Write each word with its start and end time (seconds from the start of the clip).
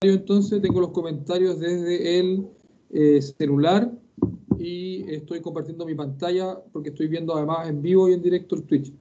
entonces, 0.00 0.62
tengo 0.62 0.80
los 0.80 0.90
comentarios 0.90 1.58
desde 1.58 2.20
el 2.20 2.46
eh, 2.90 3.20
celular 3.20 3.90
y 4.56 5.02
estoy 5.12 5.40
compartiendo 5.40 5.84
mi 5.84 5.94
pantalla 5.94 6.56
porque 6.72 6.90
estoy 6.90 7.08
viendo 7.08 7.34
además 7.36 7.68
en 7.68 7.82
vivo 7.82 8.08
y 8.08 8.12
en 8.12 8.22
directo 8.22 8.54
el 8.54 8.62
Twitch. 8.62 8.92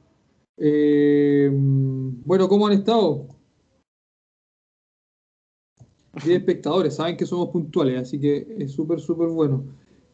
Eh, 0.58 1.52
bueno, 1.54 2.48
¿cómo 2.50 2.66
han 2.66 2.74
estado? 2.74 3.28
Diez 6.26 6.40
espectadores, 6.40 6.96
saben 6.96 7.16
que 7.16 7.28
somos 7.28 7.50
puntuales, 7.50 8.02
así 8.02 8.20
que 8.20 8.56
es 8.58 8.72
súper, 8.72 9.00
súper 9.00 9.28
bueno. 9.28 9.66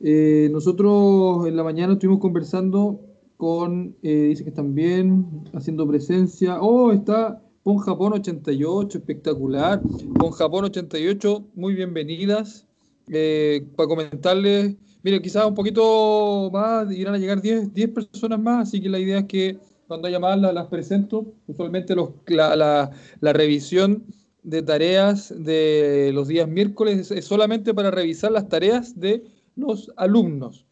Eh, 0.02 0.50
nosotros 0.52 1.48
en 1.48 1.56
la 1.56 1.64
mañana 1.64 1.94
estuvimos 1.94 2.20
conversando 2.20 3.00
con, 3.38 3.96
dice 4.02 4.44
que 4.44 4.50
están 4.50 4.76
bien, 4.76 5.46
haciendo 5.54 5.88
presencia. 5.88 6.62
Oh, 6.62 6.92
está 6.92 7.42
Pon 7.64 7.78
Japón 7.78 8.12
88, 8.12 8.98
espectacular. 8.98 9.82
Pon 10.20 10.32
Japón 10.32 10.66
88, 10.66 11.46
muy 11.56 11.74
bienvenidas. 11.74 12.68
Eh, 13.08 13.66
para 13.78 13.88
comentarles, 13.88 14.76
miren, 15.02 15.22
quizás 15.22 15.46
un 15.46 15.56
poquito 15.56 16.50
más, 16.52 16.92
irán 16.92 17.16
a 17.16 17.18
llegar 17.18 17.42
10, 17.42 17.70
personas 17.90 18.40
más, 18.40 18.68
así 18.68 18.82
que 18.82 18.90
la 18.90 19.00
idea 19.00 19.20
es 19.20 19.26
que 19.26 19.58
cuando 19.88 20.10
haya 20.10 20.20
más 20.20 20.38
las, 20.40 20.68
presento. 20.68 21.26
Usualmente 21.48 21.96
los, 21.96 22.10
la, 22.28 22.92
revisión 23.22 24.04
de 24.44 24.62
tareas 24.62 25.34
de 25.34 26.12
los 26.14 26.28
días 26.28 26.50
miércoles 26.50 27.12
es 27.12 27.24
solamente 27.24 27.74
para 27.74 27.92
revisar 27.92 28.34
las 28.34 28.50
tareas 28.50 29.00
de 29.00 29.24
los 29.56 29.90
alumnos. 29.96 30.66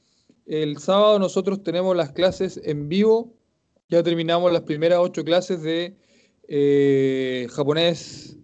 El 0.46 0.77
sábado 0.80 1.20
nosotros 1.20 1.63
tenemos 1.63 1.96
las 1.96 2.12
clases 2.12 2.60
en 2.66 2.90
vivo, 2.90 3.32
ya 3.88 4.04
terminamos 4.04 4.52
las 4.52 4.63
primeras 4.63 4.99
ocho 4.99 5.23
clases 5.23 5.62
de 5.62 5.96
eh, 6.54 7.48
japonés 7.50 8.38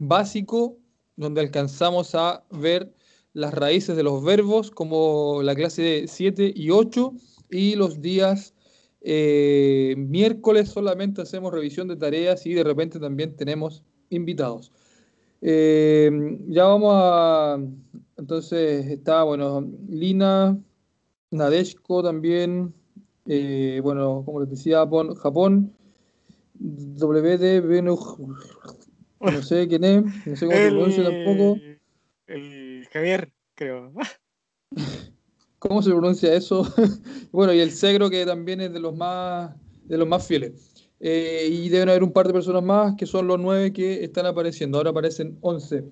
básico, 0.00 0.78
donde 1.14 1.42
alcanzamos 1.42 2.12
a 2.16 2.42
ver 2.50 2.92
las 3.34 3.54
raíces 3.54 3.96
de 3.96 4.02
los 4.02 4.24
verbos, 4.24 4.72
como 4.72 5.42
la 5.44 5.54
clase 5.54 5.82
de 5.82 6.08
7 6.08 6.52
y 6.56 6.70
8, 6.70 7.12
y 7.50 7.76
los 7.76 8.02
días 8.02 8.52
eh, 9.00 9.94
miércoles 9.96 10.70
solamente 10.70 11.22
hacemos 11.22 11.52
revisión 11.52 11.86
de 11.86 11.94
tareas 11.94 12.44
y 12.46 12.52
de 12.52 12.64
repente 12.64 12.98
también 12.98 13.36
tenemos 13.36 13.84
invitados. 14.10 14.72
Eh, 15.40 16.10
ya 16.48 16.64
vamos 16.64 16.92
a. 16.96 17.60
Entonces 18.16 18.86
está, 18.86 19.22
bueno, 19.22 19.70
Lina, 19.88 20.58
Nadeshko 21.30 22.02
también. 22.02 22.74
bueno, 23.24 24.24
como 24.26 24.40
les 24.40 24.50
decía, 24.50 24.84
Japón. 25.22 25.72
WD 26.62 27.62
no 29.20 29.42
sé 29.42 29.68
quién 29.68 29.84
es, 29.84 30.04
no 30.26 30.36
sé 30.36 30.46
cómo 30.46 30.58
se 30.58 30.70
pronuncia 30.70 31.04
tampoco. 31.04 31.58
El 32.26 32.86
Javier, 32.92 33.32
creo. 33.54 33.92
¿Cómo 35.58 35.82
se 35.82 35.90
pronuncia 35.90 36.34
eso? 36.34 36.66
bueno, 37.32 37.52
y 37.52 37.60
el 37.60 37.70
Segro, 37.70 38.10
que 38.10 38.26
también 38.26 38.60
es 38.60 38.72
de 38.72 38.80
los 38.80 38.96
más, 38.96 39.54
de 39.84 39.96
los 39.96 40.08
más 40.08 40.26
fieles. 40.26 40.72
Eh, 40.98 41.48
y 41.50 41.68
deben 41.68 41.88
haber 41.88 42.02
un 42.02 42.12
par 42.12 42.26
de 42.26 42.32
personas 42.32 42.62
más, 42.62 42.94
que 42.96 43.06
son 43.06 43.26
los 43.26 43.38
nueve 43.38 43.72
que 43.72 44.04
están 44.04 44.26
apareciendo. 44.26 44.78
Ahora 44.78 44.90
aparecen 44.90 45.38
once. 45.40 45.84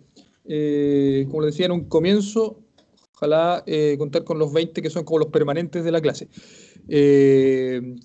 Eh, 0.44 1.26
como 1.28 1.42
les 1.42 1.54
decía 1.54 1.66
en 1.66 1.72
un 1.72 1.84
comienzo, 1.84 2.60
ojalá 3.14 3.62
eh, 3.66 3.96
contar 3.98 4.24
con 4.24 4.38
los 4.38 4.52
20 4.52 4.82
que 4.82 4.90
son 4.90 5.04
como 5.04 5.20
los 5.20 5.28
permanentes 5.28 5.84
de 5.84 5.92
la 5.92 6.00
clase. 6.00 6.28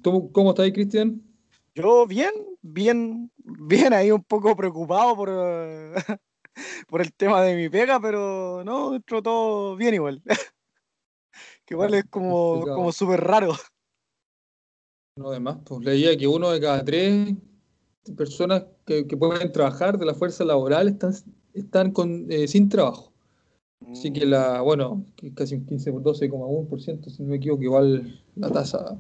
¿cómo, 0.04 0.32
¿Cómo 0.32 0.52
estáis, 0.52 0.74
Cristian? 0.74 1.22
Yo 1.74 2.06
bien, 2.06 2.32
bien, 2.66 3.32
bien 3.38 3.94
ahí 3.94 4.12
un 4.12 4.24
poco 4.24 4.56
preocupado 4.56 5.16
por, 5.16 5.30
por 6.88 7.02
el 7.02 7.14
tema 7.14 7.42
de 7.42 7.56
mi 7.56 7.70
pega, 7.70 8.00
pero 8.00 8.64
no, 8.66 8.96
entró 8.96 9.22
todo 9.22 9.76
bien 9.76 9.94
igual. 9.94 10.22
que 11.66 11.74
igual 11.74 11.94
es 11.94 12.06
como, 12.10 12.62
como 12.62 12.92
súper 12.92 13.22
raro. 13.22 13.54
No, 15.18 15.30
además, 15.30 15.60
pues 15.66 15.86
leía 15.86 16.18
que 16.18 16.28
uno 16.28 16.52
de 16.52 16.60
cada 16.60 16.84
tres 16.84 17.36
personas 18.18 18.66
que, 18.86 19.06
pueden 19.06 19.52
trabajar 19.52 19.98
de 19.98 20.06
la 20.06 20.14
fuerza 20.14 20.44
laboral 20.44 20.90
están, 20.90 21.14
están 21.54 21.92
con, 21.92 22.30
eh, 22.30 22.48
sin 22.48 22.68
trabajo. 22.68 23.14
Así 23.92 24.12
que 24.12 24.26
la, 24.26 24.62
bueno, 24.62 25.06
casi 25.36 25.56
un 25.56 25.66
15, 25.66 25.94
12,1%, 25.94 27.10
si 27.10 27.24
no 27.24 27.30
me 27.30 27.36
equivoco, 27.38 27.64
igual 27.64 28.24
la 28.36 28.50
tasa 28.50 29.00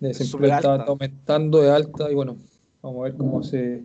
de 0.00 0.08
desempleo 0.08 0.54
está, 0.54 0.82
aumentando 0.84 1.60
de 1.60 1.70
alta 1.70 2.10
y 2.10 2.14
bueno, 2.14 2.38
vamos 2.84 3.00
a 3.00 3.04
ver 3.04 3.16
cómo 3.16 3.42
se, 3.42 3.82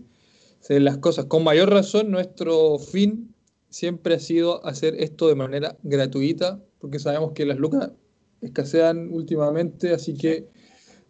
ven 0.68 0.84
las 0.84 0.98
cosas. 0.98 1.26
Con 1.26 1.44
mayor 1.44 1.70
razón, 1.70 2.12
nuestro 2.12 2.78
fin 2.80 3.34
siempre 3.70 4.16
ha 4.16 4.20
sido 4.20 4.66
hacer 4.66 4.96
esto 5.02 5.28
de 5.28 5.36
manera 5.36 5.78
gratuita, 5.84 6.60
porque 6.80 7.00
sabemos 7.00 7.32
que 7.32 7.46
las 7.46 7.58
lucas 7.58 7.92
escasean 8.42 9.10
últimamente, 9.12 9.94
así 9.94 10.16
que 10.16 10.48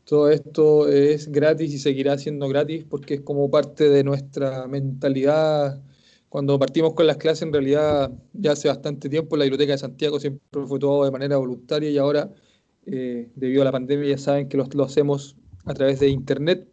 todo 0.06 0.30
esto 0.30 0.88
es 0.88 1.32
gratis 1.32 1.74
y 1.74 1.80
seguirá 1.80 2.18
siendo 2.18 2.48
gratis 2.48 2.86
porque 2.90 3.16
es 3.16 3.22
como 3.22 3.50
parte 3.50 3.90
de 3.90 4.04
nuestra 4.04 4.68
mentalidad. 4.68 5.82
Cuando 6.30 6.60
partimos 6.60 6.94
con 6.94 7.08
las 7.08 7.18
clases, 7.18 7.44
en 7.44 7.54
realidad 7.54 8.12
ya 8.34 8.52
hace 8.52 8.68
bastante 8.68 9.10
tiempo 9.10 9.36
la 9.36 9.46
Biblioteca 9.46 9.74
de 9.74 9.78
Santiago 9.80 10.20
siempre 10.20 10.66
fue 10.68 10.80
todo 10.80 11.06
de 11.06 11.12
manera 11.12 11.38
voluntaria 11.38 11.90
y 11.90 11.98
ahora 11.98 12.32
eh, 12.86 13.32
debido 13.36 13.64
a 13.64 13.66
la 13.66 13.72
pandemia 13.72 14.10
ya 14.10 14.18
saben 14.18 14.48
que 14.48 14.58
lo, 14.58 14.84
hacemos 14.84 15.36
a 15.66 15.74
través 15.74 16.00
de 16.00 16.10
internet 16.10 16.68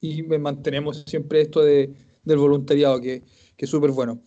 y 0.00 0.22
mantenemos 0.22 1.04
siempre 1.06 1.42
esto 1.42 1.62
de, 1.62 1.92
del 2.24 2.38
voluntariado, 2.38 3.00
que, 3.00 3.22
que 3.56 3.64
es 3.64 3.70
súper 3.70 3.90
bueno. 3.90 4.20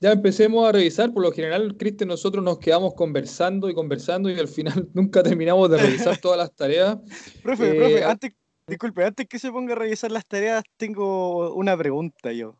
Ya 0.00 0.12
empecemos 0.12 0.68
a 0.68 0.70
revisar, 0.70 1.12
por 1.12 1.24
lo 1.24 1.32
general, 1.32 1.76
Cristian, 1.76 2.08
nosotros 2.08 2.44
nos 2.44 2.58
quedamos 2.58 2.94
conversando 2.94 3.68
y 3.68 3.74
conversando 3.74 4.30
y 4.30 4.38
al 4.38 4.46
final 4.46 4.88
nunca 4.94 5.22
terminamos 5.22 5.68
de 5.70 5.78
revisar 5.78 6.18
todas 6.18 6.38
las 6.38 6.54
tareas. 6.54 6.98
profe, 7.42 7.74
profe, 7.74 7.98
eh, 7.98 8.04
antes, 8.04 8.32
disculpe, 8.66 9.04
antes 9.04 9.26
que 9.26 9.38
se 9.40 9.50
ponga 9.50 9.72
a 9.72 9.76
revisar 9.76 10.12
las 10.12 10.24
tareas, 10.24 10.62
tengo 10.76 11.52
una 11.54 11.76
pregunta 11.76 12.32
yo. 12.32 12.56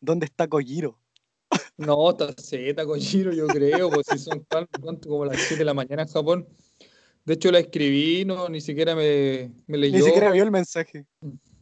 ¿Dónde 0.00 0.26
está 0.26 0.48
Kojiro? 0.48 0.98
No, 1.76 2.10
está 2.10 2.32
Z, 2.32 2.86
Kojiro, 2.86 3.32
yo 3.32 3.46
creo, 3.48 3.90
pues 3.90 4.06
si 4.10 4.18
son 4.18 4.44
tanto 4.44 5.08
como 5.08 5.26
las 5.26 5.36
7 5.36 5.56
de 5.58 5.64
la 5.64 5.74
mañana 5.74 6.02
en 6.02 6.08
Japón. 6.08 6.48
De 7.24 7.34
hecho, 7.34 7.52
la 7.52 7.58
escribí, 7.58 8.24
no, 8.24 8.48
ni 8.48 8.60
siquiera 8.60 8.94
me, 8.94 9.52
me 9.66 9.78
leyó. 9.78 9.98
Ni 9.98 10.04
siquiera 10.04 10.30
vio 10.32 10.42
el 10.42 10.50
mensaje. 10.50 11.06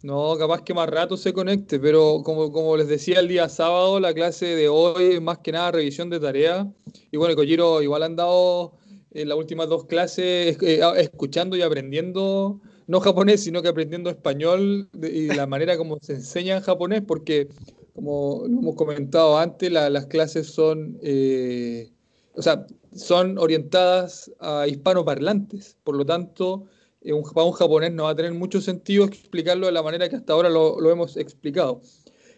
No, 0.03 0.37
capaz 0.39 0.63
que 0.63 0.75
más 0.75 0.89
rato 0.89 1.17
se 1.17 1.33
conecte, 1.33 1.81
pero 1.81 2.23
como, 2.25 2.53
como 2.53 2.77
les 2.77 2.87
decía 2.87 3.19
el 3.19 3.27
día 3.27 3.49
sábado, 3.49 3.99
la 3.99 4.15
clase 4.15 4.47
de 4.47 4.69
hoy 4.69 5.15
es 5.15 5.21
más 5.21 5.39
que 5.39 5.51
nada 5.51 5.73
revisión 5.73 6.09
de 6.09 6.21
tareas. 6.21 6.69
Y 7.11 7.17
bueno, 7.17 7.35
Kojiro 7.35 7.83
igual 7.83 8.05
han 8.05 8.15
dado 8.15 8.75
en 9.11 9.29
las 9.29 9.37
últimas 9.37 9.69
dos 9.69 9.87
clases 9.87 10.57
eh, 10.63 10.81
escuchando 10.99 11.57
y 11.57 11.63
aprendiendo, 11.63 12.61
no 12.87 13.01
japonés, 13.01 13.43
sino 13.43 13.61
que 13.61 13.69
aprendiendo 13.69 14.09
español 14.09 14.89
y 15.03 15.27
la 15.27 15.49
manera 15.49 15.77
como 15.77 15.99
se 16.01 16.15
enseña 16.15 16.59
en 16.59 16.63
japonés, 16.63 17.03
porque 17.05 17.49
como 17.93 18.45
lo 18.47 18.61
hemos 18.61 18.77
comentado 18.77 19.39
antes, 19.39 19.73
las 19.73 20.07
clases 20.07 20.47
son... 20.47 20.99
Eh, 21.03 21.91
o 22.39 22.43
sea, 22.43 22.65
son 22.95 23.37
orientadas 23.37 24.31
a 24.39 24.69
hispanoparlantes, 24.69 25.77
por 25.83 25.97
lo 25.97 26.07
tanto, 26.07 26.67
eh, 27.01 27.13
un, 27.13 27.25
para 27.25 27.47
un 27.47 27.53
japonés 27.53 27.93
no 27.93 28.05
va 28.05 28.11
a 28.11 28.17
tener 28.17 28.33
mucho 28.33 28.61
sentido 28.61 29.05
explicarlo 29.05 29.67
de 29.67 29.73
la 29.73 29.83
manera 29.83 30.09
que 30.09 30.15
hasta 30.15 30.35
ahora 30.35 30.49
lo, 30.49 30.89
hemos 30.89 31.17
explicado. 31.17 31.83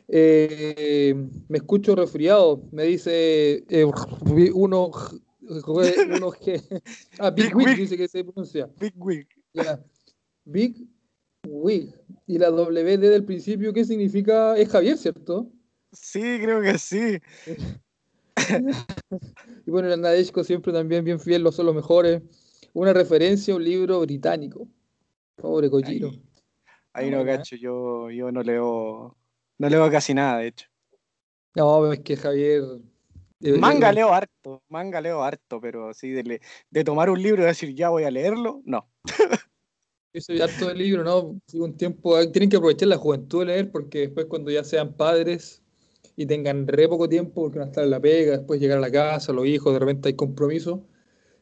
Eh, 0.09 1.15
me 1.49 1.59
escucho 1.59 1.95
resfriado, 1.95 2.63
me 2.73 2.85
dice 2.85 3.63
eh, 3.69 3.85
uno, 4.55 4.91
uno 5.43 6.31
G. 6.33 6.83
Ah, 7.19 7.31
Big, 7.31 7.55
Wig, 7.55 7.77
dice 7.77 7.99
que 7.99 8.09
se 8.09 8.25
pronuncia. 8.25 8.71
Big 8.81 8.95
Wig. 8.97 9.29
Big 10.47 10.77
Wig. 11.47 11.95
Y 12.27 12.39
la 12.39 12.51
WD 12.51 13.01
del 13.01 13.25
principio, 13.27 13.75
¿qué 13.75 13.85
significa? 13.85 14.57
Es 14.57 14.71
Javier, 14.71 14.97
¿cierto? 14.97 15.53
Sí, 15.93 16.39
creo 16.41 16.63
que 16.63 16.79
sí. 16.79 17.19
y 19.67 19.71
bueno, 19.71 19.93
el 19.93 20.01
Nadeshko 20.01 20.45
siempre 20.45 20.73
también 20.73 21.05
bien 21.05 21.21
fiel, 21.21 21.43
los 21.43 21.57
son 21.57 21.67
los 21.67 21.75
mejores. 21.75 22.23
Una 22.73 22.93
referencia 22.93 23.55
a 23.55 23.57
un 23.57 23.65
libro 23.65 24.01
británico. 24.01 24.69
Pobre 25.37 25.71
Kojiro. 25.71 26.13
Ahí, 26.93 27.11
no, 27.11 27.25
cacho, 27.25 27.57
yo, 27.57 28.11
yo 28.11 28.33
no 28.33 28.43
leo 28.43 29.17
no 29.61 29.69
leo 29.69 29.91
casi 29.91 30.15
nada, 30.15 30.39
de 30.39 30.47
hecho. 30.47 30.69
No, 31.55 31.93
es 31.93 32.01
que 32.01 32.17
Javier. 32.17 32.63
Manga 33.59 33.93
leo 33.93 34.11
harto, 34.11 34.63
manga 34.71 35.03
leo 35.03 35.23
harto, 35.23 35.61
pero 35.61 35.91
así 35.91 36.09
de, 36.09 36.41
de 36.71 36.85
tomar 36.85 37.11
un 37.11 37.23
libro 37.23 37.43
y 37.43 37.47
decir 37.47 37.75
ya 37.75 37.91
voy 37.91 38.05
a 38.05 38.11
leerlo, 38.11 38.63
no. 38.65 38.89
Yo 40.15 40.21
soy 40.23 40.41
harto 40.41 40.69
de 40.69 40.75
libro, 40.75 41.05
¿no? 41.05 41.39
Un 41.53 41.77
tiempo, 41.77 42.19
tienen 42.31 42.49
que 42.49 42.57
aprovechar 42.57 42.89
la 42.89 42.97
juventud 42.97 43.41
de 43.41 43.47
leer 43.47 43.71
porque 43.71 43.99
después 44.01 44.27
cuando 44.27 44.51
ya 44.51 44.65
sean 44.65 44.95
padres 44.95 45.63
y 46.21 46.27
tengan 46.27 46.67
re 46.67 46.87
poco 46.87 47.09
tiempo 47.09 47.45
porque 47.45 47.59
van 47.59 47.69
a 47.69 47.71
estar 47.71 47.83
en 47.83 47.89
la 47.89 47.99
pega, 47.99 48.33
después 48.37 48.61
llegar 48.61 48.77
a 48.77 48.81
la 48.83 48.91
casa, 48.91 49.33
los 49.33 49.47
hijos, 49.47 49.73
de 49.73 49.79
repente 49.79 50.09
hay 50.09 50.15
compromiso. 50.15 50.85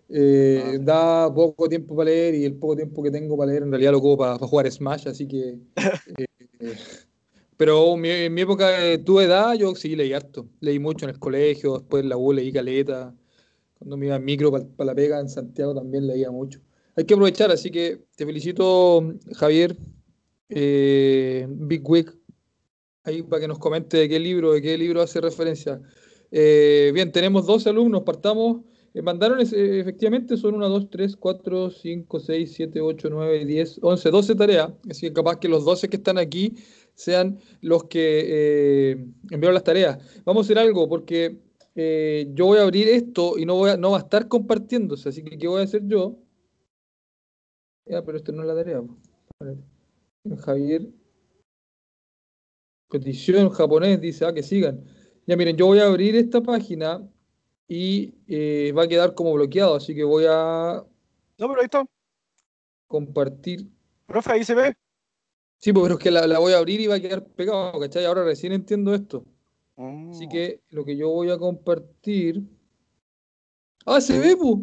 Eh, 0.08 0.62
ah. 0.64 0.78
Da 0.80 1.34
poco 1.34 1.69
tiempo 1.69 1.96
para 1.96 2.10
leer 2.10 2.36
y 2.36 2.44
el 2.44 2.54
poco 2.54 2.76
tiempo 2.76 3.02
que 3.02 3.10
tengo 3.10 3.36
para 3.36 3.50
leer 3.50 3.64
en 3.64 3.72
realidad 3.72 3.90
lo 3.90 3.98
ocupo 3.98 4.19
para, 4.19 4.38
jugar 4.38 4.70
Smash, 4.70 5.08
así 5.08 5.26
que 5.26 5.58
eh, 6.60 6.76
Pero 7.56 7.96
en 7.96 8.32
mi 8.32 8.40
época 8.40 8.69
de 8.69 8.98
tu 8.98 9.19
edad, 9.19 9.54
yo 9.54 9.75
sí 9.75 9.96
leí 9.96 10.12
harto. 10.12 10.48
Leí 10.60 10.78
mucho 10.78 11.06
en 11.06 11.10
el 11.10 11.19
colegio, 11.19 11.78
después 11.78 12.04
en 12.04 12.10
la 12.10 12.16
U 12.16 12.32
leí 12.32 12.52
caleta. 12.52 13.12
Cuando 13.80 13.96
me 13.96 14.06
iba 14.06 14.14
en 14.14 14.25
micro 14.25 14.52
para 14.52 14.86
la 14.86 14.94
pega 14.94 15.19
en 15.19 15.28
Santiago 15.28 15.75
también 15.75 16.06
leía 16.06 16.30
mucho. 16.30 16.60
Hay 16.94 17.04
que 17.04 17.14
aprovechar, 17.14 17.50
así 17.50 17.72
que 17.72 18.04
te 18.14 18.25
felicito, 18.25 19.12
Javier. 19.34 19.76
Eh, 20.50 21.46
Big 21.50 21.82
Week, 21.88 22.18
ahí 23.08 23.22
para 23.22 23.40
que 23.40 23.49
nos 23.49 23.58
comente 23.58 23.96
de 23.96 24.08
qué 24.08 24.19
libro, 24.19 24.52
de 24.52 24.62
qué 24.62 24.78
libro 24.78 25.02
hace 25.02 25.20
referencia. 25.20 25.81
Eh, 26.31 26.90
bien, 26.94 27.10
tenemos 27.12 27.46
dos 27.46 27.66
alumnos, 27.66 28.02
partamos. 28.02 28.62
Eh, 28.94 29.02
mandaron, 29.02 29.40
efectivamente, 29.40 30.37
son 30.37 30.55
1, 30.55 30.69
2, 30.69 30.90
3, 30.90 31.16
4, 31.16 31.70
5, 31.70 32.20
6, 32.20 32.52
7, 32.55 32.81
8, 32.81 33.08
9, 33.10 33.44
10, 33.44 33.81
11, 33.82 34.10
12 34.10 34.34
tareas. 34.34 34.72
Así 34.90 35.08
que 35.08 35.12
capaz 35.12 35.38
que 35.38 35.49
los 35.49 35.64
12 35.64 35.88
que 35.88 35.96
están 35.96 36.19
aquí 36.19 36.56
sean 36.94 37.38
los 37.60 37.84
que 37.84 39.06
enviaron 39.31 39.54
las 39.54 39.64
tareas. 39.64 39.99
Vamos 40.25 40.44
a 40.44 40.46
hacer 40.46 40.58
algo, 40.58 40.88
porque 40.88 41.38
yo 41.76 42.46
voy 42.46 42.58
a 42.58 42.62
abrir 42.62 42.88
esto 42.88 43.38
y 43.38 43.46
no, 43.46 43.54
voy 43.54 43.70
a, 43.70 43.76
no 43.76 43.93
va 43.93 43.99
a 43.99 44.00
estar 44.00 44.26
compartiéndose. 44.26 45.08
Así 45.08 45.22
que, 45.22 45.38
¿qué 45.38 45.46
voy 45.46 45.61
a 45.61 45.64
hacer 45.64 45.82
yo? 45.87 46.19
Ya, 47.87 48.04
pero 48.04 48.19
esto 48.19 48.32
no 48.32 48.43
es 48.43 48.49
la 48.49 48.54
tarea. 48.54 48.82
Javier 50.44 50.88
Petición 52.88 53.50
japonés 53.50 54.00
dice, 54.00 54.25
ah, 54.25 54.32
que 54.32 54.43
sigan. 54.43 54.85
Ya 55.26 55.37
miren, 55.37 55.56
yo 55.56 55.67
voy 55.67 55.79
a 55.79 55.87
abrir 55.87 56.17
esta 56.17 56.40
página 56.40 57.06
y 57.69 58.14
eh, 58.26 58.73
va 58.76 58.85
a 58.85 58.88
quedar 58.88 59.14
como 59.14 59.35
bloqueado, 59.35 59.76
así 59.76 59.94
que 59.94 60.05
voy 60.05 60.25
a... 60.26 60.82
No, 61.38 61.49
pero 61.49 61.61
ahí 61.61 61.67
está. 61.67 61.85
Compartir. 62.87 63.69
Profe, 64.06 64.32
ahí 64.32 64.44
se 64.44 64.55
ve. 64.55 64.75
Sí, 65.58 65.73
pues, 65.73 65.82
pero 65.82 65.99
es 65.99 66.00
que 66.00 66.11
la, 66.11 66.38
voy 66.38 66.55
a 66.55 66.58
abrir 66.58 66.81
y 66.81 66.87
va 66.87 66.94
a 66.94 67.00
quedar 67.00 67.26
pegado, 67.26 67.79
¿cachai? 67.79 68.06
Ahora 68.06 68.25
recién 68.25 68.52
entiendo 68.52 68.94
esto. 68.94 69.25
Así 69.76 70.25
oh. 70.26 70.29
que 70.31 70.62
lo 70.70 70.85
que 70.85 70.96
yo 70.96 71.11
voy 71.11 71.31
a 71.31 71.38
compartir... 71.38 72.43
Ah, 73.85 74.00
se 74.00 74.19
ve, 74.19 74.37
pues. 74.37 74.61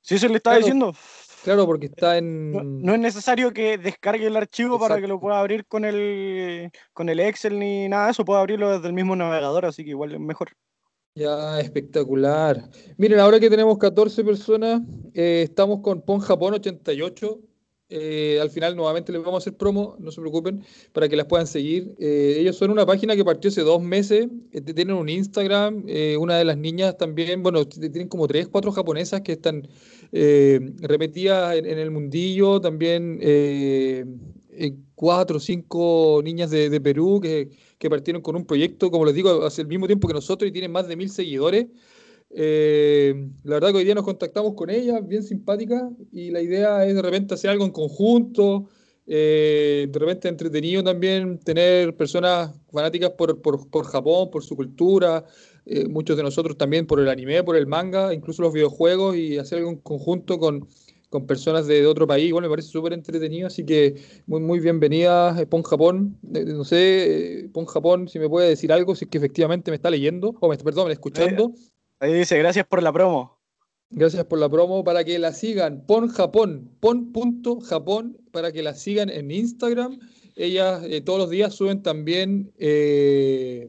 Sí, 0.00 0.18
se 0.18 0.28
le 0.28 0.36
está 0.36 0.56
diciendo. 0.56 0.92
Claro, 1.48 1.64
porque 1.64 1.86
está 1.86 2.18
en. 2.18 2.82
No, 2.82 2.92
es 2.92 3.00
necesario 3.00 3.54
que 3.54 3.78
descargue 3.78 4.26
el 4.26 4.36
archivo 4.36 4.78
para 4.78 5.00
que 5.00 5.08
lo 5.08 5.18
pueda 5.18 5.40
abrir 5.40 5.64
con 5.64 5.86
el, 5.86 6.70
con 6.92 7.08
el 7.08 7.20
Excel 7.20 7.58
ni 7.58 7.88
nada 7.88 8.04
de 8.04 8.10
eso. 8.10 8.22
Puedo 8.22 8.38
abrirlo 8.38 8.70
desde 8.70 8.86
el 8.86 8.92
mismo 8.92 9.16
navegador, 9.16 9.64
así 9.64 9.82
que 9.82 9.88
igual 9.88 10.12
es 10.12 10.20
mejor. 10.20 10.50
Ya, 11.14 11.58
espectacular. 11.58 12.68
Miren, 12.98 13.18
ahora 13.20 13.40
que 13.40 13.48
tenemos 13.48 13.78
14 13.78 14.24
personas, 14.24 14.82
eh, 15.14 15.40
estamos 15.44 15.80
con 15.80 16.02
Pon 16.02 16.20
Japón 16.20 16.52
88. 16.52 17.40
Eh, 17.88 18.38
al 18.42 18.50
final 18.50 18.76
nuevamente 18.76 19.10
les 19.10 19.22
vamos 19.22 19.36
a 19.36 19.42
hacer 19.44 19.56
promo, 19.56 19.96
no 19.98 20.10
se 20.10 20.20
preocupen, 20.20 20.62
para 20.92 21.08
que 21.08 21.16
las 21.16 21.24
puedan 21.24 21.46
seguir. 21.46 21.94
Eh, 21.98 22.36
ellos 22.40 22.56
son 22.56 22.70
una 22.70 22.84
página 22.84 23.16
que 23.16 23.24
partió 23.24 23.48
hace 23.48 23.62
dos 23.62 23.80
meses, 23.80 24.28
tienen 24.66 24.92
un 24.92 25.08
Instagram, 25.08 25.86
una 26.18 26.36
de 26.36 26.44
las 26.44 26.58
niñas 26.58 26.98
también, 26.98 27.42
bueno, 27.42 27.66
tienen 27.66 28.08
como 28.08 28.28
tres, 28.28 28.48
cuatro 28.48 28.70
japonesas 28.70 29.22
que 29.22 29.32
están 29.32 29.66
eh, 30.12 30.72
repetía 30.80 31.54
en, 31.54 31.66
el 31.66 31.90
mundillo 31.90 32.60
también 32.60 33.18
eh, 33.20 34.06
cuatro 34.94 35.36
o 35.36 35.40
cinco 35.40 36.20
niñas 36.24 36.50
de, 36.50 36.80
Perú 36.80 37.20
que, 37.20 37.50
partieron 37.88 38.22
con 38.22 38.34
un 38.36 38.44
proyecto, 38.44 38.90
como 38.90 39.04
les 39.04 39.14
digo, 39.14 39.44
hace 39.44 39.62
el 39.62 39.68
mismo 39.68 39.86
tiempo 39.86 40.08
que 40.08 40.14
nosotros 40.14 40.48
y 40.48 40.52
tienen 40.52 40.72
más 40.72 40.88
de 40.88 40.96
mil 40.96 41.10
seguidores. 41.10 41.66
Eh, 42.30 43.28
la 43.44 43.54
verdad 43.54 43.70
que 43.70 43.78
hoy 43.78 43.84
día 43.84 43.94
nos 43.94 44.04
contactamos 44.04 44.54
con 44.54 44.70
ellas, 44.70 45.06
bien 45.06 45.22
simpáticas, 45.22 45.84
y 46.12 46.30
la 46.30 46.40
idea 46.40 46.84
es 46.86 46.94
de 46.94 47.02
repente 47.02 47.34
hacer 47.34 47.50
algo 47.50 47.64
en 47.64 47.70
conjunto, 47.70 48.68
de 49.06 49.90
repente 49.94 50.28
entretenido 50.28 50.82
también 50.84 51.38
tener 51.38 51.96
personas 51.96 52.50
fanáticas 52.70 53.10
por, 53.10 53.40
por, 53.40 53.70
por 53.70 53.86
Japón, 53.86 54.30
por 54.30 54.44
su 54.44 54.54
cultura, 54.54 55.24
eh, 55.70 55.86
muchos 55.86 56.16
de 56.16 56.22
nosotros 56.22 56.56
también 56.56 56.86
por 56.86 56.98
el 56.98 57.08
anime, 57.10 57.42
por 57.44 57.54
el 57.54 57.66
manga, 57.66 58.14
incluso 58.14 58.40
los 58.40 58.54
videojuegos 58.54 59.16
y 59.16 59.36
hacer 59.36 59.58
algo 59.58 59.70
en 59.70 59.76
conjunto 59.76 60.38
con, 60.38 60.66
con 61.10 61.26
personas 61.26 61.66
de, 61.66 61.86
otro 61.86 62.06
país. 62.06 62.32
Bueno, 62.32 62.48
me 62.48 62.52
parece 62.52 62.70
súper 62.70 62.94
entretenido, 62.94 63.48
así 63.48 63.66
que 63.66 63.96
muy, 64.26 64.40
muy 64.40 64.60
bienvenida, 64.60 65.38
eh, 65.38 65.44
Pon 65.44 65.62
Japón. 65.62 66.16
Eh, 66.34 66.44
no 66.46 66.64
sé, 66.64 67.50
Pon 67.52 67.66
Japón, 67.66 68.08
si 68.08 68.18
me 68.18 68.30
puede 68.30 68.48
decir 68.48 68.72
algo, 68.72 68.94
si 68.94 69.04
es 69.04 69.10
que 69.10 69.18
efectivamente 69.18 69.70
me 69.70 69.74
está 69.74 69.90
leyendo, 69.90 70.34
o 70.40 70.48
me, 70.48 70.56
perdón, 70.56 70.90
escuchando. 70.90 71.52
Ahí 72.00 72.14
dice, 72.14 72.38
gracias 72.38 72.66
por 72.66 72.82
la 72.82 72.90
promo. 72.90 73.38
Gracias 73.90 74.24
por 74.24 74.38
la 74.38 74.48
promo, 74.48 74.84
para 74.84 75.04
que 75.04 75.18
la 75.18 75.34
sigan, 75.34 75.84
Pon 75.86 76.08
Japón, 76.08 76.70
pon.japón, 76.80 78.16
para 78.32 78.52
que 78.52 78.62
la 78.62 78.72
sigan 78.72 79.10
en 79.10 79.30
Instagram. 79.30 79.98
Ellas 80.34 80.82
todos 81.04 81.18
los 81.18 81.28
días 81.28 81.54
suben 81.54 81.82
también... 81.82 82.52
Eh, 82.56 83.68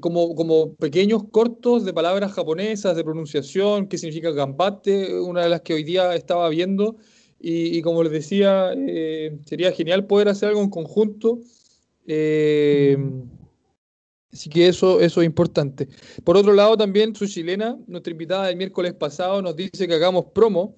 como, 0.00 0.34
como 0.34 0.74
pequeños 0.74 1.24
cortos 1.30 1.84
de 1.84 1.92
palabras 1.92 2.32
japonesas, 2.32 2.96
de 2.96 3.04
pronunciación, 3.04 3.88
qué 3.88 3.98
significa 3.98 4.30
gambate, 4.30 5.18
una 5.20 5.42
de 5.42 5.48
las 5.48 5.60
que 5.62 5.74
hoy 5.74 5.84
día 5.84 6.14
estaba 6.14 6.48
viendo. 6.48 6.96
Y, 7.46 7.82
como 7.82 8.02
les 8.02 8.12
decía, 8.12 8.72
eh, 8.74 9.36
sería 9.44 9.70
genial 9.70 10.06
poder 10.06 10.30
hacer 10.30 10.48
algo 10.48 10.62
en 10.62 10.70
conjunto. 10.70 11.40
Eh, 12.06 12.96
así 14.32 14.48
que 14.48 14.68
eso, 14.68 14.98
eso 14.98 15.20
es 15.20 15.26
importante. 15.26 15.88
Por 16.24 16.38
otro 16.38 16.54
lado, 16.54 16.74
también 16.78 17.14
su 17.14 17.26
chilena, 17.26 17.76
nuestra 17.86 18.12
invitada 18.12 18.46
del 18.46 18.56
miércoles 18.56 18.94
pasado, 18.94 19.42
nos 19.42 19.54
dice 19.56 19.86
que 19.86 19.92
hagamos 19.92 20.26
promo. 20.34 20.76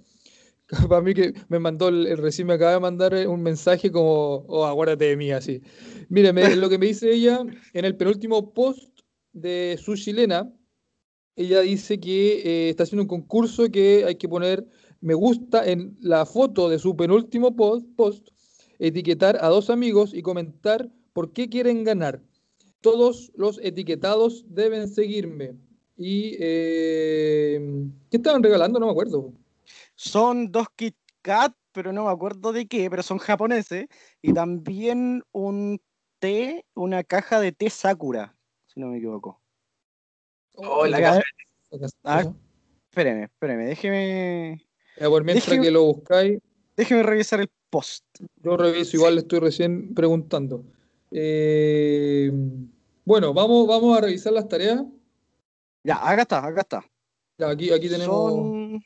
Para 0.89 1.01
mí 1.03 1.15
que 1.15 1.35
me 1.49 1.61
mandó, 1.61 1.87
el, 1.87 2.19
recién 2.19 2.49
me 2.49 2.55
acaba 2.55 2.73
de 2.73 2.81
mandar 2.81 3.29
un 3.29 3.45
mensaje 3.45 3.93
como, 3.93 4.45
oh, 4.49 4.65
aguárdate 4.65 5.05
de 5.05 5.17
mí, 5.17 5.31
así. 5.31 5.63
Mire, 6.09 6.33
lo 6.57 6.69
que 6.69 6.79
me 6.79 6.87
dice 6.87 7.13
ella 7.13 7.45
en 7.75 7.85
el 7.85 7.97
penúltimo 7.97 8.53
post 8.53 8.96
de 9.37 9.79
su 9.83 9.97
chilena, 9.97 10.51
ella 11.37 11.61
dice 11.61 12.01
que 12.01 12.39
eh, 12.39 12.71
está 12.71 12.85
haciendo 12.85 13.03
un 13.03 13.09
concurso 13.09 13.71
que 13.71 14.05
hay 14.07 14.17
que 14.17 14.29
poner 14.29 14.67
me 15.01 15.15
gusta 15.15 15.67
en 15.67 15.97
la 16.01 16.25
foto 16.25 16.69
de 16.69 16.79
su 16.79 16.97
penúltimo 16.97 17.55
post, 17.55 18.31
etiquetar 18.79 19.39
a 19.43 19.49
dos 19.49 19.69
amigos 19.69 20.15
y 20.15 20.23
comentar 20.23 20.91
por 21.13 21.33
qué 21.33 21.49
quieren 21.49 21.85
ganar. 21.85 22.23
Todos 22.81 23.31
los 23.37 23.61
etiquetados 23.63 24.45
deben 24.49 24.89
seguirme. 24.89 25.55
¿Y 25.97 26.37
eh, 26.41 27.89
qué 28.11 28.17
estaban 28.17 28.43
regalando? 28.43 28.81
No 28.81 28.87
me 28.87 28.93
acuerdo. 28.93 29.33
Son 29.95 30.51
dos 30.51 30.67
Kit 30.77 30.97
Kat, 31.23 31.55
pero 31.73 31.93
no 31.93 32.05
me 32.05 32.11
acuerdo 32.11 32.53
de 32.53 32.67
qué, 32.67 32.89
pero 32.89 33.03
son 33.03 33.19
japoneses. 33.19 33.87
Y 34.23 34.33
también 34.33 35.23
un 35.33 35.81
té, 36.19 36.65
una 36.75 37.05
caja 37.05 37.41
de 37.41 37.53
té 37.53 37.71
Sakura 37.71 38.36
si 38.77 38.81
no 38.81 38.89
me 38.89 38.99
equivoco. 38.99 39.41
Oh, 40.53 40.87
la 40.87 41.01
caja. 41.01 41.23
Ah, 42.05 42.25
espéreme, 42.91 43.25
espéreme, 43.25 43.67
déjeme. 43.67 44.63
mientras 45.25 45.49
que 45.49 45.71
lo 45.71 45.85
buscáis. 45.85 46.39
Déjeme 46.77 47.03
revisar 47.03 47.41
el 47.41 47.51
post. 47.71 48.05
Yo 48.43 48.55
reviso, 48.59 48.99
igual 48.99 49.15
le 49.15 49.23
estoy 49.23 49.39
recién 49.41 49.95
preguntando. 49.95 50.63
Eh, 51.11 52.31
bueno, 53.07 53.33
vamos, 53.33 53.67
vamos 53.67 53.97
a 53.97 54.03
revisar 54.03 54.35
las 54.35 54.47
tareas. 54.47 54.85
Ya, 55.83 55.97
acá 56.07 56.23
está, 56.23 56.47
acá 56.47 56.61
está. 56.61 56.85
Ya, 57.39 57.49
aquí, 57.49 57.73
aquí 57.73 57.89
tenemos. 57.89 58.83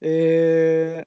Eh, 0.00 1.04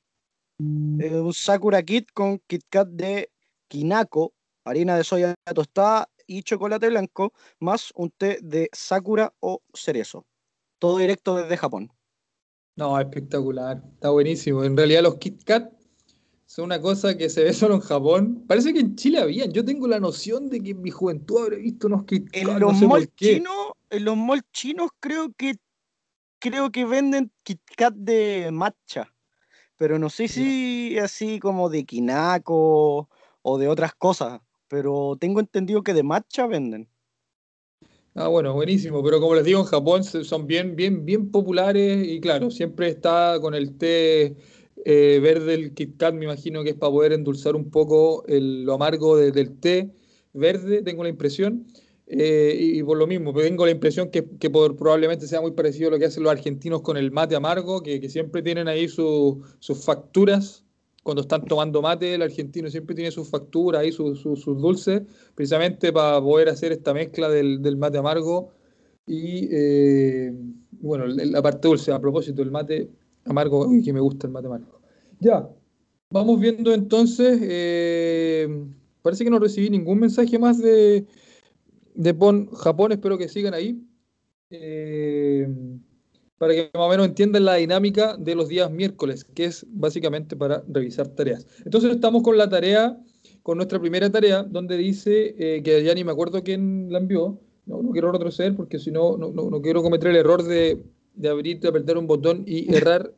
eh, 0.60 1.20
un 1.20 1.34
Sakura 1.34 1.84
Kit 1.84 2.10
con 2.14 2.40
Kit 2.48 2.64
Kat 2.70 2.88
de 2.88 3.30
Kinako, 3.68 4.32
harina 4.64 4.96
de 4.96 5.04
soya 5.04 5.36
tostada 5.54 6.08
y 6.30 6.44
chocolate 6.44 6.90
blanco, 6.90 7.34
más 7.60 7.92
un 7.96 8.12
té 8.12 8.38
de 8.42 8.70
sakura 8.72 9.34
o 9.40 9.64
cerezo. 9.74 10.26
Todo 10.78 11.00
directo 11.00 11.36
desde 11.36 11.58
Japón. 11.58 11.92
No, 12.76 12.98
espectacular. 13.00 13.82
Está 13.96 14.12
buenísimo. 14.12 14.64
En 14.64 14.78
realidad 14.78 15.02
los 15.02 15.16
Kit 15.16 15.44
Kat 15.44 15.74
son 16.46 16.66
una 16.66 16.80
cosa 16.80 17.18
que 17.18 17.30
se 17.30 17.44
ve 17.44 17.52
solo 17.52 17.76
en 17.76 17.82
Japón. 17.82 18.46
Parece 18.48 18.72
que 18.72 18.80
en 18.80 18.96
Chile 18.96 19.20
habían. 19.20 19.52
Yo 19.52 19.66
tengo 19.66 19.88
la 19.88 20.00
noción 20.00 20.50
de 20.50 20.62
que 20.62 20.70
en 20.72 20.82
mi 20.82 20.92
juventud 20.92 21.42
habré 21.42 21.58
visto 21.58 21.88
unos 21.88 22.06
Kit 22.06 22.30
Kat. 22.30 22.44
En 22.44 22.60
los 22.60 22.82
malls 22.82 23.14
chinos, 23.16 23.72
en 23.90 24.06
los 24.06 24.16
malls 24.16 24.46
chinos 24.54 24.92
creo 25.00 25.34
que 25.34 25.56
creo 26.38 26.72
que 26.72 26.86
venden 26.86 27.32
Kit 27.42 27.62
Kat 27.76 27.96
de 27.96 28.50
matcha. 28.52 29.12
Pero 29.78 29.98
no 29.98 30.10
sé 30.10 30.28
si 30.28 30.98
así 31.00 31.40
como 31.40 31.70
de 31.70 31.86
Kinako 31.86 33.10
o 33.42 33.58
de 33.58 33.68
otras 33.68 33.96
cosas 33.96 34.42
pero 34.70 35.18
tengo 35.20 35.40
entendido 35.40 35.84
que 35.84 35.94
de 35.94 36.04
matcha 36.04 36.48
venden. 36.48 36.88
Ah, 38.16 38.28
bueno, 38.28 38.54
buenísimo, 38.54 39.04
pero 39.04 39.20
como 39.20 39.36
les 39.36 39.46
digo, 39.46 39.60
en 39.60 39.66
Japón 39.66 40.04
son 40.04 40.48
bien, 40.48 40.76
bien, 40.76 41.06
bien 41.06 41.32
populares 41.32 42.08
y 42.08 42.20
claro, 42.20 42.52
siempre 42.52 42.90
está 42.90 43.38
con 43.40 43.54
el 43.54 43.78
té 43.78 44.36
eh, 44.86 45.20
verde, 45.22 45.54
el 45.54 45.74
Kit 45.74 45.98
Kat, 45.98 46.14
me 46.14 46.26
imagino 46.26 46.64
que 46.64 46.72
es 46.72 46.76
para 46.76 46.92
poder 46.92 47.14
endulzar 47.14 47.56
un 47.56 47.70
poco 47.70 48.24
lo 48.28 48.74
amargo 48.74 49.18
del 49.18 49.60
té 49.60 49.92
verde, 50.34 50.82
tengo 50.82 51.04
la 51.04 51.10
impresión. 51.10 51.66
Eh, 52.12 52.58
y, 52.60 52.82
por 52.82 52.98
lo 52.98 53.06
mismo, 53.06 53.32
tengo 53.34 53.66
la 53.66 53.72
impresión 53.72 54.10
que, 54.10 54.24
probablemente 54.24 55.28
sea 55.28 55.42
muy 55.42 55.52
parecido 55.52 55.90
a 55.90 55.92
lo 55.92 56.00
que 56.00 56.06
hacen 56.06 56.24
los 56.24 56.32
argentinos 56.32 56.82
con 56.82 56.98
el 56.98 57.12
mate 57.12 57.36
amargo, 57.36 57.84
que, 57.84 58.10
siempre 58.10 58.42
tienen 58.42 58.68
ahí 58.68 58.88
sus 58.88 59.86
facturas 59.86 60.66
cuando 61.10 61.22
están 61.22 61.44
tomando 61.46 61.82
mate, 61.82 62.14
el 62.14 62.22
argentino 62.22 62.70
siempre 62.70 62.94
tiene 62.94 63.10
sus 63.10 63.28
facturas 63.28 63.84
y 63.84 63.92
sus, 63.92 64.24
dulces, 64.46 65.02
precisamente 65.34 65.92
para 65.92 66.22
poder 66.22 66.50
hacer 66.50 66.72
esta 66.72 66.94
mezcla 66.94 67.28
del, 67.28 67.78
mate 67.78 67.98
amargo 67.98 68.52
y, 69.08 69.48
eh, 69.52 70.32
bueno, 70.70 71.08
la 71.08 71.42
parte 71.42 71.68
dulce, 71.68 71.92
a 71.92 72.00
propósito, 72.00 72.44
del 72.44 72.52
mate 72.52 72.92
amargo, 73.26 73.66
uy, 73.66 73.82
que 73.82 73.92
me 73.92 74.00
gusta 74.00 74.28
el 74.28 74.34
mate 74.34 74.46
amargo. 74.46 74.82
Ya, 75.20 75.50
vamos 76.12 76.40
viendo 76.40 76.72
entonces, 76.76 77.40
eh, 77.42 78.48
parece 79.02 79.24
que 79.24 79.32
no 79.32 79.40
recibí 79.40 79.72
ningún 79.72 80.00
mensaje 80.00 80.38
más 80.38 80.60
de, 80.60 81.08
de 81.96 82.48
Japón, 82.54 82.92
espero 82.92 83.18
que 83.18 83.28
sigan 83.28 83.56
ahí. 83.56 83.84
Eh, 84.52 85.19
para 86.40 86.54
que 86.54 86.72
más 86.74 86.84
o 86.84 86.90
menos 86.90 87.06
entiendan 87.06 87.46
la 87.46 87.56
dinámica 87.56 88.18
de 88.18 88.34
los 88.34 88.48
días 88.48 88.72
miércoles, 88.72 89.24
que 89.24 89.46
es 89.46 89.66
básicamente 89.70 90.36
para 90.36 90.64
revisar 90.68 91.10
tareas. 91.10 91.46
Entonces 91.66 91.92
estamos 91.92 92.24
con 92.24 92.38
la 92.38 92.50
tarea, 92.50 92.98
con 93.44 93.58
nuestra 93.58 93.80
primera 93.80 94.10
tarea, 94.10 94.44
donde 94.44 94.78
dice, 94.78 95.36
eh, 95.38 95.62
que 95.62 95.84
ya 95.84 95.94
ni 95.94 96.04
me 96.04 96.12
acuerdo 96.12 96.42
quién 96.42 96.92
la 96.92 97.00
envió, 97.00 97.40
no, 97.66 97.84
no 97.84 97.92
quiero 97.92 98.12
retroceder 98.12 98.56
porque 98.56 98.80
si 98.80 98.90
no, 98.90 99.18
no, 99.18 99.62
quiero 99.62 99.84
cometer 99.84 100.10
el 100.10 100.16
error 100.16 100.42
de, 100.42 100.82
de 101.14 101.30
abrir, 101.30 101.60
de 101.60 101.68
apretar 101.68 101.98
un 101.98 102.08
botón 102.08 102.44
y 102.48 102.74
errar 102.74 103.14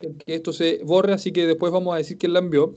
que 0.00 0.34
esto 0.34 0.52
se 0.52 0.82
borre, 0.84 1.12
así 1.12 1.32
que 1.32 1.46
después 1.46 1.72
vamos 1.72 1.94
a 1.94 1.98
decir 1.98 2.16
quién 2.16 2.32
la 2.32 2.38
envió. 2.38 2.74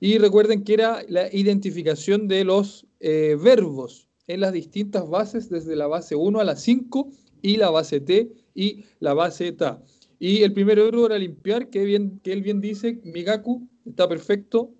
Y 0.00 0.18
recuerden 0.18 0.64
que 0.64 0.74
era 0.74 1.02
la 1.08 1.28
identificación 1.34 2.28
de 2.28 2.44
los 2.44 2.86
eh, 3.00 3.36
verbos 3.42 4.08
en 4.26 4.40
las 4.40 4.52
distintas 4.52 5.08
bases, 5.08 5.50
desde 5.50 5.76
la 5.76 5.86
base 5.86 6.14
1 6.14 6.40
a 6.40 6.44
la 6.44 6.56
5 6.56 7.10
y 7.42 7.56
la 7.56 7.70
base 7.70 8.00
T 8.00 8.32
y 8.58 8.84
la 8.98 9.14
base 9.14 9.52
Ta. 9.52 9.80
Y 10.18 10.42
el 10.42 10.52
primer 10.52 10.76
verbo 10.78 11.06
era 11.06 11.16
limpiar, 11.16 11.70
que, 11.70 11.84
bien, 11.84 12.18
que 12.24 12.32
él 12.32 12.42
bien 12.42 12.60
dice, 12.60 13.00
migaku, 13.04 13.68
está 13.86 14.08
perfecto. 14.08 14.74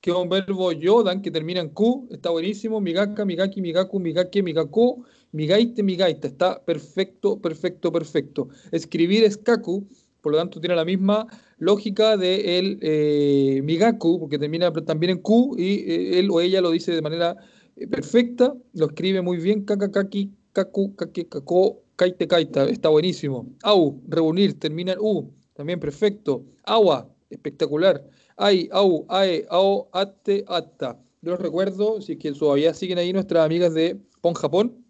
Que 0.00 0.10
es 0.12 0.16
un 0.16 0.28
verbo 0.28 0.70
yodan, 0.70 1.20
que 1.20 1.32
termina 1.32 1.60
en 1.60 1.70
Q, 1.70 2.06
está 2.12 2.30
buenísimo. 2.30 2.80
Migaka, 2.80 3.24
migaki, 3.24 3.60
migaku, 3.60 3.98
migake, 3.98 4.40
migaku, 4.40 5.04
migaite, 5.32 5.82
migaita. 5.82 6.28
Está 6.28 6.64
perfecto, 6.64 7.40
perfecto, 7.40 7.90
perfecto. 7.90 8.48
Escribir 8.70 9.24
es 9.24 9.36
kaku, 9.36 9.88
por 10.20 10.30
lo 10.32 10.38
tanto 10.38 10.60
tiene 10.60 10.76
la 10.76 10.84
misma 10.84 11.26
lógica 11.58 12.16
de 12.16 12.58
el 12.60 12.78
eh, 12.82 13.62
migaku, 13.64 14.20
porque 14.20 14.38
termina 14.38 14.72
también 14.72 15.10
en 15.10 15.18
Q 15.18 15.56
y 15.58 15.90
eh, 15.90 16.18
él 16.20 16.30
o 16.30 16.40
ella 16.40 16.60
lo 16.60 16.70
dice 16.70 16.92
de 16.92 17.02
manera 17.02 17.36
eh, 17.74 17.88
perfecta, 17.88 18.54
lo 18.74 18.86
escribe 18.86 19.22
muy 19.22 19.38
bien, 19.38 19.64
kakakaki, 19.64 20.30
kaku, 20.52 20.94
kake, 20.94 21.28
kako, 21.28 21.82
kaite, 21.96 22.26
kaita, 22.28 22.68
está 22.68 22.88
buenísimo. 22.88 23.46
Au, 23.62 24.00
reunir, 24.08 24.58
termina 24.58 24.92
en 24.92 24.98
U, 25.00 25.32
también 25.54 25.80
perfecto. 25.80 26.44
Agua, 26.64 27.08
espectacular. 27.30 28.04
Ay, 28.36 28.68
au, 28.72 29.06
ae, 29.08 29.46
ao, 29.50 29.88
ate, 29.92 30.44
atta. 30.46 31.00
Yo 31.22 31.32
los 31.32 31.40
recuerdo, 31.40 32.00
si 32.00 32.12
es 32.12 32.18
que 32.18 32.32
todavía 32.32 32.74
siguen 32.74 32.98
ahí 32.98 33.12
nuestras 33.12 33.44
amigas 33.44 33.74
de 33.74 33.98
Pon 34.20 34.34
Japón, 34.34 34.84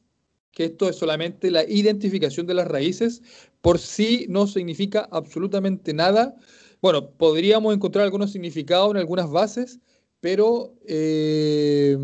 que 0.51 0.65
esto 0.65 0.89
es 0.89 0.97
solamente 0.97 1.51
la 1.51 1.65
identificación 1.65 2.47
de 2.47 2.55
las 2.55 2.67
raíces, 2.67 3.23
por 3.61 3.79
sí 3.79 4.27
no 4.29 4.47
significa 4.47 5.09
absolutamente 5.11 5.93
nada. 5.95 6.35
Bueno, 6.83 7.11
podríamos 7.11 7.75
encontrar 7.75 8.05
algunos 8.05 8.33
significados 8.33 8.91
en 8.91 8.97
algunas 8.97 9.31
bases, 9.31 9.81
pero 10.21 10.75
eh, 10.87 11.97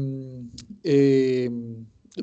eh, 0.85 1.51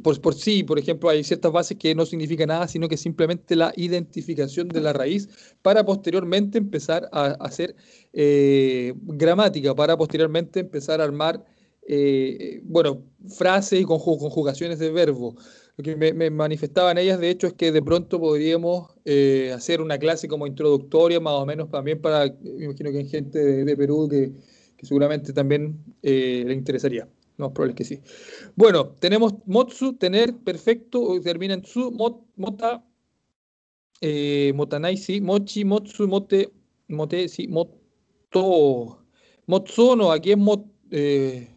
por, 0.04 0.36
sí, 0.36 0.64
por 0.64 0.78
ejemplo, 0.78 1.10
hay 1.10 1.24
ciertas 1.24 1.52
bases 1.52 1.78
que 1.78 1.96
no 1.96 2.06
significan 2.06 2.50
nada, 2.50 2.68
sino 2.68 2.88
que 2.88 2.96
simplemente 2.96 3.56
la 3.56 3.74
identificación 3.76 4.70
de 4.70 4.82
la 4.82 4.94
raíz 4.94 5.30
para 5.64 5.84
posteriormente 5.84 6.60
empezar 6.60 7.10
a, 7.12 7.32
hacer 7.40 7.76
eh, 8.14 8.94
gramática, 9.02 9.74
para 9.74 9.98
posteriormente 9.98 10.60
empezar 10.60 11.02
a 11.02 11.06
armar, 11.06 11.44
eh, 11.88 12.62
bueno, 12.66 13.04
frases 13.30 13.82
y 13.82 13.84
conjugaciones 13.84 14.78
de 14.78 14.92
verbo. 14.92 15.36
Lo 15.76 15.84
que 15.84 15.96
me, 15.96 16.30
manifestaban 16.30 16.98
ellas, 17.00 17.20
de 17.20 17.32
hecho, 17.32 17.48
es 17.48 17.54
que 17.54 17.72
de 17.72 17.82
pronto 17.82 18.20
podríamos 18.20 18.92
eh, 19.06 19.52
hacer 19.56 19.82
una 19.82 19.98
clase 19.98 20.28
como 20.28 20.46
introductoria, 20.46 21.20
más 21.20 21.34
o 21.34 21.46
menos 21.48 21.72
también 21.72 22.00
para, 22.00 22.26
me 22.44 22.66
imagino 22.66 22.92
que 22.92 22.98
hay 23.00 23.10
gente 23.10 23.40
de, 23.40 23.78
Perú 23.78 24.08
que, 24.08 24.34
que, 24.78 24.86
seguramente 24.86 25.34
también 25.34 25.84
le 26.04 26.54
interesaría. 26.54 27.08
No, 27.40 27.54
probable 27.54 27.74
que 27.74 27.86
sí. 27.86 28.02
Bueno, 28.58 28.90
tenemos 29.00 29.34
motsu, 29.46 29.94
tener, 29.94 30.36
perfecto, 30.40 31.22
termina 31.22 31.54
en 31.54 31.64
su, 31.64 31.90
mota, 31.90 32.84
eh, 34.02 34.52
motanai, 34.54 34.98
mochi, 35.22 35.64
motsu, 35.64 36.06
mote, 36.06 36.52
mote, 36.90 37.30
sí, 37.30 37.48
moto, 37.48 39.06
motsono, 39.48 40.12
aquí 40.12 40.32
es 40.32 40.38
mot, 40.38 40.66
eh, 40.92 41.48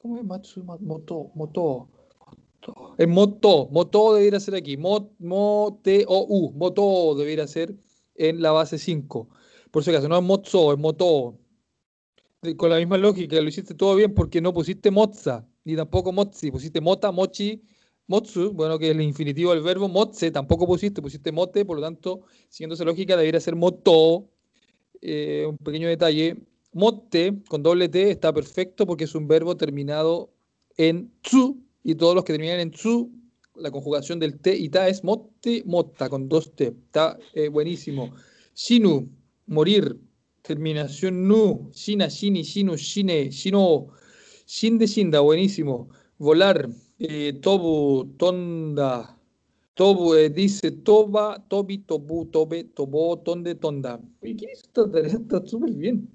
¿cómo 0.00 0.16
es 0.16 0.24
matsu, 0.24 0.64
moto, 0.64 1.30
moto? 1.34 1.88
Es 2.96 3.06
moto, 3.06 3.68
moto 3.70 4.14
debería 4.14 4.40
ser 4.40 4.54
aquí, 4.54 4.78
mot, 4.78 5.12
mote, 5.18 6.06
o, 6.08 6.26
u, 6.26 6.52
moto 6.52 7.14
debería 7.16 7.46
ser 7.46 7.74
en 8.14 8.40
la 8.40 8.50
base 8.50 8.78
5. 8.78 9.28
Por 9.70 9.84
si 9.84 9.90
acaso, 9.90 10.08
no 10.08 10.16
es 10.16 10.24
motso, 10.24 10.72
es 10.72 10.78
moto 10.78 11.36
con 12.54 12.70
la 12.70 12.76
misma 12.76 12.98
lógica, 12.98 13.40
lo 13.40 13.48
hiciste 13.48 13.74
todo 13.74 13.96
bien 13.96 14.14
porque 14.14 14.40
no 14.40 14.52
pusiste 14.52 14.90
mozza, 14.90 15.46
ni 15.64 15.74
tampoco 15.74 16.12
mozzi, 16.12 16.50
pusiste 16.50 16.80
mota, 16.80 17.10
mochi, 17.10 17.62
motsu, 18.06 18.52
bueno, 18.52 18.78
que 18.78 18.90
es 18.90 18.96
el 18.96 19.00
infinitivo 19.00 19.52
del 19.52 19.62
verbo, 19.62 19.88
motse, 19.88 20.30
tampoco 20.30 20.66
pusiste, 20.66 21.02
pusiste 21.02 21.32
mote, 21.32 21.64
por 21.64 21.76
lo 21.76 21.82
tanto, 21.82 22.20
siguiendo 22.48 22.74
esa 22.74 22.84
lógica, 22.84 23.16
debería 23.16 23.40
ser 23.40 23.56
moto, 23.56 24.28
eh, 25.00 25.46
un 25.48 25.56
pequeño 25.58 25.88
detalle. 25.88 26.36
Mote, 26.72 27.42
con 27.48 27.62
doble 27.62 27.88
T, 27.88 28.10
está 28.10 28.34
perfecto 28.34 28.86
porque 28.86 29.04
es 29.04 29.14
un 29.14 29.26
verbo 29.26 29.56
terminado 29.56 30.30
en 30.76 31.10
tsu, 31.22 31.58
y 31.82 31.94
todos 31.94 32.14
los 32.14 32.24
que 32.24 32.34
terminan 32.34 32.60
en 32.60 32.70
tsu, 32.70 33.10
la 33.54 33.70
conjugación 33.70 34.18
del 34.18 34.38
T 34.38 34.54
y 34.54 34.68
ta 34.68 34.88
es 34.88 35.02
mote, 35.02 35.62
mota, 35.64 36.08
con 36.08 36.28
dos 36.28 36.54
T. 36.54 36.66
Está 36.66 37.18
eh, 37.32 37.48
buenísimo. 37.48 38.12
Shinu, 38.54 39.08
morir, 39.46 39.98
Terminación 40.46 41.26
nu. 41.26 41.70
Shina, 41.72 42.08
shini, 42.08 42.42
shinu, 42.42 42.76
shine, 42.76 43.30
shino. 43.30 43.88
Shin 44.46 44.78
de 44.78 44.86
shinda, 44.86 45.20
buenísimo. 45.20 45.88
Volar. 46.18 46.68
Eh, 46.98 47.32
tobu, 47.42 48.14
tonda. 48.16 49.18
Tobu, 49.74 50.14
eh, 50.14 50.30
dice 50.30 50.70
toba, 50.70 51.44
tobi, 51.48 51.78
tobu, 51.78 52.26
tobe, 52.26 52.64
tobo, 52.64 53.18
tonde, 53.18 53.54
tonda. 53.56 54.00
¿quién 54.20 54.38
hizo 54.38 54.66
esta 54.66 54.90
tarea? 54.90 55.12
Está 55.12 55.44
súper 55.44 55.72
bien. 55.74 56.08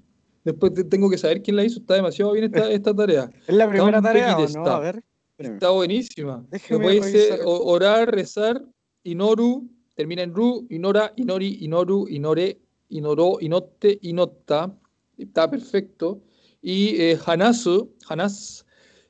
Después 0.44 0.72
tengo 0.88 1.08
que 1.08 1.18
saber 1.18 1.42
quién 1.42 1.56
la 1.56 1.64
hizo. 1.64 1.78
Está 1.78 1.94
demasiado 1.94 2.32
bien 2.32 2.46
esta, 2.46 2.70
esta 2.72 2.94
tarea. 2.94 3.30
¿Es 3.46 3.54
la 3.54 3.68
primera 3.68 4.02
tarea 4.02 4.36
o 4.36 4.48
no? 4.48 4.66
A 4.66 4.80
ver. 4.80 5.04
Está 5.38 5.70
buenísima. 5.70 6.44
Después 6.50 7.12
dice 7.12 7.38
orar, 7.44 8.10
rezar, 8.14 8.64
inoru, 9.02 9.68
termina 9.94 10.22
en 10.22 10.34
ru, 10.34 10.66
inora, 10.70 11.12
inori, 11.16 11.58
inoru, 11.60 12.08
inore, 12.08 12.61
Inoro, 12.92 13.38
Inote, 13.40 13.98
Inota, 14.02 14.74
está 15.18 15.50
perfecto. 15.50 16.22
Y 16.60 17.00
eh, 17.00 17.18
Hanasu, 17.26 17.94
Hanas, 18.08 18.64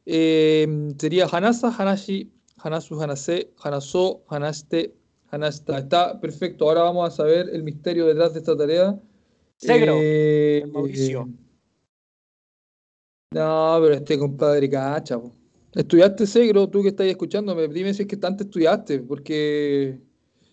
eh, 0.06 0.66
sería 0.98 1.26
Hanasa, 1.26 1.68
Hanashi, 1.76 2.32
Hanasu, 2.56 3.00
Hanase, 3.00 3.52
Hanaso, 3.62 4.24
Hanaste, 4.28 4.94
Hanasta. 5.30 5.78
Está 5.78 6.20
perfecto. 6.20 6.68
Ahora 6.68 6.82
vamos 6.82 7.08
a 7.08 7.10
saber 7.10 7.48
el 7.52 7.62
misterio 7.62 8.06
detrás 8.06 8.32
de 8.32 8.40
esta 8.40 8.56
tarea. 8.56 8.98
Segro, 9.56 9.94
eh, 10.00 10.64
Mauricio. 10.72 11.28
no, 13.32 13.78
pero 13.82 13.94
este 13.94 14.18
compadre 14.18 14.68
cacha. 14.68 15.20
¿Estudiaste 15.74 16.26
Segro? 16.26 16.68
Tú 16.68 16.82
que 16.82 16.88
estás 16.88 17.06
escuchándome, 17.06 17.66
dime 17.68 17.94
si 17.94 18.02
es 18.02 18.08
que 18.08 18.16
tanto 18.16 18.44
estudiaste, 18.44 19.00
porque 19.00 19.98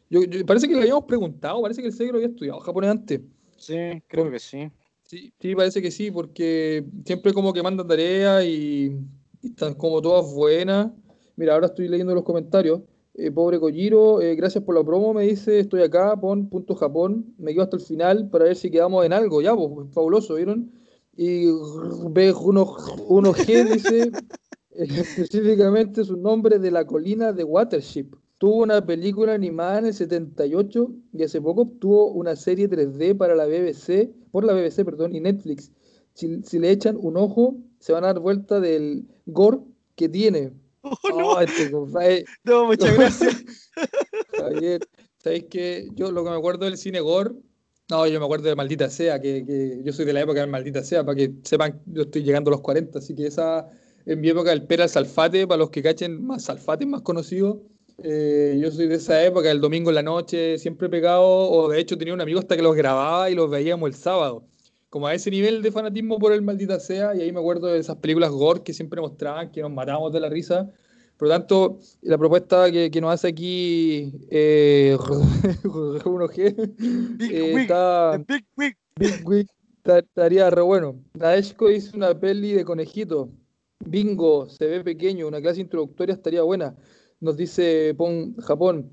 yo, 0.10 0.22
parece 0.46 0.68
que 0.68 0.74
le 0.74 0.82
habíamos 0.82 1.06
preguntado, 1.06 1.62
parece 1.62 1.82
que 1.82 1.88
el 1.88 1.94
Segro 1.94 2.18
había 2.18 2.30
estudiado 2.30 2.60
japonés 2.60 2.92
antes. 2.92 3.22
Sí, 3.58 4.01
creo 4.08 4.32
que 4.32 4.39
sí. 4.39 4.70
Sí, 5.04 5.34
sí, 5.39 5.56
parece 5.56 5.82
que 5.82 5.92
sí, 5.92 6.12
porque 6.12 6.86
siempre 7.06 7.34
como 7.34 7.51
que 7.51 7.63
mandan 7.63 7.88
tareas 7.88 8.46
y, 8.46 8.96
están 9.44 9.74
como 9.74 10.01
todas 10.01 10.34
buenas. 10.34 10.92
Mira, 11.36 11.54
ahora 11.54 11.68
estoy 11.68 11.88
leyendo 11.88 12.13
los 12.13 12.24
comentarios. 12.24 12.82
Eh, 13.16 13.32
pobre 13.32 13.60
Kojiro, 13.60 14.22
eh, 14.22 14.36
gracias 14.36 14.63
por 14.63 14.75
la 14.75 14.84
promo, 14.84 15.13
me 15.13 15.24
dice, 15.24 15.60
estoy 15.60 15.82
acá, 15.82 16.16
pon 16.16 16.48
punto 16.48 16.75
Japón, 16.75 17.34
me 17.38 17.51
quedo 17.51 17.63
hasta 17.63 17.75
el 17.75 17.82
final 17.82 18.30
para 18.30 18.46
ver 18.46 18.56
si 18.56 18.72
quedamos 18.72 19.06
en 19.06 19.12
algo, 19.12 19.42
ya, 19.42 19.54
pues, 19.56 19.89
fabuloso, 19.92 20.36
¿vieron? 20.36 20.72
Y 21.18 21.48
B1G 21.48 23.74
dice, 23.74 24.12
específicamente 24.72 26.06
su 26.06 26.16
nombre 26.16 26.60
de 26.60 26.72
la 26.72 26.86
colina 26.86 27.34
de 27.34 27.44
Watership. 27.44 28.16
Tuvo 28.39 28.63
una 28.63 28.86
película 28.86 29.34
animada 29.34 29.79
en 29.79 29.88
el 29.88 29.93
78 29.93 30.89
y 31.12 31.24
hace 31.24 31.41
poco 31.41 31.63
obtuvo 31.63 32.13
una 32.13 32.38
serie 32.38 32.69
3D 32.69 33.17
para 33.17 33.36
la 33.36 33.46
BBC, 33.46 34.13
por 34.31 34.46
la 34.46 34.53
BBC, 34.53 34.86
perdón, 34.86 35.13
y 35.13 35.19
Netflix. 35.19 35.74
Si, 36.13 36.58
le 36.58 36.72
echan 36.72 36.98
un 36.98 37.17
ojo, 37.17 37.58
se 37.79 37.91
van 37.91 38.05
a 38.05 38.08
dar 38.08 38.19
vuelta 38.19 38.62
del 38.62 39.05
gore 39.25 39.60
que 39.96 40.08
tiene. 40.08 40.53
Oh, 40.81 40.96
no. 41.10 41.41
Este, 41.41 41.69
no, 42.46 42.65
muchas 42.65 42.96
gracias. 42.96 43.43
Javier, 44.38 44.88
¿sabéis 45.17 45.46
que 45.50 45.89
yo 45.96 46.10
lo 46.10 46.24
que 46.24 46.29
me 46.29 46.38
acuerdo 46.38 46.63
del 46.63 46.77
cine 46.77 47.01
gore 47.01 47.31
No, 47.89 48.08
yo 48.08 48.19
me 48.19 48.25
acuerdo 48.25 48.48
de 48.48 48.55
Maldita 48.55 48.89
Sea, 48.89 49.19
que, 49.19 49.46
que 49.46 49.81
yo 49.84 49.91
soy 49.91 50.05
de 50.05 50.13
la 50.13 50.22
época 50.22 50.39
de 50.39 50.48
Maldita 50.48 50.81
Sea, 50.81 51.03
para 51.03 51.17
que 51.17 51.34
sepan, 51.43 51.81
yo 51.88 52.03
estoy 52.03 52.24
llegando 52.24 52.51
a 52.51 52.53
los 52.53 52.62
40, 52.62 53.00
así 53.00 53.15
que 53.15 53.27
esa, 53.27 53.67
en 54.05 54.22
mi 54.22 54.29
época, 54.29 54.53
el 54.53 54.65
Pera 54.65 54.88
Salfate, 54.88 55.46
para 55.46 55.58
los 55.58 55.72
que 55.72 55.84
cachen 55.84 56.25
más 56.25 56.46
Salfate, 56.46 56.86
más 56.86 57.01
conocido, 57.01 57.63
eh, 58.03 58.58
yo 58.62 58.72
soy 58.72 58.88
de 58.88 58.96
esa 58.96 59.24
época, 59.24 59.50
el 59.51 59.62
domingo 59.62 59.89
en 59.89 59.96
la 59.96 60.03
noche, 60.03 60.58
siempre 60.58 60.89
pegado, 60.89 61.24
o 61.25 61.70
de 61.70 61.79
hecho 61.79 61.98
tenía 61.98 62.13
un 62.13 62.22
amigo 62.22 62.39
hasta 62.39 62.56
que 62.56 62.62
los 62.62 62.75
grababa 62.75 63.29
y 63.29 63.36
los 63.36 63.50
veíamos 63.50 63.88
el 63.89 63.96
sábado. 63.96 64.44
Como 64.89 65.08
a 65.08 65.13
ese 65.13 65.29
nivel 65.29 65.62
de 65.62 65.72
fanatismo 65.72 66.18
por 66.18 66.34
el 66.34 66.41
maldita 66.41 66.79
sea, 66.79 67.15
y 67.15 67.22
ahí 67.22 67.32
me 67.32 67.39
acuerdo 67.39 67.68
de 67.68 67.79
esas 67.79 67.98
películas 67.98 68.32
gore 68.32 68.63
que 68.63 68.74
siempre 68.74 69.00
mostraban, 69.01 69.51
que 69.51 69.62
nos 69.62 69.72
matábamos 69.72 70.12
de 70.12 70.20
la 70.20 70.29
risa. 70.29 70.72
Por 71.18 71.27
lo 71.27 71.34
tanto, 71.34 71.79
la 72.01 72.18
propuesta 72.18 72.72
que, 72.72 72.89
que 72.89 73.01
nos 73.01 73.13
hace 73.13 73.27
aquí 73.27 74.12
eh, 74.32 74.96
G 74.98 76.56
Big 77.18 77.32
eh, 77.32 77.53
Wig, 77.53 77.62
está, 77.63 78.18
Big 78.27 78.46
Wig. 78.58 78.77
Big 79.27 79.48
está- 79.77 80.00
estaría 80.00 80.50
re 80.50 80.62
bueno. 80.62 80.96
Daeshko 81.13 81.70
hizo 81.70 81.96
una 81.98 82.18
peli 82.20 82.53
de 82.53 82.63
conejito. 82.65 83.29
Bingo, 83.86 84.48
se 84.50 84.65
ve 84.65 84.84
pequeño, 84.84 85.27
una 85.27 85.41
clase 85.41 85.62
introductoria 85.62 86.13
estaría 86.13 86.41
buena, 86.41 86.75
nos 87.20 87.38
dice 87.38 87.94
Pon 87.98 88.36
Japón. 88.38 88.92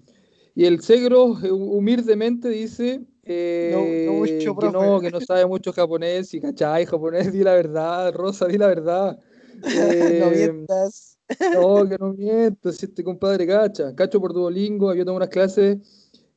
Y 0.54 0.64
el 0.64 0.80
Segro 0.80 1.36
eh, 1.42 1.50
humildemente 1.52 2.48
dice 2.48 3.02
eh, 3.24 3.70
No- 3.72 4.12
no 4.12 4.18
mucho, 4.20 4.56
que 4.56 4.70
no, 4.70 5.00
que 5.00 5.10
no 5.10 5.20
sabe 5.20 5.46
mucho 5.46 5.72
japonés, 5.72 6.32
y 6.34 6.40
cachai, 6.40 6.86
japonés, 6.86 7.32
di 7.32 7.42
la 7.42 7.54
verdad, 7.54 8.12
Rosa, 8.14 8.46
di 8.46 8.56
la 8.58 8.68
verdad. 8.68 9.18
no 9.62 9.82
Eh, 9.82 10.20
mientas. 10.30 11.18
no, 11.54 11.88
que 11.88 11.96
no 11.98 12.12
miento, 12.12 12.72
si 12.72 12.86
este 12.86 13.02
compadre 13.04 13.46
cacha. 13.46 13.94
Cacho 13.94 14.20
por 14.20 14.32
Duolingo, 14.32 14.94
yo 14.94 15.04
tengo 15.04 15.16
unas 15.16 15.28
clases 15.28 15.78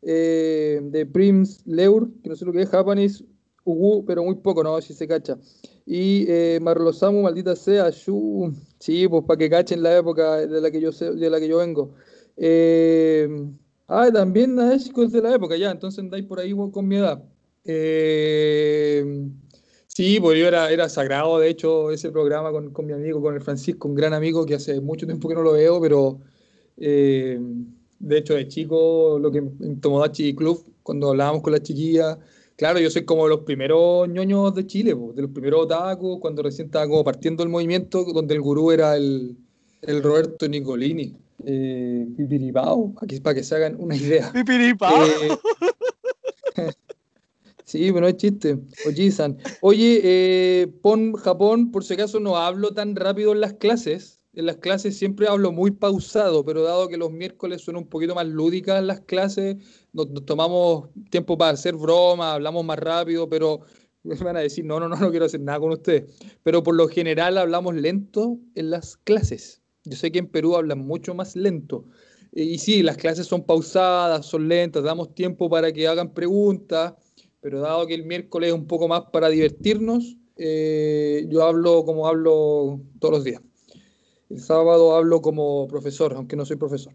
eh, 0.01 0.79
de 0.81 1.05
Prims 1.05 1.61
Leur, 1.65 2.07
que 2.23 2.29
no 2.29 2.35
sé 2.35 2.45
lo 2.45 2.53
que 2.53 2.61
es, 2.61 2.69
Japanese, 2.69 3.23
Ugu, 3.65 4.05
pero 4.05 4.23
muy 4.23 4.35
poco, 4.35 4.63
no, 4.63 4.79
si 4.81 4.93
se 4.93 5.07
cacha. 5.07 5.37
Y 5.91 6.25
eh, 6.29 6.59
Marlosamu, 6.61 7.23
maldita 7.23 7.55
sea, 7.55 7.89
Shu, 7.89 8.53
sí, 8.79 9.07
pues 9.07 9.23
para 9.25 9.37
que 9.39 9.49
cachen 9.49 9.81
la 9.81 9.97
época 9.97 10.37
de 10.37 10.61
la 10.61 10.69
que 10.71 10.79
yo 10.81 10.91
sé, 10.91 11.11
de 11.13 11.29
la 11.29 11.39
que 11.39 11.47
yo 11.47 11.57
vengo. 11.57 11.95
Eh, 12.37 13.27
ah, 13.87 14.09
también 14.13 14.55
Naeshiko 14.55 15.03
es 15.03 15.11
de 15.11 15.21
la 15.21 15.33
época, 15.35 15.57
ya, 15.57 15.71
entonces 15.71 15.99
andáis 15.99 16.25
por 16.25 16.39
ahí 16.39 16.53
con 16.71 16.87
mi 16.87 16.97
edad. 16.97 17.23
Eh, 17.65 19.29
Sí, 19.87 20.19
pues 20.21 20.39
yo 20.39 20.47
era, 20.47 20.71
era 20.71 20.87
sagrado, 20.87 21.39
de 21.39 21.49
hecho, 21.49 21.91
ese 21.91 22.09
programa 22.11 22.51
con, 22.51 22.71
con 22.71 22.85
mi 22.85 22.93
amigo, 22.93 23.21
con 23.21 23.35
el 23.35 23.41
Francisco, 23.41 23.87
un 23.89 23.95
gran 23.95 24.13
amigo 24.13 24.45
que 24.45 24.55
hace 24.55 24.79
mucho 24.79 25.05
tiempo 25.05 25.27
que 25.27 25.35
no 25.35 25.41
lo 25.41 25.53
veo, 25.53 25.81
pero 25.81 26.21
eh, 26.77 27.37
de 27.99 28.17
hecho 28.17 28.35
de 28.35 28.47
chico, 28.47 29.19
lo 29.19 29.31
que 29.31 29.39
en 29.39 29.81
Tomodachi 29.81 30.35
Club, 30.35 30.63
cuando 30.83 31.09
hablábamos 31.09 31.41
con 31.41 31.51
las 31.53 31.63
chiquillas, 31.63 32.17
claro, 32.59 32.77
yo 32.79 32.89
soy 32.89 33.05
como 33.05 33.23
de 33.23 33.29
los 33.29 33.39
primeros 33.39 34.09
ñoños 34.09 34.53
de 34.53 34.67
Chile, 34.67 34.93
de 35.15 35.21
los 35.21 35.31
primeros 35.31 35.61
otakus, 35.61 36.19
cuando 36.19 36.43
recién 36.43 36.65
estaba 36.65 36.87
como 36.87 37.05
partiendo 37.05 37.41
el 37.41 37.47
movimiento, 37.47 38.03
donde 38.03 38.35
el 38.35 38.41
gurú 38.41 38.71
era 38.71 38.97
el, 38.97 39.37
el 39.81 40.03
Roberto 40.03 40.45
Nicolini, 40.45 41.15
eh, 41.45 42.05
Pipiripao, 42.17 42.95
aquí 43.01 43.21
para 43.21 43.35
que 43.35 43.43
se 43.43 43.55
hagan 43.55 43.77
una 43.79 43.95
idea. 43.95 44.29
Pipiripao. 44.33 45.05
Eh, 45.05 46.73
Sí, 47.69 47.87
pero 47.89 48.01
no 48.01 48.07
es 48.07 48.17
chiste. 48.17 48.57
Oye, 49.61 50.01
eh, 50.03 50.67
pon 50.81 51.13
Japón, 51.13 51.69
por 51.69 51.83
si 51.83 51.93
acaso 51.93 52.19
no 52.19 52.35
hablo 52.35 52.73
tan 52.73 52.95
rápido 52.95 53.31
en 53.31 53.41
las 53.41 53.53
clases. 53.53 54.18
En 54.39 54.45
las 54.45 54.55
clases 54.55 54.97
siempre 54.97 55.27
hablo 55.27 55.51
muy 55.51 55.71
pausado, 55.71 56.45
pero 56.45 56.63
dado 56.63 56.87
que 56.87 56.95
los 56.95 57.11
miércoles 57.11 57.61
son 57.61 57.75
un 57.75 57.85
poquito 57.89 58.15
más 58.15 58.25
lúdicas 58.25 58.81
las 58.81 59.01
clases, 59.01 59.57
nos, 59.91 60.07
tomamos 60.25 60.87
tiempo 61.09 61.37
para 61.37 61.51
hacer 61.51 61.75
bromas, 61.75 62.35
hablamos 62.35 62.63
más 62.63 62.79
rápido, 62.79 63.27
pero 63.27 63.59
me 64.03 64.15
van 64.15 64.37
a 64.37 64.39
decir, 64.39 64.63
no, 64.63 64.79
no, 64.79 64.87
no, 64.87 64.95
no 64.95 65.09
quiero 65.11 65.25
hacer 65.25 65.41
nada 65.41 65.59
con 65.59 65.73
ustedes. 65.73 66.17
Pero 66.41 66.63
por 66.63 66.75
lo 66.75 66.87
general 66.87 67.37
hablamos 67.37 67.75
lento 67.75 68.39
en 68.55 68.69
las 68.69 68.95
clases. 68.95 69.61
Yo 69.83 69.97
sé 69.97 70.09
que 70.09 70.19
en 70.19 70.27
Perú 70.27 70.55
hablan 70.55 70.79
mucho 70.79 71.13
más 71.13 71.35
lento. 71.35 71.83
Eh, 72.31 72.43
Y 72.43 72.59
sí, 72.59 72.81
las 72.81 72.95
clases 72.95 73.27
son 73.27 73.43
pausadas, 73.43 74.25
son 74.25 74.47
lentas, 74.47 74.83
damos 74.83 75.13
tiempo 75.13 75.49
para 75.49 75.73
que 75.73 75.85
hagan 75.85 76.13
preguntas 76.13 76.93
pero 77.41 77.59
dado 77.59 77.87
que 77.87 77.93
el 77.93 78.05
miércoles 78.05 78.49
es 78.49 78.55
un 78.55 78.67
poco 78.67 78.87
más 78.87 79.03
para 79.11 79.29
divertirnos, 79.29 80.17
eh, 80.37 81.25
yo 81.29 81.43
hablo 81.43 81.83
como 81.85 82.07
hablo 82.07 82.81
todos 82.99 83.15
los 83.15 83.23
días. 83.25 83.41
El 84.29 84.39
sábado 84.39 84.95
hablo 84.95 85.21
como 85.21 85.67
profesor, 85.67 86.13
aunque 86.15 86.35
no 86.35 86.45
soy 86.45 86.57
profesor. 86.57 86.93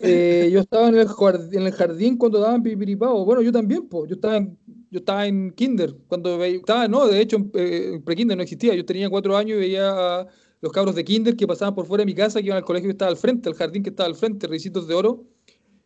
Eh, 0.00 0.50
yo 0.52 0.60
estaba 0.60 0.88
en 0.88 0.96
el, 0.96 1.06
jardín, 1.06 1.60
en 1.60 1.66
el 1.66 1.72
jardín 1.72 2.16
cuando 2.16 2.40
daban 2.40 2.62
pipiripao. 2.62 3.24
Bueno, 3.24 3.40
yo 3.40 3.52
también, 3.52 3.88
pues. 3.88 4.08
Yo 4.08 4.16
estaba 4.16 4.36
en, 4.36 4.58
yo 4.90 4.98
estaba 4.98 5.26
en 5.26 5.52
kinder. 5.52 5.94
Cuando 6.08 6.38
veía, 6.38 6.56
estaba, 6.56 6.88
no, 6.88 7.06
de 7.06 7.20
hecho, 7.20 7.38
eh, 7.54 8.00
pre-kinder 8.04 8.36
no 8.36 8.42
existía. 8.42 8.74
Yo 8.74 8.84
tenía 8.84 9.08
cuatro 9.08 9.36
años 9.36 9.56
y 9.56 9.60
veía 9.60 9.90
a 9.90 10.26
los 10.60 10.72
cabros 10.72 10.96
de 10.96 11.04
kinder 11.04 11.36
que 11.36 11.46
pasaban 11.46 11.74
por 11.74 11.86
fuera 11.86 12.02
de 12.02 12.06
mi 12.06 12.14
casa, 12.14 12.40
que 12.40 12.46
iban 12.46 12.58
al 12.58 12.64
colegio 12.64 12.88
que 12.88 12.92
estaba 12.92 13.10
al 13.10 13.16
frente, 13.16 13.48
al 13.48 13.54
jardín 13.54 13.82
que 13.82 13.90
estaba 13.90 14.08
al 14.08 14.16
frente, 14.16 14.48
Ricitos 14.48 14.88
de 14.88 14.94
Oro 14.94 15.24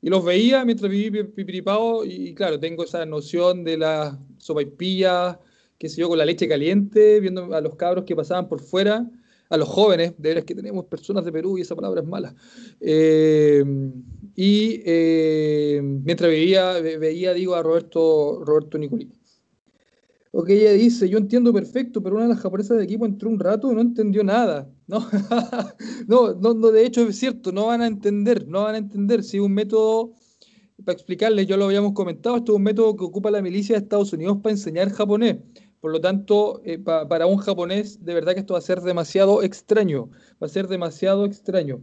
y 0.06 0.08
los 0.08 0.24
veía 0.24 0.64
mientras 0.64 0.90
viví 0.90 1.24
pipiripao 1.24 2.04
y, 2.04 2.34
claro, 2.34 2.60
tengo 2.60 2.84
esa 2.84 3.04
noción 3.06 3.64
de 3.64 3.78
las 3.78 4.16
sopaipillas, 4.38 5.38
qué 5.78 5.88
sé 5.88 6.00
yo, 6.00 6.08
con 6.08 6.18
la 6.18 6.24
leche 6.24 6.48
caliente, 6.48 7.20
viendo 7.20 7.52
a 7.54 7.60
los 7.60 7.74
cabros 7.76 8.04
que 8.04 8.14
pasaban 8.14 8.48
por 8.48 8.60
fuera, 8.60 9.04
a 9.48 9.56
los 9.56 9.68
jóvenes, 9.68 10.14
de 10.18 10.28
veras 10.30 10.44
que 10.44 10.54
tenemos 10.54 10.84
personas 10.86 11.24
de 11.24 11.32
Perú 11.32 11.58
y 11.58 11.62
esa 11.62 11.76
palabra 11.76 12.00
es 12.02 12.06
mala. 12.08 12.34
Eh, 12.80 13.64
y 14.34 14.82
eh, 14.84 15.80
mientras 15.82 16.30
veía, 16.30 16.72
ve- 16.80 16.98
veía, 16.98 17.32
digo, 17.34 17.54
a 17.54 17.62
Roberto, 17.62 18.42
Roberto 18.44 18.78
Nicolini. 18.78 19.12
Ok, 20.32 20.50
ella 20.50 20.72
dice, 20.72 21.08
yo 21.08 21.16
entiendo 21.16 21.50
perfecto, 21.52 22.02
pero 22.02 22.16
una 22.16 22.24
de 22.26 22.34
las 22.34 22.40
japonesas 22.40 22.76
de 22.76 22.84
equipo 22.84 23.06
entró 23.06 23.30
un 23.30 23.38
rato 23.40 23.72
y 23.72 23.74
no 23.74 23.80
entendió 23.80 24.22
nada. 24.22 24.70
No, 26.08 26.34
no, 26.34 26.54
no, 26.54 26.70
de 26.70 26.84
hecho 26.86 27.08
es 27.08 27.16
cierto, 27.18 27.50
no 27.52 27.66
van 27.66 27.80
a 27.82 27.86
entender, 27.86 28.46
no 28.46 28.62
van 28.64 28.74
a 28.76 28.78
entender. 28.78 29.24
Si 29.24 29.38
un 29.40 29.52
método, 29.54 30.12
para 30.84 30.94
explicarles, 30.94 31.46
yo 31.46 31.56
lo 31.56 31.66
habíamos 31.66 31.92
comentado, 31.92 32.36
esto 32.36 32.52
es 32.52 32.56
un 32.56 32.62
método 32.64 32.96
que 32.96 33.04
ocupa 33.04 33.30
la 33.30 33.42
milicia 33.42 33.76
de 33.76 33.82
Estados 33.82 34.12
Unidos 34.12 34.38
para 34.42 34.52
enseñar 34.52 34.90
japonés. 34.90 35.38
Por 35.86 35.92
lo 35.92 36.00
tanto, 36.00 36.62
eh, 36.64 36.78
pa- 36.80 37.06
para 37.06 37.26
un 37.26 37.36
japonés, 37.36 38.04
de 38.04 38.12
verdad 38.12 38.34
que 38.34 38.40
esto 38.40 38.54
va 38.54 38.58
a 38.58 38.60
ser 38.60 38.80
demasiado 38.80 39.44
extraño, 39.44 40.10
va 40.42 40.46
a 40.46 40.48
ser 40.48 40.66
demasiado 40.66 41.24
extraño. 41.24 41.80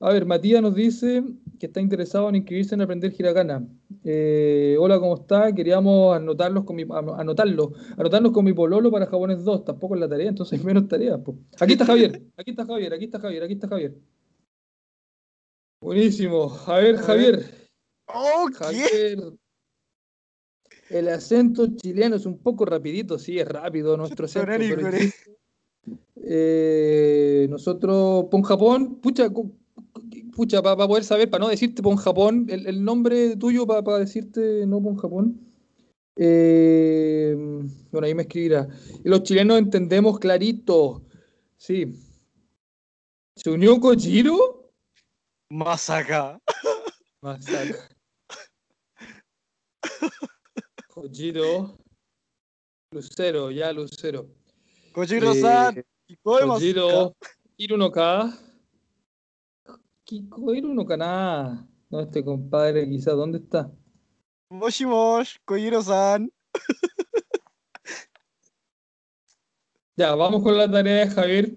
A 0.00 0.12
ver, 0.12 0.26
Matías 0.26 0.60
nos 0.60 0.74
dice 0.74 1.24
que 1.58 1.64
está 1.64 1.80
interesado 1.80 2.28
en 2.28 2.34
inscribirse 2.36 2.74
en 2.74 2.82
aprender 2.82 3.10
hiragana. 3.18 3.66
Eh, 4.04 4.76
hola, 4.78 5.00
¿cómo 5.00 5.14
está? 5.14 5.50
Queríamos 5.54 6.14
anotarlos 6.14 6.64
con 6.64 6.76
mi, 6.76 6.82
ano- 6.82 7.14
anotarlo, 7.14 7.72
anotarnos 7.96 8.32
con 8.32 8.44
mi 8.44 8.52
pololo 8.52 8.90
para 8.90 9.06
japonés 9.06 9.42
2. 9.42 9.64
Tampoco 9.64 9.94
es 9.94 10.02
la 10.02 10.08
tarea, 10.10 10.28
entonces 10.28 10.58
hay 10.58 10.64
menos 10.66 10.86
tareas. 10.86 11.18
po. 11.20 11.34
Aquí 11.58 11.72
está 11.72 11.86
Javier, 11.86 12.22
aquí 12.36 12.50
está 12.50 12.66
Javier, 12.66 12.92
aquí 12.92 13.04
está 13.06 13.18
Javier, 13.18 13.42
aquí 13.44 13.52
está 13.54 13.66
Javier. 13.68 13.94
Buenísimo. 15.80 16.54
A 16.66 16.76
ver. 16.80 16.96
Javier. 16.98 17.46
Oh. 18.08 18.46
Javier. 18.52 19.18
El 20.90 21.08
acento 21.08 21.66
chileno 21.76 22.16
es 22.16 22.26
un 22.26 22.38
poco 22.38 22.64
rapidito, 22.64 23.18
sí, 23.18 23.38
es 23.38 23.46
rápido 23.46 23.96
nuestro 23.96 24.26
acento. 24.26 24.46
Pero 24.46 24.88
eh, 26.16 27.46
nosotros, 27.50 28.26
pon 28.30 28.42
Japón, 28.42 28.96
pucha, 28.96 29.28
pucha, 30.34 30.62
para 30.62 30.88
poder 30.88 31.04
saber, 31.04 31.30
para 31.30 31.44
no 31.44 31.50
decirte 31.50 31.82
pon 31.82 31.96
Japón, 31.96 32.46
el, 32.48 32.66
el 32.66 32.84
nombre 32.84 33.36
tuyo 33.36 33.66
para 33.66 33.98
decirte 33.98 34.66
no 34.66 34.82
pon 34.82 34.96
Japón. 34.96 35.48
Eh, 36.20 37.32
bueno, 37.92 38.06
ahí 38.06 38.14
me 38.14 38.22
escribirá. 38.22 38.66
Los 39.04 39.22
chilenos 39.22 39.58
entendemos 39.58 40.18
clarito. 40.18 41.04
Sí. 41.56 41.94
¿Se 43.36 43.50
unió 43.50 43.78
Kojiro? 43.78 44.72
Masaka. 45.48 46.40
Masaka. 47.22 47.88
Kojiro. 50.98 51.78
Lucero, 52.92 53.50
ya 53.52 53.72
Lucero. 53.72 54.26
Kojiro-san. 54.92 55.78
Eh, 55.78 55.84
Kojiro, 56.24 57.14
ka? 57.14 57.28
Iru 57.56 57.76
no 57.76 57.90
ka. 57.90 58.34
Kiko 60.04 60.54
Iru 60.58 60.74
no 60.74 60.84
ka 60.84 60.96
na. 60.96 61.68
No, 61.88 62.00
este 62.00 62.24
compadre, 62.24 62.88
quizá, 62.88 63.12
¿dónde 63.12 63.38
está? 63.38 63.70
Moshi 64.50 64.86
mosh, 64.86 65.36
Kojiro-san. 65.44 66.32
Ya, 69.96 70.16
vamos 70.16 70.42
con 70.42 70.58
la 70.58 70.68
tarea 70.68 71.06
de 71.06 71.10
Javier. 71.10 71.54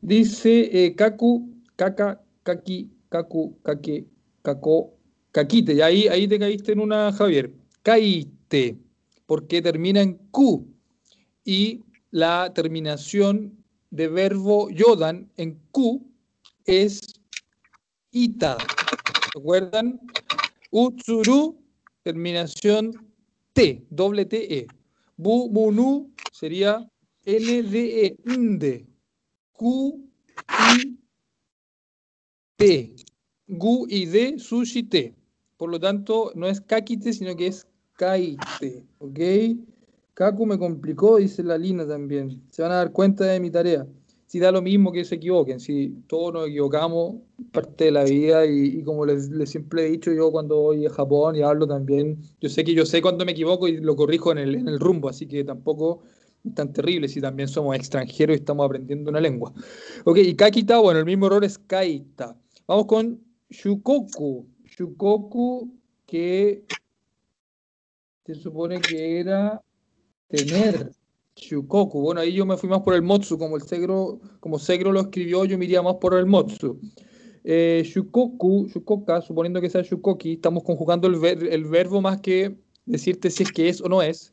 Dice 0.00 0.70
eh, 0.72 0.94
Kaku, 0.94 1.58
Kaka, 1.74 2.22
Kaki, 2.44 2.90
Kaku, 3.08 3.60
Kake, 3.62 4.06
Kako, 4.42 4.94
Kakite. 5.32 5.74
Y 5.74 5.80
ahí, 5.80 6.06
ahí 6.06 6.28
te 6.28 6.38
caíste 6.38 6.70
en 6.72 6.80
una, 6.80 7.12
Javier. 7.12 7.57
Caíste, 7.82 8.78
porque 9.26 9.62
termina 9.62 10.00
en 10.00 10.14
Q. 10.30 10.66
Y 11.44 11.84
la 12.10 12.52
terminación 12.54 13.64
de 13.90 14.08
verbo 14.08 14.70
yodan 14.70 15.30
en 15.36 15.58
Q 15.70 16.06
es 16.66 17.00
ita. 18.10 18.58
¿Recuerdan? 19.34 20.00
Utsuru, 20.70 21.58
terminación 22.02 22.92
T, 23.54 23.86
doble 23.90 24.26
T, 24.26 24.58
E. 24.58 24.66
Bu, 25.16 25.50
mu, 25.50 25.72
nu 25.72 26.12
sería 26.32 26.86
N, 27.24 27.62
D, 27.62 28.06
E, 28.06 28.16
nde. 28.24 28.86
Q, 29.52 30.00
I, 30.48 30.96
T. 32.56 32.94
Gu 33.48 33.86
y 33.88 34.06
D, 34.06 34.38
sushi, 34.38 34.82
T. 34.84 35.17
Por 35.58 35.70
lo 35.70 35.78
tanto, 35.78 36.32
no 36.34 36.46
es 36.46 36.60
kakite, 36.60 37.12
sino 37.12 37.36
que 37.36 37.48
es 37.48 37.66
kaite. 37.96 38.84
¿Ok? 39.00 39.18
Kaku 40.14 40.46
me 40.46 40.58
complicó, 40.58 41.18
dice 41.18 41.42
la 41.42 41.58
Lina 41.58 41.86
también. 41.86 42.42
Se 42.50 42.62
van 42.62 42.72
a 42.72 42.76
dar 42.76 42.92
cuenta 42.92 43.24
de 43.24 43.40
mi 43.40 43.50
tarea. 43.50 43.86
Si 44.26 44.38
da 44.38 44.52
lo 44.52 44.62
mismo 44.62 44.92
que 44.92 45.04
se 45.04 45.16
equivoquen, 45.16 45.58
si 45.58 46.02
todos 46.06 46.32
nos 46.34 46.48
equivocamos, 46.48 47.16
parte 47.50 47.84
de 47.84 47.90
la 47.92 48.04
vida 48.04 48.46
y, 48.46 48.82
como 48.82 49.06
les, 49.06 49.30
siempre 49.48 49.86
he 49.86 49.90
dicho 49.90 50.12
yo 50.12 50.30
cuando 50.30 50.60
voy 50.60 50.86
a 50.86 50.90
Japón 50.90 51.36
y 51.36 51.42
hablo 51.42 51.66
también, 51.66 52.18
yo 52.40 52.48
sé 52.48 52.62
que 52.62 52.74
yo 52.74 52.84
sé 52.84 53.00
cuando 53.00 53.24
me 53.24 53.32
equivoco 53.32 53.68
y 53.68 53.78
lo 53.78 53.96
corrijo 53.96 54.32
en 54.32 54.38
el, 54.38 54.54
en 54.54 54.68
el 54.68 54.78
rumbo, 54.78 55.08
así 55.08 55.26
que 55.26 55.44
tampoco 55.44 56.02
tan 56.54 56.72
terrible 56.72 57.08
si 57.08 57.20
también 57.20 57.48
somos 57.48 57.74
extranjeros 57.74 58.36
y 58.36 58.40
estamos 58.40 58.66
aprendiendo 58.66 59.10
una 59.10 59.20
lengua. 59.20 59.52
Ok, 60.04 60.18
y 60.18 60.34
kakita, 60.34 60.78
bueno, 60.78 61.00
el 61.00 61.06
mismo 61.06 61.26
error 61.26 61.44
es 61.44 61.58
kaita. 61.58 62.36
Vamos 62.66 62.86
con 62.86 63.20
shukoku. 63.50 64.46
Shukoku 64.78 65.74
que 66.06 66.64
se 68.24 68.34
supone 68.36 68.80
que 68.80 69.18
era 69.18 69.60
tener. 70.28 70.92
Shukoku. 71.34 72.00
Bueno, 72.00 72.20
ahí 72.20 72.32
yo 72.32 72.46
me 72.46 72.56
fui 72.56 72.68
más 72.68 72.82
por 72.82 72.94
el 72.94 73.02
Motsu, 73.02 73.38
como 73.38 73.56
el 73.56 73.62
Segro, 73.62 74.20
como 74.38 74.58
Segro 74.58 74.92
lo 74.92 75.00
escribió, 75.00 75.44
yo 75.44 75.58
me 75.58 75.82
más 75.82 75.96
por 75.96 76.14
el 76.14 76.26
Motsu. 76.26 76.80
Eh, 77.44 77.82
shukoku, 77.84 78.68
Shukoka, 78.68 79.22
suponiendo 79.22 79.60
que 79.60 79.70
sea 79.70 79.82
Shukoki, 79.82 80.34
estamos 80.34 80.62
conjugando 80.64 81.08
el, 81.08 81.24
el, 81.24 81.64
verbo 81.64 82.00
más 82.00 82.20
que 82.20 82.56
decirte 82.84 83.30
si 83.30 83.44
es 83.44 83.52
que 83.52 83.68
es 83.68 83.80
o 83.80 83.88
no 83.88 84.02
es. 84.02 84.32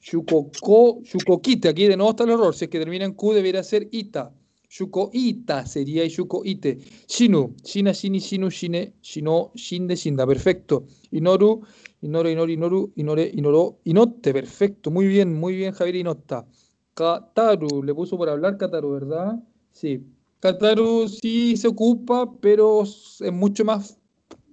Shukoko, 0.00 1.00
Shukokite, 1.02 1.68
aquí 1.68 1.86
de 1.86 1.96
nuevo 1.96 2.10
está 2.10 2.24
el 2.24 2.30
error, 2.30 2.54
si 2.54 2.64
es 2.66 2.70
que 2.70 2.78
termina 2.78 3.04
en 3.04 3.14
Q 3.14 3.32
debería 3.32 3.62
ser 3.62 3.88
Ita. 3.90 4.32
Shukoita 4.72 5.66
sería 5.66 6.08
Shukoite. 6.08 6.78
Shinu, 7.06 7.54
Shina, 7.62 7.92
Shini, 7.92 8.20
Shinu, 8.20 8.48
Shine, 8.48 8.94
Shino, 9.02 9.52
Shinde, 9.54 9.94
Shinda, 9.96 10.26
perfecto. 10.26 10.86
Inoru, 11.10 11.60
Inoru, 12.00 12.30
Inoru, 12.30 12.50
Inoru, 12.50 12.92
Inore, 12.96 13.30
Inoro, 13.34 13.80
Inote, 13.84 14.32
perfecto. 14.32 14.90
Muy 14.90 15.08
bien, 15.08 15.38
muy 15.38 15.56
bien, 15.56 15.74
Javier 15.74 15.96
Inota. 15.96 16.46
Kataru, 16.94 17.82
le 17.82 17.94
puso 17.94 18.16
por 18.16 18.30
hablar 18.30 18.56
Kataru, 18.56 18.92
¿verdad? 18.92 19.42
Sí. 19.72 20.06
Kataru 20.40 21.06
sí 21.06 21.54
se 21.58 21.68
ocupa, 21.68 22.32
pero 22.40 22.82
es 22.84 23.20
mucho 23.30 23.66
más 23.66 23.98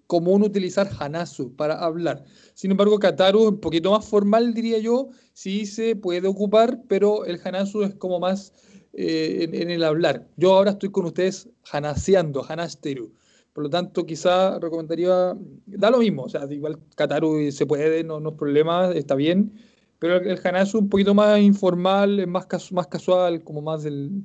común 0.06 0.44
utilizar 0.44 0.90
Hanasu 1.00 1.56
para 1.56 1.76
hablar. 1.80 2.26
Sin 2.56 2.72
embargo, 2.72 3.00
Kataru 3.00 3.48
un 3.48 3.62
poquito 3.62 3.92
más 3.92 4.06
formal, 4.06 4.54
diría 4.54 4.80
yo. 4.80 5.12
Sí 5.32 5.66
se 5.66 5.96
puede 5.96 6.28
ocupar, 6.28 6.82
pero 6.90 7.24
el 7.24 7.40
Hanasu 7.42 7.84
es 7.84 7.96
como 7.96 8.20
más 8.20 8.52
eh, 8.94 9.50
en, 9.52 9.70
el 9.70 9.84
hablar. 9.84 10.28
Yo 10.38 10.54
ahora 10.54 10.72
estoy 10.72 10.90
con 10.92 11.06
ustedes 11.06 11.50
hanaseando, 11.72 12.44
hanasteru. 12.48 13.14
Por 13.54 13.64
lo 13.64 13.70
tanto, 13.70 14.06
quizá 14.06 14.60
recomendaría, 14.60 15.36
da 15.66 15.92
lo 15.92 16.00
mismo, 16.00 16.24
o 16.24 16.30
sea, 16.30 16.46
igual 16.50 16.80
Kataru 16.96 17.52
se 17.52 17.66
puede, 17.66 18.04
no, 18.04 18.20
no 18.20 18.30
es 18.30 18.36
problema, 18.36 18.92
está 18.92 19.16
bien, 19.16 19.54
pero 20.00 20.16
el, 20.16 20.40
Hanasu 20.44 20.80
un 20.80 20.90
poquito 20.90 21.14
más 21.14 21.40
informal, 21.42 22.26
más, 22.28 22.48
más 22.72 22.88
casual, 22.88 23.44
como 23.44 23.62
más 23.62 23.84
del, 23.84 24.24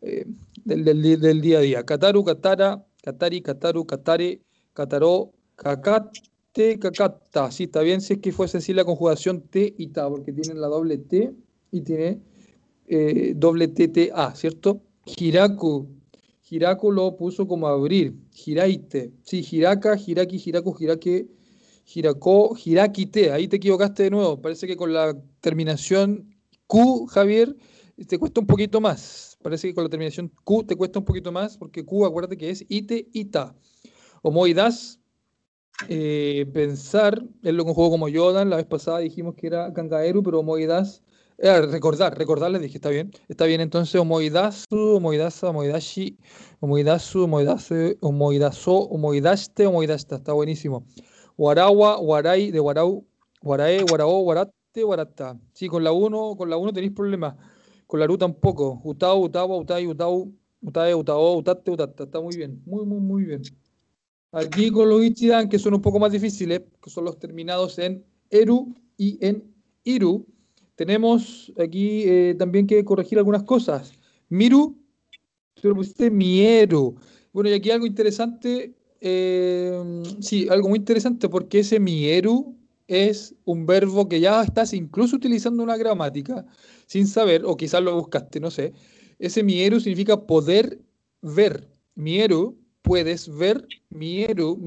eh, 0.00 0.24
del, 0.64 0.84
del, 1.20 1.40
día 1.40 1.58
a 1.58 1.60
día. 1.60 1.84
Kataru, 1.84 2.24
Katara, 2.24 2.84
Katari, 3.02 3.42
Kataru, 3.42 3.86
Katare, 3.86 4.40
Kataro, 4.72 5.32
Kakate, 5.56 6.78
Kakata. 6.78 7.50
Sí, 7.50 7.64
está 7.64 7.82
bien 7.82 8.00
si 8.00 8.14
es 8.14 8.20
que 8.20 8.32
fuese 8.32 8.58
así 8.58 8.72
la 8.72 8.84
conjugación 8.84 9.42
T 9.42 9.74
y 9.76 9.88
Ta, 9.88 10.08
porque 10.08 10.32
tiene 10.32 10.58
la 10.58 10.68
doble 10.68 10.96
T 10.96 11.34
y 11.70 11.82
tiene 11.82 12.20
eh, 12.92 13.34
doble 13.36 13.68
TTA, 13.68 14.34
¿cierto? 14.34 14.82
Hiraku. 15.06 15.86
Hiraku 16.50 16.90
lo 16.90 17.16
puso 17.16 17.46
como 17.46 17.68
abrir. 17.68 18.16
Hiraite. 18.34 19.12
Sí, 19.22 19.46
Hiraka, 19.48 19.96
Hiraki, 19.96 20.42
Hiraku, 20.44 20.74
Hirake, 20.76 21.28
Hirako, 21.86 22.56
Hirakite. 22.56 23.30
Ahí 23.30 23.46
te 23.46 23.56
equivocaste 23.56 24.02
de 24.02 24.10
nuevo. 24.10 24.42
Parece 24.42 24.66
que 24.66 24.76
con 24.76 24.92
la 24.92 25.16
terminación 25.40 26.34
Q, 26.66 27.06
Javier, 27.06 27.56
te 28.08 28.18
cuesta 28.18 28.40
un 28.40 28.48
poquito 28.48 28.80
más. 28.80 29.38
Parece 29.40 29.68
que 29.68 29.74
con 29.74 29.84
la 29.84 29.90
terminación 29.90 30.32
Q 30.42 30.64
te 30.64 30.74
cuesta 30.74 30.98
un 30.98 31.04
poquito 31.04 31.30
más, 31.30 31.56
porque 31.56 31.84
Q, 31.84 32.04
acuérdate 32.04 32.36
que 32.36 32.50
es 32.50 32.64
ite, 32.68 33.08
ita. 33.12 33.54
Homoidas, 34.22 34.98
eh, 35.88 36.44
pensar, 36.52 37.24
él 37.44 37.56
lo 37.56 37.64
conjugó 37.64 37.90
como 37.90 38.08
Yodan, 38.08 38.50
la 38.50 38.56
vez 38.56 38.66
pasada 38.66 38.98
dijimos 38.98 39.36
que 39.36 39.46
era 39.46 39.72
Kangaeru, 39.72 40.24
pero 40.24 40.40
homoidas 40.40 41.04
eh, 41.42 41.62
recordar, 41.62 42.16
recordar, 42.18 42.50
les 42.50 42.60
dije, 42.60 42.76
está 42.76 42.90
bien. 42.90 43.10
Está 43.28 43.46
bien, 43.46 43.60
entonces, 43.60 43.94
omoidasu, 43.94 44.96
omoidasa, 44.96 45.48
omoidashi, 45.48 46.18
omoidasu, 46.60 47.24
omoidase, 47.24 47.96
omoidaso, 48.00 48.72
omoidaste, 48.90 49.66
omoidasta. 49.66 50.16
Está 50.16 50.34
buenísimo. 50.34 50.84
Guaragua, 51.38 51.96
guaray, 51.96 52.50
de 52.50 52.58
guarau, 52.58 53.06
guarae, 53.42 53.82
guarao, 53.82 54.20
guarate, 54.20 54.82
guarata. 54.84 55.40
Sí, 55.54 55.68
con 55.68 55.82
la 55.82 55.92
1, 55.92 56.36
con 56.36 56.50
la 56.50 56.58
1 56.58 56.72
tenéis 56.74 56.92
problemas. 56.92 57.36
Con 57.86 58.00
la 58.00 58.06
RU 58.06 58.18
tampoco. 58.18 58.80
Utau, 58.84 59.24
utawa, 59.24 59.56
utai, 59.56 59.86
utau, 59.86 60.32
utae, 60.60 60.94
utao, 60.94 61.38
utate, 61.38 61.70
utata. 61.70 62.04
Está 62.04 62.20
muy 62.20 62.36
bien, 62.36 62.62
muy, 62.66 62.84
muy, 62.84 63.00
muy 63.00 63.24
bien. 63.24 63.42
Aquí 64.32 64.70
con 64.70 64.88
los 64.88 65.02
ichidan, 65.02 65.48
que 65.48 65.58
son 65.58 65.74
un 65.74 65.80
poco 65.82 65.98
más 65.98 66.12
difíciles, 66.12 66.60
que 66.82 66.90
son 66.90 67.04
los 67.06 67.18
terminados 67.18 67.78
en 67.78 68.04
eru 68.30 68.74
y 68.96 69.18
en 69.26 69.42
iru 69.84 70.26
tenemos 70.80 71.52
aquí 71.58 72.04
eh, 72.06 72.34
también 72.38 72.66
que 72.66 72.82
corregir 72.86 73.18
algunas 73.18 73.42
cosas. 73.42 73.92
Miru, 74.30 74.78
tú 75.52 75.68
lo 75.68 75.74
pusiste 75.74 76.10
Mieru. 76.10 76.96
Bueno, 77.34 77.50
y 77.50 77.52
aquí 77.52 77.70
algo 77.70 77.84
interesante, 77.84 78.74
eh, 79.02 80.02
sí, 80.20 80.48
algo 80.48 80.70
muy 80.70 80.78
interesante 80.78 81.28
porque 81.28 81.58
ese 81.58 81.78
Mieru 81.78 82.56
es 82.86 83.34
un 83.44 83.66
verbo 83.66 84.08
que 84.08 84.20
ya 84.20 84.42
estás 84.42 84.72
incluso 84.72 85.16
utilizando 85.16 85.62
una 85.62 85.76
gramática 85.76 86.46
sin 86.86 87.06
saber, 87.06 87.42
o 87.44 87.58
quizás 87.58 87.82
lo 87.82 87.94
buscaste, 87.96 88.40
no 88.40 88.50
sé. 88.50 88.72
Ese 89.18 89.42
Mieru 89.42 89.80
significa 89.80 90.18
poder 90.26 90.80
ver. 91.20 91.68
Mieru, 91.94 92.56
puedes 92.80 93.28
ver. 93.28 93.68
Mieru, 93.90 94.58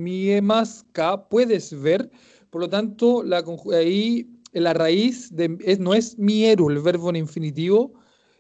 ka, 0.92 1.28
puedes 1.28 1.82
ver. 1.82 2.12
Por 2.52 2.62
lo 2.62 2.70
tanto, 2.70 3.24
la, 3.24 3.44
ahí 3.74 4.30
la 4.54 4.74
raíz 4.74 5.36
de, 5.36 5.58
es, 5.62 5.80
no 5.80 5.94
es 5.94 6.18
mieru, 6.18 6.70
el 6.70 6.80
verbo 6.80 7.10
en 7.10 7.18
infinitivo, 7.18 7.94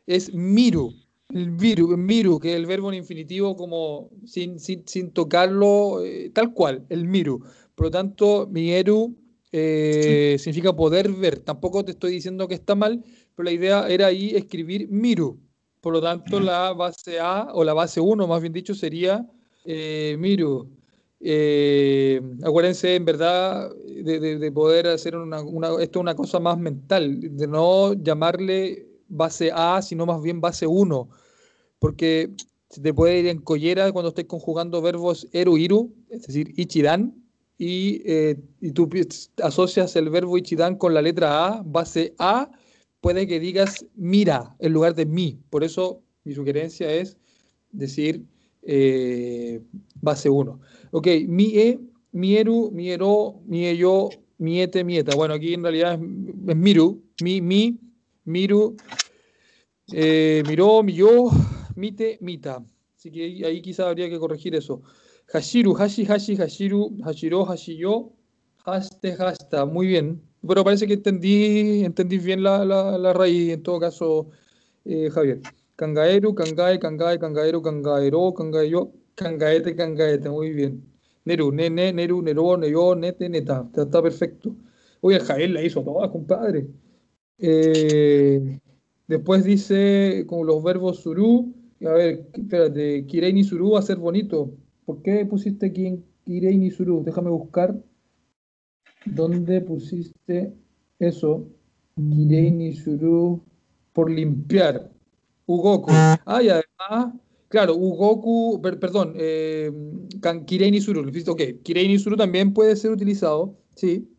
es 0.05 0.33
miru. 0.33 0.93
El 1.29 1.51
miru, 1.51 1.97
miru, 1.97 2.39
que 2.39 2.51
es 2.51 2.55
el 2.55 2.67
verbo 2.67 2.91
en 2.91 2.99
infinitivo 2.99 3.55
como 3.55 4.11
sin, 4.25 4.59
sin, 4.59 4.87
sin 4.87 5.11
tocarlo, 5.11 6.03
eh, 6.03 6.29
tal 6.33 6.53
cual, 6.53 6.85
el 6.89 7.05
miru. 7.05 7.43
Por 7.73 7.87
lo 7.87 7.91
tanto, 7.91 8.47
mieru 8.51 9.15
eh, 9.51 10.35
significa 10.39 10.75
poder 10.75 11.11
ver. 11.11 11.39
Tampoco 11.39 11.85
te 11.85 11.91
estoy 11.91 12.11
diciendo 12.11 12.47
que 12.47 12.55
está 12.55 12.75
mal, 12.75 13.03
pero 13.35 13.45
la 13.45 13.51
idea 13.51 13.87
era 13.87 14.07
ahí 14.07 14.35
escribir 14.35 14.89
miru. 14.89 15.39
Por 15.79 15.93
lo 15.93 16.01
tanto, 16.01 16.39
la 16.39 16.73
base 16.73 17.19
A 17.19 17.49
o 17.53 17.63
la 17.63 17.73
base 17.73 17.99
1, 17.99 18.27
más 18.27 18.41
bien 18.41 18.53
dicho, 18.53 18.73
sería 18.73 19.27
eh, 19.65 20.15
miru. 20.19 20.69
Eh, 21.25 22.21
acuérdense, 22.43 22.95
en 22.95 23.05
verdad, 23.05 23.71
de, 23.73 24.51
poder 24.51 24.87
hacer 24.87 25.15
una, 25.15 25.39
esto 25.79 25.99
es 25.99 26.01
una 26.01 26.15
cosa 26.15 26.39
más 26.39 26.57
mental, 26.57 27.37
de 27.37 27.47
no 27.47 27.93
llamarle 27.93 28.87
base 29.07 29.49
A, 29.53 29.81
sino 29.81 30.05
más 30.05 30.21
bien 30.21 30.41
base 30.41 30.67
1, 30.67 31.09
porque 31.79 32.31
se 32.69 32.81
te 32.81 32.93
puede 32.93 33.19
ir 33.19 33.27
en 33.27 33.39
collera 33.39 33.91
cuando 33.93 34.09
estés 34.09 34.25
conjugando 34.25 34.81
verbos 34.81 35.27
eru, 35.31 35.57
iru, 35.57 35.93
es 36.09 36.23
decir, 36.27 36.53
ichidan, 36.57 37.15
y, 37.57 38.01
eh, 38.05 38.35
tú 38.73 38.89
asocias 39.41 39.95
el 39.95 40.09
verbo 40.09 40.37
ichidan 40.37 40.75
con 40.75 40.93
la 40.93 41.01
letra 41.01 41.47
A, 41.47 41.63
base 41.63 42.13
A, 42.19 42.51
puede 42.99 43.27
que 43.27 43.39
digas 43.39 43.85
mira 43.95 44.55
en 44.59 44.73
lugar 44.73 44.95
de 44.95 45.05
mi. 45.05 45.39
Por 45.49 45.63
eso 45.63 46.01
mi 46.25 46.33
sugerencia 46.33 46.91
es 46.91 47.17
decir 47.71 48.25
eh, 48.63 49.61
base 50.01 50.29
1. 50.29 50.59
Ok, 50.95 51.07
mie, 51.27 51.79
mieru, 52.11 52.69
miero, 52.71 53.41
miello, 53.47 54.11
miete, 54.37 54.83
mieta. 54.83 55.15
Bueno, 55.15 55.33
aquí 55.33 55.55
en 55.55 55.63
realidad 55.63 55.93
es, 55.93 56.55
miru, 56.55 57.01
mi, 57.23 57.41
mi, 57.41 57.79
miru, 58.25 58.77
eh, 59.91 60.43
miró, 60.45 60.85
yo, 60.85 61.31
mite, 61.75 62.19
mita. 62.21 62.63
Así 62.95 63.09
que 63.09 63.23
ahí, 63.23 63.43
ahí 63.43 63.61
quizás 63.63 63.87
habría 63.87 64.07
que 64.07 64.19
corregir 64.19 64.53
eso. 64.53 64.83
Hashiru, 65.33 65.75
hashi, 65.75 66.05
hashi, 66.05 66.35
hashiru, 66.35 66.95
hashiro, 67.03 67.43
hashiyo, 67.45 68.11
haste, 68.63 69.13
hasta. 69.13 69.65
Muy 69.65 69.87
bien. 69.87 70.21
Pero 70.47 70.63
parece 70.63 70.85
que 70.85 70.93
entendí, 70.93 71.83
entendí 71.83 72.19
bien 72.19 72.43
la, 72.43 72.63
la, 72.65 72.99
la 72.99 73.13
raíz, 73.13 73.51
en 73.53 73.63
todo 73.63 73.79
caso, 73.79 74.29
eh, 74.85 75.09
Javier. 75.09 75.41
Kangaeru, 75.75 76.35
kangae, 76.35 76.77
kangae, 76.77 77.17
kangaeru, 77.17 77.63
kangaero, 77.63 78.31
kangayo. 78.35 78.91
Cangaete, 79.15 79.75
cangaete, 79.75 80.29
muy 80.29 80.51
bien. 80.51 80.83
Neru, 81.25 81.51
nene, 81.51 81.93
neru, 81.93 82.21
nero, 82.21 82.57
neyo, 82.57 82.95
nete, 82.95 83.29
neta. 83.29 83.69
Está, 83.75 84.01
perfecto. 84.01 84.55
Oye, 85.01 85.19
Javier 85.19 85.51
la 85.51 85.61
hizo 85.61 85.83
toda, 85.83 86.11
compadre. 86.11 86.67
Eh, 87.37 88.59
después 89.07 89.43
dice, 89.43 90.25
con 90.27 90.45
los 90.47 90.63
verbos 90.63 91.01
suru, 91.01 91.53
a 91.85 91.91
ver, 91.91 92.29
espérate, 92.33 93.05
Kirei 93.05 93.33
ni 93.33 93.43
suru 93.43 93.71
va 93.71 93.79
a 93.79 93.81
ser 93.83 93.97
bonito. 93.97 94.51
¿Por 94.85 95.01
qué 95.01 95.25
pusiste 95.25 95.67
aquí 95.67 95.87
en 95.87 96.05
Kirei 96.25 96.57
ni 96.57 96.71
suru? 96.71 97.03
Déjame 97.03 97.29
buscar. 97.29 97.75
¿Dónde 99.05 99.61
pusiste 99.61 100.53
eso? 100.99 101.47
Kirei 101.95 102.51
ni 102.51 102.73
suru 102.73 103.43
por 103.91 104.09
limpiar. 104.09 104.89
Ugoku. 105.45 105.91
Ah, 105.91 106.41
y 106.41 106.49
además, 106.49 107.13
claro, 107.53 107.75
Ugoku, 107.75 108.59
perdón, 108.63 109.13
eh, 109.15 109.71
Kirei 110.47 110.71
ni 110.71 110.81
suru. 110.81 111.05
Ok, 111.27 111.41
Kirei 111.61 111.87
ni 111.87 111.99
suru 111.99 112.17
también 112.17 112.51
puede 112.51 112.75
ser 112.75 112.89
utilizado, 112.89 113.55
sí. 113.75 114.09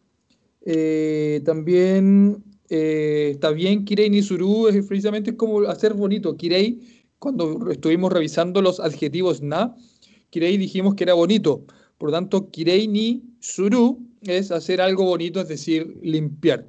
Eh, 0.65 1.43
también 1.45 2.45
eh, 2.71 3.31
está 3.33 3.51
bien 3.51 3.85
Kirei 3.85 4.09
Nisuru, 4.09 4.69
es 4.69 4.87
precisamente 4.87 5.37
como 5.37 5.63
hacer 5.63 5.95
bonito. 5.95 6.37
Kirei, 6.37 6.79
cuando 7.19 7.73
estuvimos 7.73 8.13
revisando 8.13 8.63
los 8.63 8.79
adjetivos 8.79 9.43
na, 9.43 9.75
Kirei 10.31 10.57
dijimos 10.57 10.95
que 10.95 11.03
era 11.03 11.15
bonito. 11.15 11.67
Por 11.99 12.11
lo 12.11 12.13
tanto, 12.13 12.51
Kirei 12.53 12.87
ni 12.87 13.25
Suru 13.41 13.99
es 14.23 14.53
hacer 14.53 14.81
algo 14.81 15.07
bonito, 15.07 15.41
es 15.41 15.49
decir, 15.49 15.99
limpiar. 16.03 16.69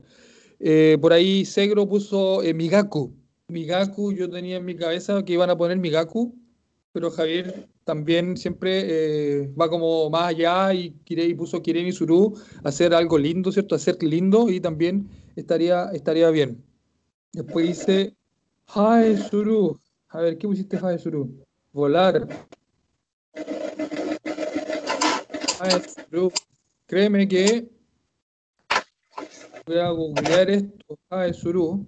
Eh, 0.59 0.97
por 0.99 1.13
ahí 1.13 1.45
Segro 1.45 1.87
puso 1.87 2.41
Migaku. 2.55 3.13
Migaku, 3.49 4.13
yo 4.13 4.31
tenía 4.31 4.57
en 4.57 4.65
mi 4.65 4.75
cabeza 4.75 5.23
que 5.23 5.33
iban 5.33 5.51
a 5.51 5.57
poner 5.57 5.77
Migaku, 5.77 6.35
pero 6.95 7.11
Javier 7.11 7.67
también 7.83 8.37
siempre 8.37 8.83
eh, 8.85 9.53
va 9.59 9.69
como 9.69 10.09
más 10.09 10.29
allá 10.29 10.73
y, 10.73 10.91
Kirei, 11.03 11.33
puso 11.33 11.61
Kiren 11.61 11.87
y 11.87 11.91
Suru, 11.91 12.39
hacer 12.63 12.93
algo 12.93 13.17
lindo, 13.17 13.51
¿cierto? 13.51 13.75
Hacer 13.75 14.01
lindo 14.01 14.49
y 14.49 14.61
también 14.61 15.09
estaría, 15.35 15.89
estaría 15.91 16.29
bien. 16.29 16.63
Después 17.33 17.67
dice 17.67 18.15
Hae 18.67 19.17
Suru. 19.17 19.77
A 20.07 20.21
ver, 20.21 20.37
¿qué 20.37 20.47
pusiste 20.47 20.77
Hae 20.77 20.97
Suru? 20.97 21.35
Volar. 21.73 22.29
Hae 25.59 25.81
Suru. 26.09 26.31
Créeme 26.85 27.27
que 27.27 27.67
voy 29.65 29.79
a 29.79 29.89
googlear 29.89 30.49
esto, 30.49 30.97
Hae 31.09 31.33
Suru. 31.33 31.85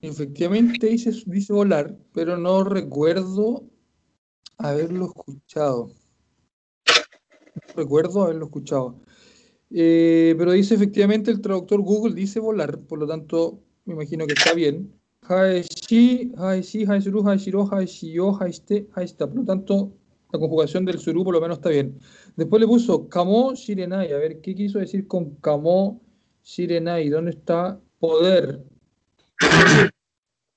Efectivamente 0.00 0.86
dice, 0.86 1.10
dice 1.26 1.52
volar, 1.52 1.98
pero 2.12 2.36
no 2.36 2.62
recuerdo 2.62 3.73
haberlo 4.58 5.06
escuchado. 5.06 5.90
recuerdo 7.76 8.24
haberlo 8.24 8.46
escuchado. 8.46 9.00
Eh, 9.70 10.34
pero 10.38 10.52
dice 10.52 10.74
efectivamente 10.74 11.30
el 11.30 11.40
traductor 11.40 11.80
Google 11.80 12.14
dice 12.14 12.38
volar, 12.40 12.78
por 12.80 12.98
lo 12.98 13.06
tanto 13.06 13.60
me 13.84 13.94
imagino 13.94 14.26
que 14.26 14.34
está 14.34 14.54
bien. 14.54 14.92
Haeshi, 15.22 16.32
haeshi, 16.36 16.84
haeshuru, 16.84 17.26
haeshiro, 17.26 17.68
haeshiyo, 17.72 18.40
haeste, 18.40 18.88
haesta. 18.94 19.26
Por 19.26 19.36
lo 19.36 19.44
tanto, 19.44 19.92
la 20.32 20.38
conjugación 20.38 20.84
del 20.84 20.98
suru 20.98 21.24
por 21.24 21.34
lo 21.34 21.40
menos 21.40 21.58
está 21.58 21.70
bien. 21.70 21.98
Después 22.36 22.60
le 22.60 22.66
puso 22.66 23.08
kamo 23.08 23.54
shirenai. 23.54 24.12
A 24.12 24.18
ver, 24.18 24.40
¿qué 24.40 24.54
quiso 24.54 24.78
decir 24.78 25.06
con 25.06 25.36
kamo 25.36 26.02
shirenai? 26.42 27.08
¿Dónde 27.08 27.30
está 27.32 27.80
poder? 27.98 28.64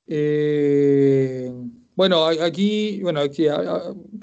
Eh, 0.08 1.52
bueno, 1.98 2.28
aquí, 2.28 3.02
bueno, 3.02 3.22
aquí, 3.22 3.46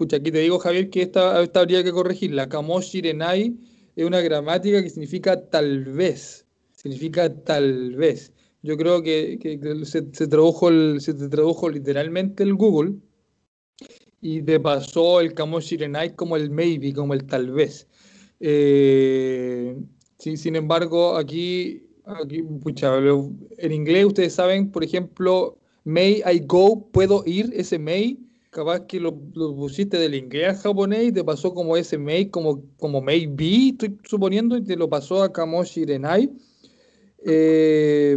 te 0.07 0.39
digo, 0.39 0.61
Javier, 0.61 0.91
que 0.91 1.03
esta, 1.03 1.43
esta 1.43 1.59
habría 1.59 1.83
que 1.83 1.91
corregirla. 1.91 2.49
Kamoshi 2.49 3.03
Renai 3.03 3.59
es 3.97 4.07
una 4.07 4.21
gramática 4.21 4.81
que 4.81 4.91
significa 4.91 5.51
tal 5.51 5.87
vez. 5.87 6.47
Significa 6.73 7.35
tal 7.43 7.97
vez. 7.97 8.33
Yo 8.63 8.77
creo 8.77 9.03
que, 9.03 9.41
se, 9.87 10.03
tradujo 10.03 10.71
se 11.01 11.15
tradujo 11.15 11.69
literalmente 11.69 12.45
el 12.45 12.55
Google 12.55 12.95
y 14.21 14.41
te 14.43 14.61
pasó 14.61 15.21
el 15.21 15.35
Kamoshi 15.35 15.77
Renai 15.77 16.15
como 16.15 16.37
el 16.37 16.51
maybe, 16.51 16.93
como 16.93 17.13
el 17.13 17.27
tal 17.27 17.51
vez. 17.51 17.89
Eh, 18.39 19.77
sin 20.19 20.55
embargo, 20.55 21.17
aquí, 21.17 21.89
aquí 22.05 22.41
pucha, 22.41 22.99
en 22.99 23.73
inglés 23.73 24.05
ustedes 24.05 24.33
saben, 24.33 24.71
por 24.71 24.85
ejemplo, 24.85 25.59
May 25.85 26.23
I 26.25 26.41
go, 26.47 26.89
puedo 26.91 27.23
ir, 27.27 27.51
ese 27.55 27.79
may, 27.79 28.19
capaz 28.51 28.81
que 28.87 28.99
lo, 28.99 29.15
pusiste 29.15 29.99
del 29.99 30.15
inglés 30.15 30.63
japonés 30.63 31.09
y 31.09 31.13
te 31.13 31.23
pasó 31.23 31.53
como 31.53 31.77
ese 31.77 31.99
may, 31.99 32.31
como, 32.31 32.63
como 32.79 33.03
maybe, 33.03 33.69
estoy 33.69 33.99
suponiendo, 34.05 34.57
y 34.57 34.65
te 34.65 34.77
lo 34.77 34.89
pasó 34.89 35.23
a 35.23 35.33
Kamoshi 35.33 35.85
Renai. 35.85 36.31
Eh, 37.27 38.17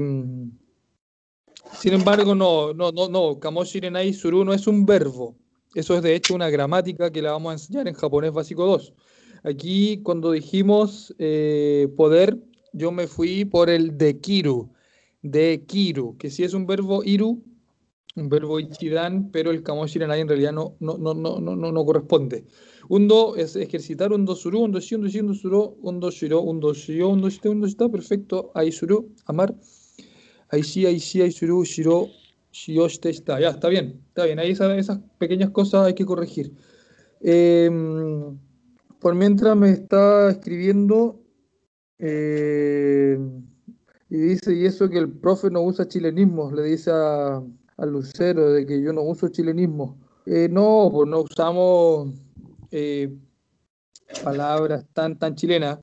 sin 1.73 1.93
embargo, 1.93 2.34
no, 2.34 2.73
no, 2.73 2.91
no, 2.91 3.10
no, 3.10 3.39
Kamoshi 3.39 3.82
Renai 3.82 4.13
Suru 4.13 4.45
no 4.45 4.53
es 4.53 4.65
un 4.67 4.86
verbo. 4.86 5.36
Eso 5.75 5.95
es 5.95 6.01
de 6.01 6.15
hecho 6.15 6.34
una 6.34 6.49
gramática 6.49 7.12
que 7.12 7.21
la 7.21 7.34
vamos 7.34 7.49
a 7.51 7.53
enseñar 7.53 7.88
en 7.88 7.93
japonés 7.93 8.32
básico 8.32 8.65
2. 8.65 8.93
Aquí 9.43 10.01
cuando 10.01 10.32
dijimos 10.32 11.13
eh, 11.19 11.88
poder, 11.95 12.38
yo 12.73 12.91
me 12.91 13.08
fui 13.08 13.45
por 13.45 13.69
el 13.69 13.97
de 13.97 14.19
Kiru, 14.19 14.71
de 15.21 15.63
Kiru, 15.67 16.17
que 16.17 16.32
si 16.32 16.43
es 16.43 16.53
un 16.53 16.65
verbo 16.65 17.03
iru, 17.03 17.43
verbo 18.17 18.60
ichidan, 18.60 19.32
pero 19.32 19.51
el 19.51 19.62
kamoshi 19.62 19.99
en 19.99 20.27
realidad 20.27 20.51
no, 20.51 20.75
no, 20.80 20.97
no, 20.97 21.13
no, 21.13 21.39
no, 21.39 21.56
no 21.56 21.86
corresponde. 21.86 22.45
Undo 22.89 23.36
es 23.36 23.56
ejercitar, 23.56 24.12
undo 24.12 24.36
suru, 24.36 24.62
undo 24.62 24.80
shi, 24.80 24.95
undo 24.95 25.08
shi, 25.08 25.19
undo 25.19 25.34
suru, 25.34 25.77
undo 25.82 26.10
shiro, 26.10 26.41
undo 26.41 26.73
shio, 26.73 27.10
undo 27.10 27.30
shite, 27.30 27.49
undo 27.49 27.67
shita, 27.67 27.89
perfecto. 27.89 28.51
Ahí 28.56 28.71
suru, 28.71 29.13
amar. 29.25 29.53
Ahí 30.49 30.63
sí, 30.63 30.86
ahí 30.86 30.99
sí, 30.99 31.21
ahí 31.21 31.32
suru, 31.32 31.63
shiro, 31.63 32.08
shio, 32.51 32.88
shite, 32.88 33.12
shita. 33.13 33.39
Ya, 33.39 33.49
está 33.49 33.69
bien, 33.69 34.01
está 34.08 34.25
bien. 34.25 34.39
Ahí 34.39 34.51
esas, 34.51 34.77
esas 34.77 34.99
pequeñas 35.17 35.51
cosas 35.51 35.86
hay 35.86 35.93
que 35.93 36.06
corregir. 36.06 36.53
Em, 37.21 38.38
por 38.99 39.15
mientras 39.15 39.56
me 39.56 39.71
está 39.71 40.30
escribiendo 40.30 41.21
eh, 41.99 43.17
y 44.10 44.17
dice, 44.17 44.56
y 44.56 44.65
eso 44.65 44.89
que 44.89 44.97
el 44.97 45.12
profe 45.12 45.49
no 45.49 45.62
usa 45.62 45.88
chilenismo, 45.88 46.51
le 46.51 46.63
dice 46.63 46.91
a, 46.93 47.43
al 47.78 47.92
Lucero 47.92 48.52
de 48.52 48.66
que 48.66 48.82
yo 48.82 48.92
no 48.92 49.04
uso 49.04 49.30
chilenismo. 49.30 49.98
Eh, 50.26 50.50
no, 50.52 50.90
pues 50.92 51.08
no 51.08 51.22
usamos 51.22 52.10
eh, 52.72 53.16
palabras 54.24 54.86
tan, 54.94 55.18
tan 55.18 55.36
chilenas. 55.36 55.80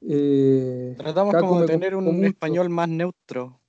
Eh, 0.00 0.94
Tratamos 0.98 1.34
como 1.36 1.60
de 1.60 1.66
tener 1.66 1.94
un 1.94 2.24
español 2.24 2.68
más 2.70 2.88
neutro. 2.88 3.60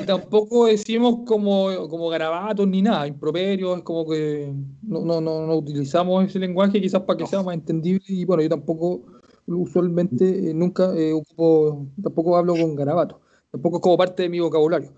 Y 0.00 0.04
tampoco 0.04 0.66
decimos 0.66 1.20
como, 1.26 1.88
como 1.88 2.08
garabatos 2.08 2.66
ni 2.66 2.82
nada, 2.82 3.06
improperios, 3.06 3.82
como 3.82 4.04
que 4.08 4.52
no, 4.82 5.04
no, 5.04 5.20
no, 5.20 5.54
utilizamos 5.54 6.24
ese 6.24 6.40
lenguaje 6.40 6.80
quizás 6.80 7.02
para 7.02 7.18
que 7.18 7.26
sea 7.26 7.42
más 7.44 7.54
entendible 7.54 8.02
y 8.08 8.24
bueno, 8.24 8.42
yo 8.42 8.48
tampoco 8.48 9.02
usualmente 9.46 10.52
nunca 10.54 10.90
ocupo, 11.14 11.86
tampoco 12.02 12.36
hablo 12.36 12.54
con 12.56 12.74
garabatos, 12.74 13.18
tampoco 13.52 13.76
es 13.76 13.82
como 13.82 13.96
parte 13.96 14.24
de 14.24 14.28
mi 14.28 14.40
vocabulario. 14.40 14.92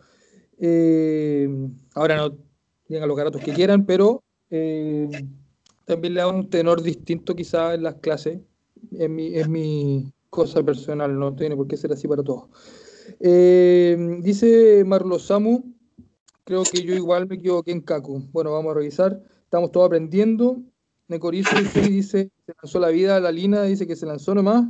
Eh, 0.61 1.49
ahora 1.95 2.17
no 2.17 2.37
digan 2.89 3.09
los 3.09 3.17
garatos 3.17 3.43
que 3.43 3.53
quieran, 3.53 3.87
pero 3.87 4.23
eh, 4.51 5.09
también 5.85 6.15
le 6.15 6.21
da 6.21 6.29
un 6.29 6.49
tenor 6.51 6.83
distinto 6.83 7.35
quizás 7.35 7.75
en 7.75 7.83
las 7.83 7.97
clases. 7.97 8.41
Es 8.93 9.11
mi, 9.11 9.35
es 9.35 9.49
mi 9.49 10.13
cosa 10.31 10.63
personal, 10.63 11.19
no 11.19 11.35
tiene 11.35 11.57
por 11.57 11.67
qué 11.67 11.77
ser 11.77 11.93
así 11.93 12.07
para 12.09 12.23
todos. 12.23 12.49
Eh, 13.21 14.19
dice 14.21 14.85
Marlo 14.85 15.19
Samu, 15.19 15.65
creo 16.45 16.63
que 16.65 16.83
yo 16.83 16.95
igual 16.95 17.27
me 17.27 17.37
equivoqué 17.37 17.73
en 17.73 17.81
Kaku. 17.81 18.29
Bueno, 18.33 18.53
vamos 18.53 18.73
a 18.73 18.75
revisar. 18.75 19.23
Estamos 19.45 19.73
todos 19.73 19.87
aprendiendo. 19.87 20.63
Necorizo 21.09 21.57
dice, 21.89 22.31
se 22.45 22.53
lanzó 22.63 22.81
la 22.81 22.89
vida, 22.89 23.19
la 23.19 23.33
Lina 23.33 23.63
dice 23.63 23.87
que 23.87 23.97
se 23.97 24.07
lanzó 24.07 24.35
nomás. 24.35 24.67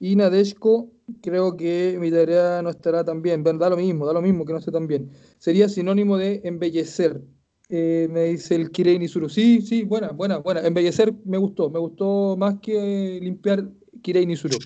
Y 0.00 0.16
Nadeshko 0.16 0.90
creo 1.20 1.56
que 1.56 1.96
mi 2.00 2.10
tarea 2.10 2.62
no 2.62 2.70
estará 2.70 3.04
tan 3.04 3.22
bien. 3.22 3.42
Da 3.42 3.70
lo 3.70 3.76
mismo, 3.76 4.06
da 4.06 4.12
lo 4.12 4.22
mismo 4.22 4.44
que 4.44 4.52
no 4.52 4.58
esté 4.58 4.72
tan 4.72 4.86
bien. 4.86 5.10
Sería 5.38 5.68
sinónimo 5.68 6.16
de 6.16 6.40
embellecer. 6.44 7.22
Eh, 7.68 8.08
me 8.10 8.24
dice 8.24 8.54
el 8.54 8.70
Kirei 8.70 8.98
Nisuru. 8.98 9.28
Sí, 9.28 9.62
sí, 9.62 9.84
buena, 9.84 10.10
buena, 10.12 10.38
buena. 10.38 10.60
Embellecer 10.60 11.14
me 11.24 11.38
gustó. 11.38 11.70
Me 11.70 11.78
gustó 11.78 12.36
más 12.36 12.58
que 12.60 13.18
limpiar 13.22 13.68
Kirei 14.02 14.26
Nisuru. 14.26 14.58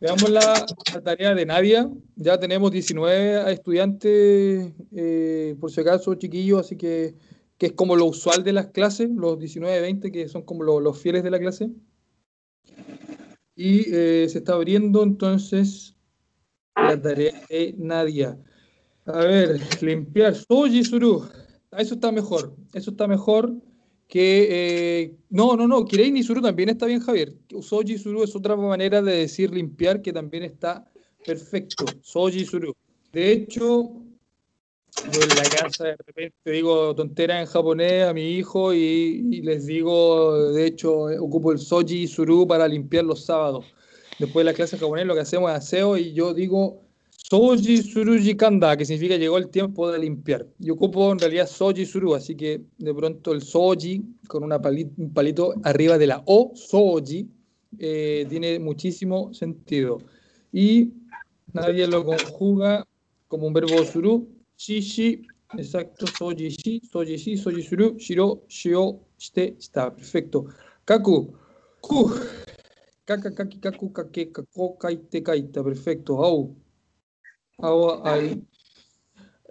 Veamos 0.00 0.28
la, 0.30 0.66
tarea 1.02 1.34
de 1.34 1.46
Nadia. 1.46 1.90
Ya 2.16 2.38
tenemos 2.38 2.70
19 2.70 3.50
estudiantes, 3.52 4.72
eh, 4.94 5.56
por 5.58 5.70
si 5.70 5.80
acaso, 5.80 6.14
chiquillos, 6.16 6.60
así 6.60 6.76
que, 6.76 7.14
que 7.56 7.66
es 7.66 7.72
como 7.72 7.96
lo 7.96 8.04
usual 8.04 8.44
de 8.44 8.52
las 8.52 8.66
clases, 8.66 9.08
los 9.10 9.38
19, 9.38 9.80
20 9.80 10.12
que 10.12 10.28
son 10.28 10.42
como 10.42 10.64
los 10.64 10.98
fieles 10.98 11.22
de 11.22 11.30
la 11.30 11.38
clase. 11.38 11.70
Y 13.56 13.92
eh, 13.92 14.28
se 14.28 14.38
está 14.38 14.52
abriendo 14.52 15.02
entonces 15.02 15.96
la 16.76 17.00
tarea 17.00 17.42
de 17.48 17.74
Nadia. 17.78 18.38
A 19.06 19.18
ver, 19.18 19.60
limpiar. 19.80 20.34
Soji 20.34 20.84
Suru. 20.84 21.26
Ah, 21.70 21.80
eso 21.80 21.94
está 21.94 22.12
mejor. 22.12 22.54
Eso 22.74 22.90
está 22.90 23.08
mejor 23.08 23.52
que. 24.06 24.48
Eh, 24.50 25.16
no, 25.30 25.56
no, 25.56 25.66
no. 25.66 25.84
Kirei 25.84 26.22
Suru 26.22 26.42
también 26.42 26.68
está 26.68 26.86
bien, 26.86 27.00
Javier. 27.00 27.34
Soji 27.60 27.98
Suru 27.98 28.22
es 28.22 28.36
otra 28.36 28.54
manera 28.56 29.00
de 29.00 29.16
decir 29.16 29.50
limpiar 29.52 30.02
que 30.02 30.12
también 30.12 30.42
está 30.42 30.84
Perfecto. 31.26 31.84
Soji 32.02 32.44
Suru. 32.44 32.72
De 33.12 33.32
hecho, 33.32 33.90
yo 35.04 35.22
en 35.22 35.28
la 35.28 35.44
casa 35.44 35.84
de 35.84 35.96
repente 36.06 36.50
digo 36.50 36.94
tonteras 36.94 37.40
en 37.40 37.46
japonés 37.46 38.04
a 38.04 38.12
mi 38.12 38.30
hijo 38.30 38.74
y, 38.74 39.42
les 39.42 39.66
digo, 39.66 40.52
de 40.52 40.66
hecho, 40.66 41.04
ocupo 41.20 41.52
el 41.52 41.58
soji 41.58 42.06
suru 42.06 42.46
para 42.46 42.66
limpiar 42.66 43.04
los 43.04 43.24
sábados. 43.24 43.66
Después 44.18 44.44
de 44.44 44.52
la 44.52 44.56
clase 44.56 44.76
de 44.76 44.80
japonés 44.80 45.06
lo 45.06 45.14
que 45.14 45.20
hacemos 45.20 45.50
es 45.50 45.58
aseo 45.58 45.96
y 45.96 46.12
yo 46.12 46.32
digo 46.32 46.86
soji 47.30 47.82
suruji 47.82 48.36
kanda, 48.36 48.76
que 48.76 48.84
significa 48.84 49.16
llegó 49.16 49.36
el 49.36 49.48
tiempo 49.48 49.90
de 49.90 49.98
limpiar. 49.98 50.46
Yo 50.58 50.74
ocupo 50.74 51.10
en 51.12 51.18
realidad 51.18 51.48
soji 51.48 51.84
suru, 51.84 52.14
así 52.14 52.36
que 52.36 52.62
de 52.78 52.94
pronto 52.94 53.32
el 53.32 53.42
soji 53.42 54.02
con 54.28 54.44
una 54.44 54.60
un 54.96 55.12
palito 55.12 55.54
arriba 55.64 55.98
de 55.98 56.06
la 56.06 56.22
o, 56.26 56.52
soji, 56.54 57.28
eh, 57.78 58.26
tiene 58.28 58.58
muchísimo 58.58 59.34
sentido. 59.34 59.98
Y 60.52 60.92
nadie 61.52 61.86
lo 61.86 62.04
conjuga 62.04 62.86
como 63.28 63.48
un 63.48 63.52
verbo 63.52 63.84
suru, 63.84 64.28
Shishi, 64.58 65.20
exacto, 65.58 66.06
soji 66.06 66.50
shi, 66.50 66.80
soji 66.92 67.18
shi, 67.18 67.36
soji 67.36 67.62
suru, 67.62 67.98
shiro, 67.98 68.42
shio, 68.48 69.00
shite, 69.18 69.56
está, 69.58 69.90
perfecto. 69.94 70.48
Kaku, 70.84 71.36
ku, 71.80 72.10
kaka, 73.04 73.30
kaki, 73.30 73.58
kaku, 73.60 73.90
kake, 73.92 74.32
kako, 74.32 74.78
kaite, 74.78 75.20
kaita, 75.22 75.62
perfecto. 75.62 76.16
Au, 76.24 76.56
au, 77.58 78.02
ai, 78.04 78.42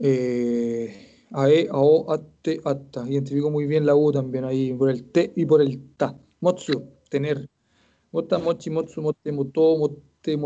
eh, 0.01 1.27
ae, 1.31 1.67
ao, 1.69 2.11
ate, 2.11 2.59
atta. 2.65 3.07
Identifico 3.07 3.51
muy 3.51 3.67
bien 3.67 3.85
la 3.85 3.95
U 3.95 4.11
también 4.11 4.43
ahí, 4.45 4.73
por 4.73 4.89
el 4.89 5.03
T 5.11 5.33
y 5.35 5.45
por 5.45 5.61
el 5.61 5.95
Ta. 5.97 6.17
Motsu, 6.41 6.89
tener. 7.09 7.47
Mota, 8.11 8.39
mochi, 8.39 8.69
motsu, 8.71 9.01
mote, 9.01 9.31
moto, 9.31 9.77
mote, 9.77 10.37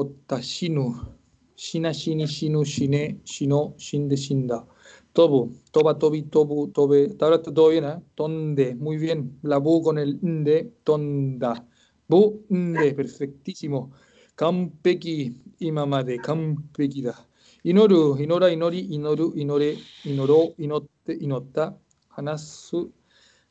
motashinu. 1.60 1.94
Shina, 1.94 1.94
shini, 1.94 2.28
shinu, 2.28 2.66
shine, 2.66 3.20
shino, 3.26 3.74
shinde, 3.78 4.16
shinda. 4.16 4.66
Tobu, 5.14 5.52
toba, 5.72 5.94
tobi, 5.96 6.24
tobu, 6.30 6.72
tobe. 6.74 7.16
Ahora 7.20 7.42
todo 7.42 7.70
bien, 7.70 7.84
¿eh? 7.86 8.00
Tonde, 8.16 8.76
muy 8.76 8.98
bien. 8.98 9.40
La 9.44 9.58
bu 9.60 9.82
con 9.84 9.98
el 9.98 10.20
nde, 10.22 10.72
tonda. 10.84 11.66
Bu, 12.08 12.46
nde, 12.50 12.94
perfectísimo. 12.94 13.92
Kampeki, 14.36 15.42
imamade, 15.60 16.18
kampeki 16.18 17.02
da. 17.02 17.16
Inoru, 17.64 18.18
inora, 18.20 18.50
inori, 18.52 18.80
inoru, 18.80 19.34
inore, 19.36 19.78
inoro, 20.06 20.54
inotte, 20.58 21.14
inotta. 21.20 21.78
Hanasu, 22.16 22.92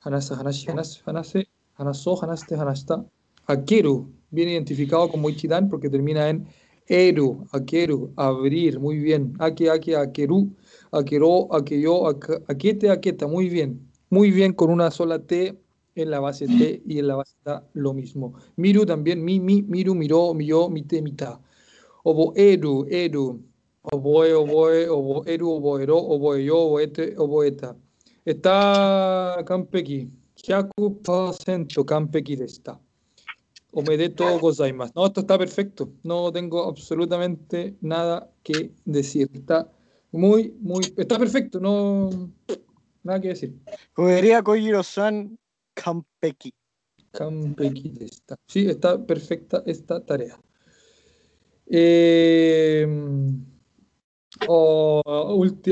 hanasa, 0.01 0.37
hanashi, 0.37 0.71
hanas, 0.71 1.03
hanase, 1.05 1.49
hanaso, 1.75 2.17
hanaste, 2.23 2.55
hanasta. 2.57 3.05
Akeru, 3.47 4.13
bien 4.31 4.49
identificado 4.49 5.09
como 5.09 5.29
Ichidan 5.31 5.69
porque 5.69 5.89
termina 5.89 6.29
en 6.29 6.47
Eru, 6.89 7.47
Akeru, 7.53 8.13
abrir, 8.17 8.81
muy 8.81 8.99
bien. 8.99 9.35
Ake, 9.39 9.71
Ake, 9.71 9.95
Akeru, 9.95 10.57
Akero, 10.91 11.49
Akeyo, 11.53 12.07
Akete, 12.07 12.91
Aketa, 12.91 13.27
muy 13.27 13.49
bien. 13.49 13.87
Muy 14.11 14.31
bien 14.31 14.55
con 14.55 14.71
una 14.71 14.91
sola 14.91 15.19
T 15.19 15.59
en 15.95 16.11
la 16.11 16.21
base 16.21 16.47
T 16.47 16.83
y 16.87 16.99
en 16.99 17.09
la 17.09 17.17
base 17.17 17.35
T 17.45 17.51
lo 17.75 17.93
mismo. 17.93 18.35
Miru 18.57 18.87
también, 18.87 19.23
mi, 19.23 19.39
mi, 19.39 19.63
miru, 19.63 19.95
miró, 19.95 20.33
miyó, 20.33 20.71
mite, 20.71 21.03
mita. 21.03 21.41
Obo, 22.05 22.33
Eru, 22.35 22.87
Eru. 22.89 23.43
Oboe, 23.83 24.35
oboe, 24.35 24.89
obo, 24.89 25.25
Eru, 25.27 25.51
oboero, 25.51 25.99
oboeyo, 25.99 26.59
oboete, 26.59 27.15
oboeta. 27.17 27.77
Está 28.25 29.43
Campeki. 29.47 30.11
100% 30.37 31.85
Campeki 31.85 32.37
de 32.37 32.45
esta. 32.45 32.81
Todo 34.15 34.39
gozaimasu. 34.39 34.93
No, 34.95 35.07
esto 35.07 35.21
está 35.21 35.39
perfecto. 35.39 35.93
No 36.03 36.33
tengo 36.33 36.69
absolutamente 36.69 37.77
nada 37.81 38.31
que 38.43 38.73
decir. 38.85 39.31
Está 39.33 39.71
muy, 40.13 40.55
muy. 40.61 40.83
Está 40.97 41.19
perfecto. 41.19 41.61
No. 41.61 42.11
Nada 43.03 43.21
que 43.21 43.29
decir. 43.29 43.55
Jugaría 43.95 44.43
Kojiro-san 44.43 45.39
Kampeki. 45.75 46.53
Kampeki 47.13 47.95
está. 48.01 48.37
Sí, 48.47 48.69
está 48.69 49.05
perfecta 49.05 49.63
esta 49.67 50.05
tarea. 50.05 50.39
Eh, 51.67 52.87
o 54.47 55.03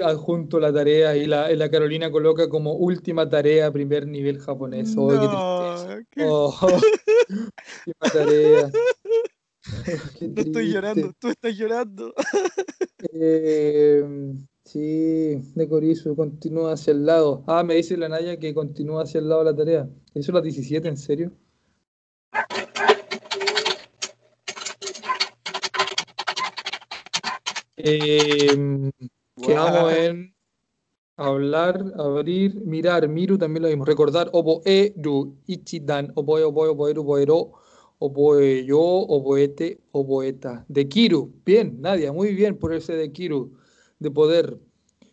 adjunto 0.05 0.59
la 0.61 0.73
tarea 0.73 1.17
y 1.17 1.27
la, 1.27 1.51
la, 1.51 1.71
Carolina 1.71 2.11
coloca 2.11 2.49
como 2.49 2.75
última 2.75 3.29
tarea 3.29 3.71
primer 3.71 4.07
nivel 4.07 4.39
japonés. 4.39 4.95
Oh, 4.97 5.09
qué 6.11 6.25
Oh, 6.27 6.55
última 7.87 8.13
tarea. 8.13 8.71
no 10.21 10.43
estoy 10.43 10.73
llorando, 10.73 11.13
tú 11.19 11.29
estás 11.29 11.57
llorando. 11.57 12.15
Eh, 13.13 14.05
sí, 14.65 15.41
de 15.55 15.69
Corizo, 15.69 16.15
continúa 16.17 16.73
hacia 16.73 16.93
el 16.93 17.07
lado. 17.07 17.45
Ah, 17.47 17.63
me 17.63 17.75
dice 17.75 17.97
la 17.97 18.09
Naya 18.09 18.39
que 18.39 18.55
continúa 18.55 19.03
hacia 19.03 19.19
el 19.19 19.29
lado 19.29 19.45
de 19.45 19.51
la 19.51 19.57
tarea. 19.57 19.89
¿Eso 20.15 20.31
es 20.31 20.35
las 20.35 20.43
17, 20.43 20.89
en 20.89 20.97
serio? 20.97 21.33
Eh, 27.77 28.57
quedamos 29.37 29.93
en 29.93 30.35
hablar, 31.17 31.93
abrir, 31.99 32.55
mirar, 32.65 33.09
miru 33.09 33.39
también 33.39 33.63
lo 33.63 33.69
mismo. 33.69 33.85
Recordar, 33.85 34.31
obo 34.33 34.63
eru, 34.65 35.37
ichidan, 35.47 36.13
oboe, 36.15 36.43
oboe, 36.45 36.69
oboeru, 36.69 37.03
oboero, 37.03 37.53
oboe 37.99 38.65
yo, 38.65 38.81
oboete, 38.81 39.81
oboeta. 39.93 40.65
De 40.69 40.89
Kiru, 40.89 41.33
bien, 41.45 41.81
Nadia, 41.81 42.13
muy 42.13 42.35
bien 42.35 42.57
por 42.59 42.73
ese 42.73 42.95
de 42.95 43.13
Kiru, 43.13 43.53
de 43.99 44.11
poder. 44.11 44.59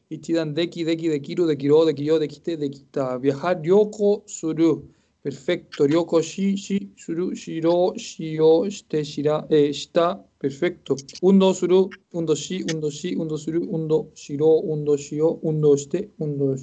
Ichidan, 0.10 0.54
deki, 0.54 0.84
deki, 0.84 1.08
de 1.10 1.21
Kiru, 1.21 1.45
de 1.47 1.58
Kiro, 1.58 1.86
de 1.86 1.95
Kiyo, 1.95 2.19
de 2.19 2.28
Kite, 2.28 2.56
de 2.58 2.69
Kita. 2.69 3.17
Viajar, 3.17 3.62
yoko, 3.63 4.23
suru. 4.28 4.89
Perfecto. 5.23 5.88
Ryoko, 5.88 6.21
shi, 6.21 6.58
shi, 6.58 6.93
suru, 6.97 7.34
shiro, 7.34 7.93
shio, 7.95 8.69
shite, 8.69 9.04
shira, 9.06 9.47
eh, 9.49 9.71
shita. 9.71 10.21
Perfecto. 10.43 10.97
Undo, 11.21 11.53
suru, 11.53 11.89
undo, 12.12 12.36
shi, 12.36 12.65
undo, 12.69 12.91
shi, 12.91 13.15
undo, 13.15 13.38
suru, 13.38 13.62
undo, 13.63 14.12
shiro, 14.13 14.60
undo, 14.60 14.97
shio, 14.97 15.39
undo, 15.41 15.77
shite, 15.77 16.12
undo. 16.17 16.58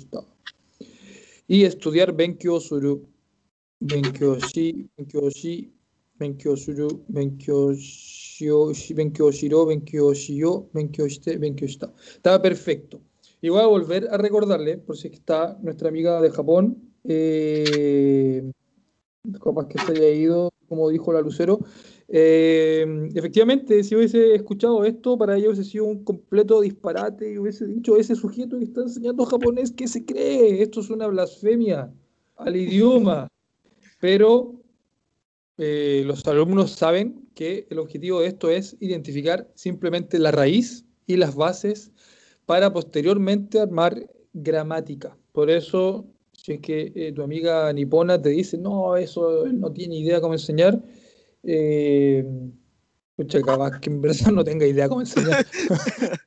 Y 1.48 1.64
estudiar 1.64 2.12
benkyo, 2.12 2.60
suru. 2.60 3.08
Benkyo, 3.80 4.38
shi, 4.38 4.86
benkyo, 4.98 5.30
shi, 5.30 5.72
benkyo, 6.18 6.56
suru, 6.58 6.88
benkyo, 7.08 7.74
shio, 7.74 8.70
benkyo, 8.94 9.32
shiro, 9.32 9.64
benkyo, 9.64 10.12
shio, 10.12 10.68
benkyo, 10.74 11.08
shite, 11.08 11.38
benkyo. 11.38 11.66
Estaba 11.66 12.42
perfecto. 12.42 13.00
Y 13.40 13.48
voy 13.48 13.62
a 13.62 13.66
volver 13.66 14.08
a 14.10 14.18
recordarle, 14.18 14.76
por 14.76 14.98
si 14.98 15.08
está 15.08 15.58
nuestra 15.62 15.88
amiga 15.88 16.20
de 16.20 16.30
Japón, 16.30 16.92
eh, 17.04 18.52
que 19.70 19.78
se 19.78 19.92
haya 19.92 20.10
ido, 20.10 20.50
como 20.68 20.90
dijo 20.90 21.14
la 21.14 21.22
Lucero. 21.22 21.60
Eh, 22.12 23.08
efectivamente, 23.14 23.84
si 23.84 23.94
hubiese 23.94 24.34
escuchado 24.34 24.84
esto, 24.84 25.16
para 25.16 25.36
ella 25.36 25.46
hubiese 25.46 25.64
sido 25.64 25.84
un 25.84 26.02
completo 26.02 26.60
disparate 26.60 27.32
y 27.32 27.38
hubiese 27.38 27.66
dicho, 27.66 27.96
ese 27.96 28.16
sujeto 28.16 28.58
que 28.58 28.64
está 28.64 28.82
enseñando 28.82 29.24
japonés, 29.24 29.70
¿qué 29.70 29.86
se 29.86 30.04
cree? 30.04 30.60
Esto 30.60 30.80
es 30.80 30.90
una 30.90 31.06
blasfemia 31.06 31.92
al 32.36 32.56
idioma. 32.56 33.28
Pero 34.00 34.60
eh, 35.56 36.02
los 36.04 36.26
alumnos 36.26 36.72
saben 36.72 37.28
que 37.34 37.68
el 37.70 37.78
objetivo 37.78 38.20
de 38.20 38.26
esto 38.26 38.50
es 38.50 38.76
identificar 38.80 39.48
simplemente 39.54 40.18
la 40.18 40.32
raíz 40.32 40.84
y 41.06 41.16
las 41.16 41.36
bases 41.36 41.92
para 42.44 42.72
posteriormente 42.72 43.60
armar 43.60 44.10
gramática. 44.32 45.16
Por 45.32 45.48
eso 45.48 46.06
si 46.32 46.52
es 46.54 46.60
que 46.60 46.92
eh, 46.94 47.12
tu 47.12 47.22
amiga 47.22 47.72
nipona 47.72 48.20
te 48.20 48.30
dice, 48.30 48.56
no, 48.56 48.96
eso 48.96 49.46
no 49.52 49.70
tiene 49.72 49.96
idea 49.96 50.20
cómo 50.20 50.32
enseñar, 50.32 50.82
eh, 51.42 52.24
Pucha, 53.20 53.42
capaz 53.42 53.78
que 53.80 53.90
en 53.90 54.00
verdad 54.00 54.32
no 54.32 54.42
tenga 54.42 54.64
idea 54.64 54.88
cómo 54.88 55.02
enseñar. 55.02 55.44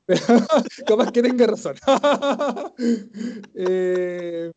capaz 0.86 1.10
que 1.10 1.22
tenga 1.22 1.48
razón. 1.48 1.74
eh, 3.56 4.52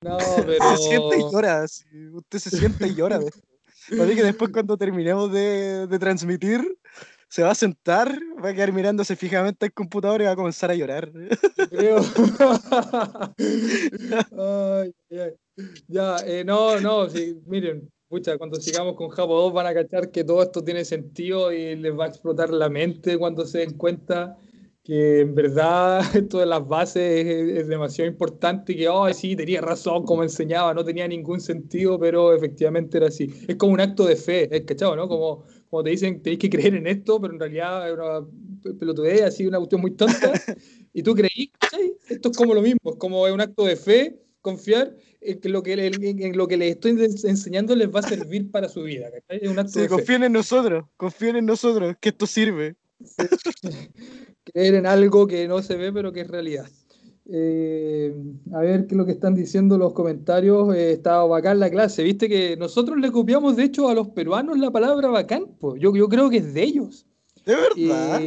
no, 0.00 0.16
pero. 0.46 0.76
Se 0.76 0.82
siente 0.88 1.18
y 1.18 1.20
llora. 1.30 1.64
Usted 2.14 2.38
se 2.38 2.50
siente 2.50 2.86
y 2.86 2.94
llora. 2.94 3.18
Así 3.18 4.16
que 4.16 4.22
después, 4.22 4.50
cuando 4.50 4.78
terminemos 4.78 5.30
de, 5.30 5.86
de 5.86 5.98
transmitir, 5.98 6.74
se 7.28 7.42
va 7.42 7.50
a 7.50 7.54
sentar, 7.54 8.18
va 8.42 8.48
a 8.48 8.54
quedar 8.54 8.72
mirándose 8.72 9.16
fijamente 9.16 9.66
al 9.66 9.74
computador 9.74 10.22
y 10.22 10.24
va 10.24 10.30
a 10.30 10.36
comenzar 10.36 10.70
a 10.70 10.74
llorar. 10.74 11.12
Creo. 11.68 12.00
Ya, 15.86 16.16
eh, 16.24 16.44
no, 16.44 16.80
no, 16.80 17.10
sí, 17.10 17.38
miren, 17.44 17.90
pucha, 18.14 18.38
cuando 18.38 18.60
sigamos 18.60 18.94
con 18.94 19.08
Japo 19.08 19.34
2 19.40 19.52
van 19.52 19.66
a 19.66 19.74
cachar 19.74 20.12
que 20.12 20.22
todo 20.22 20.40
esto 20.40 20.62
tiene 20.62 20.84
sentido 20.84 21.52
y 21.52 21.74
les 21.74 21.98
va 21.98 22.04
a 22.04 22.08
explotar 22.08 22.50
la 22.50 22.68
mente 22.68 23.18
cuando 23.18 23.44
se 23.44 23.58
den 23.58 23.76
cuenta 23.76 24.38
que 24.84 25.22
en 25.22 25.34
verdad 25.34 26.00
esto 26.14 26.38
de 26.38 26.46
las 26.46 26.64
bases 26.64 27.26
es, 27.26 27.66
demasiado 27.66 28.08
importante 28.08 28.72
y 28.72 28.76
que, 28.76 28.88
oh, 28.88 29.12
sí, 29.12 29.34
tenía 29.34 29.60
razón 29.60 30.04
como 30.04 30.22
enseñaba, 30.22 30.72
no 30.74 30.84
tenía 30.84 31.08
ningún 31.08 31.40
sentido, 31.40 31.98
pero 31.98 32.32
efectivamente 32.32 32.98
era 32.98 33.08
así. 33.08 33.28
Es 33.48 33.56
como 33.56 33.72
un 33.72 33.80
acto 33.80 34.06
de 34.06 34.14
fe, 34.14 34.48
¿es 34.56 34.62
cachado, 34.62 34.94
no? 34.94 35.08
Como, 35.08 35.42
como 35.68 35.82
te 35.82 35.90
dicen, 35.90 36.22
tenéis 36.22 36.38
que 36.38 36.50
creer 36.50 36.76
en 36.76 36.86
esto, 36.86 37.20
pero 37.20 37.34
en 37.34 37.40
realidad 37.40 37.88
es 37.88 37.94
una 37.94 38.78
pelotudez, 38.78 39.22
así, 39.22 39.44
una 39.44 39.58
cuestión 39.58 39.80
muy 39.80 39.90
tonta, 39.90 40.32
y 40.92 41.02
tú 41.02 41.14
creí, 41.14 41.50
Esto 42.08 42.30
es 42.30 42.36
como 42.36 42.54
lo 42.54 42.62
mismo, 42.62 42.92
es 42.92 42.96
como 42.96 43.24
un 43.24 43.40
acto 43.40 43.64
de 43.64 43.74
fe, 43.74 44.20
confiar 44.40 44.94
lo 45.44 45.62
que, 45.62 45.72
en 45.74 46.36
lo 46.36 46.48
que 46.48 46.56
les 46.56 46.74
estoy 46.74 46.92
enseñando 47.24 47.74
les 47.74 47.88
va 47.88 48.00
a 48.00 48.08
servir 48.08 48.50
para 48.50 48.68
su 48.68 48.82
vida, 48.82 49.08
Es 49.28 49.48
un 49.48 49.58
acto 49.58 49.80
sí, 49.80 49.88
confíen 49.88 50.24
en 50.24 50.32
nosotros, 50.32 50.84
confíen 50.96 51.36
en 51.36 51.46
nosotros, 51.46 51.96
que 52.00 52.10
esto 52.10 52.26
sirve. 52.26 52.76
creer 54.44 54.74
en 54.74 54.86
algo 54.86 55.26
que 55.26 55.48
no 55.48 55.62
se 55.62 55.76
ve, 55.76 55.92
pero 55.92 56.12
que 56.12 56.20
es 56.20 56.28
realidad. 56.28 56.66
Eh, 57.26 58.14
a 58.52 58.60
ver 58.60 58.86
qué 58.86 58.94
es 58.94 58.98
lo 58.98 59.06
que 59.06 59.12
están 59.12 59.34
diciendo 59.34 59.78
los 59.78 59.92
comentarios. 59.94 60.74
Eh, 60.74 60.92
estaba 60.92 61.24
bacán 61.26 61.58
la 61.58 61.70
clase. 61.70 62.02
Viste 62.02 62.28
que 62.28 62.56
nosotros 62.56 62.98
le 62.98 63.10
copiamos, 63.10 63.56
de 63.56 63.64
hecho, 63.64 63.88
a 63.88 63.94
los 63.94 64.08
peruanos 64.08 64.58
la 64.58 64.70
palabra 64.70 65.08
bacán. 65.08 65.46
Yo, 65.78 65.96
yo 65.96 66.08
creo 66.08 66.28
que 66.28 66.38
es 66.38 66.54
de 66.54 66.62
ellos. 66.62 67.06
¿De 67.44 67.54
verdad? 67.54 68.20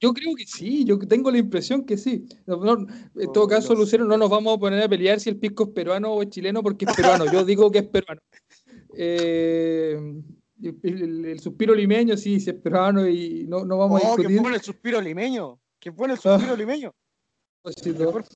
yo, 0.00 0.12
creo 0.12 0.34
que 0.34 0.46
sí, 0.46 0.84
yo 0.84 0.98
tengo 0.98 1.30
la 1.30 1.38
impresión 1.38 1.84
que 1.84 1.96
sí. 1.96 2.26
en 2.46 3.32
todo 3.32 3.44
oh, 3.44 3.48
caso, 3.48 3.74
Lucero, 3.74 4.04
no 4.04 4.18
nos 4.18 4.28
vamos 4.28 4.56
a 4.56 4.60
poner 4.60 4.82
a 4.82 4.88
pelear 4.88 5.18
si 5.18 5.30
el 5.30 5.36
pisco 5.36 5.64
es 5.64 5.70
peruano 5.70 6.12
o 6.12 6.22
es 6.22 6.28
chileno 6.28 6.62
porque 6.62 6.84
es 6.84 6.94
peruano. 6.94 7.30
yo 7.32 7.44
digo 7.44 7.70
que 7.70 7.78
es 7.78 7.86
peruano. 7.88 8.20
Eh, 8.96 9.98
el, 10.82 11.40
suspiro 11.40 11.74
limeño, 11.74 12.16
sí, 12.16 12.38
sí 12.38 12.50
es 12.50 12.56
peruano 12.56 13.08
y 13.08 13.46
no, 13.48 13.64
no 13.64 13.78
vamos 13.78 14.02
a 14.02 14.08
oh, 14.08 14.16
discutir. 14.16 14.36
qué 14.36 14.42
bueno 14.42 14.56
el 14.56 14.62
suspiro 14.62 15.00
limeño! 15.00 15.58
¡Qué 15.78 15.90
bueno 15.90 16.14
el 16.14 16.20
suspiro 16.20 16.56
limeño! 16.56 16.92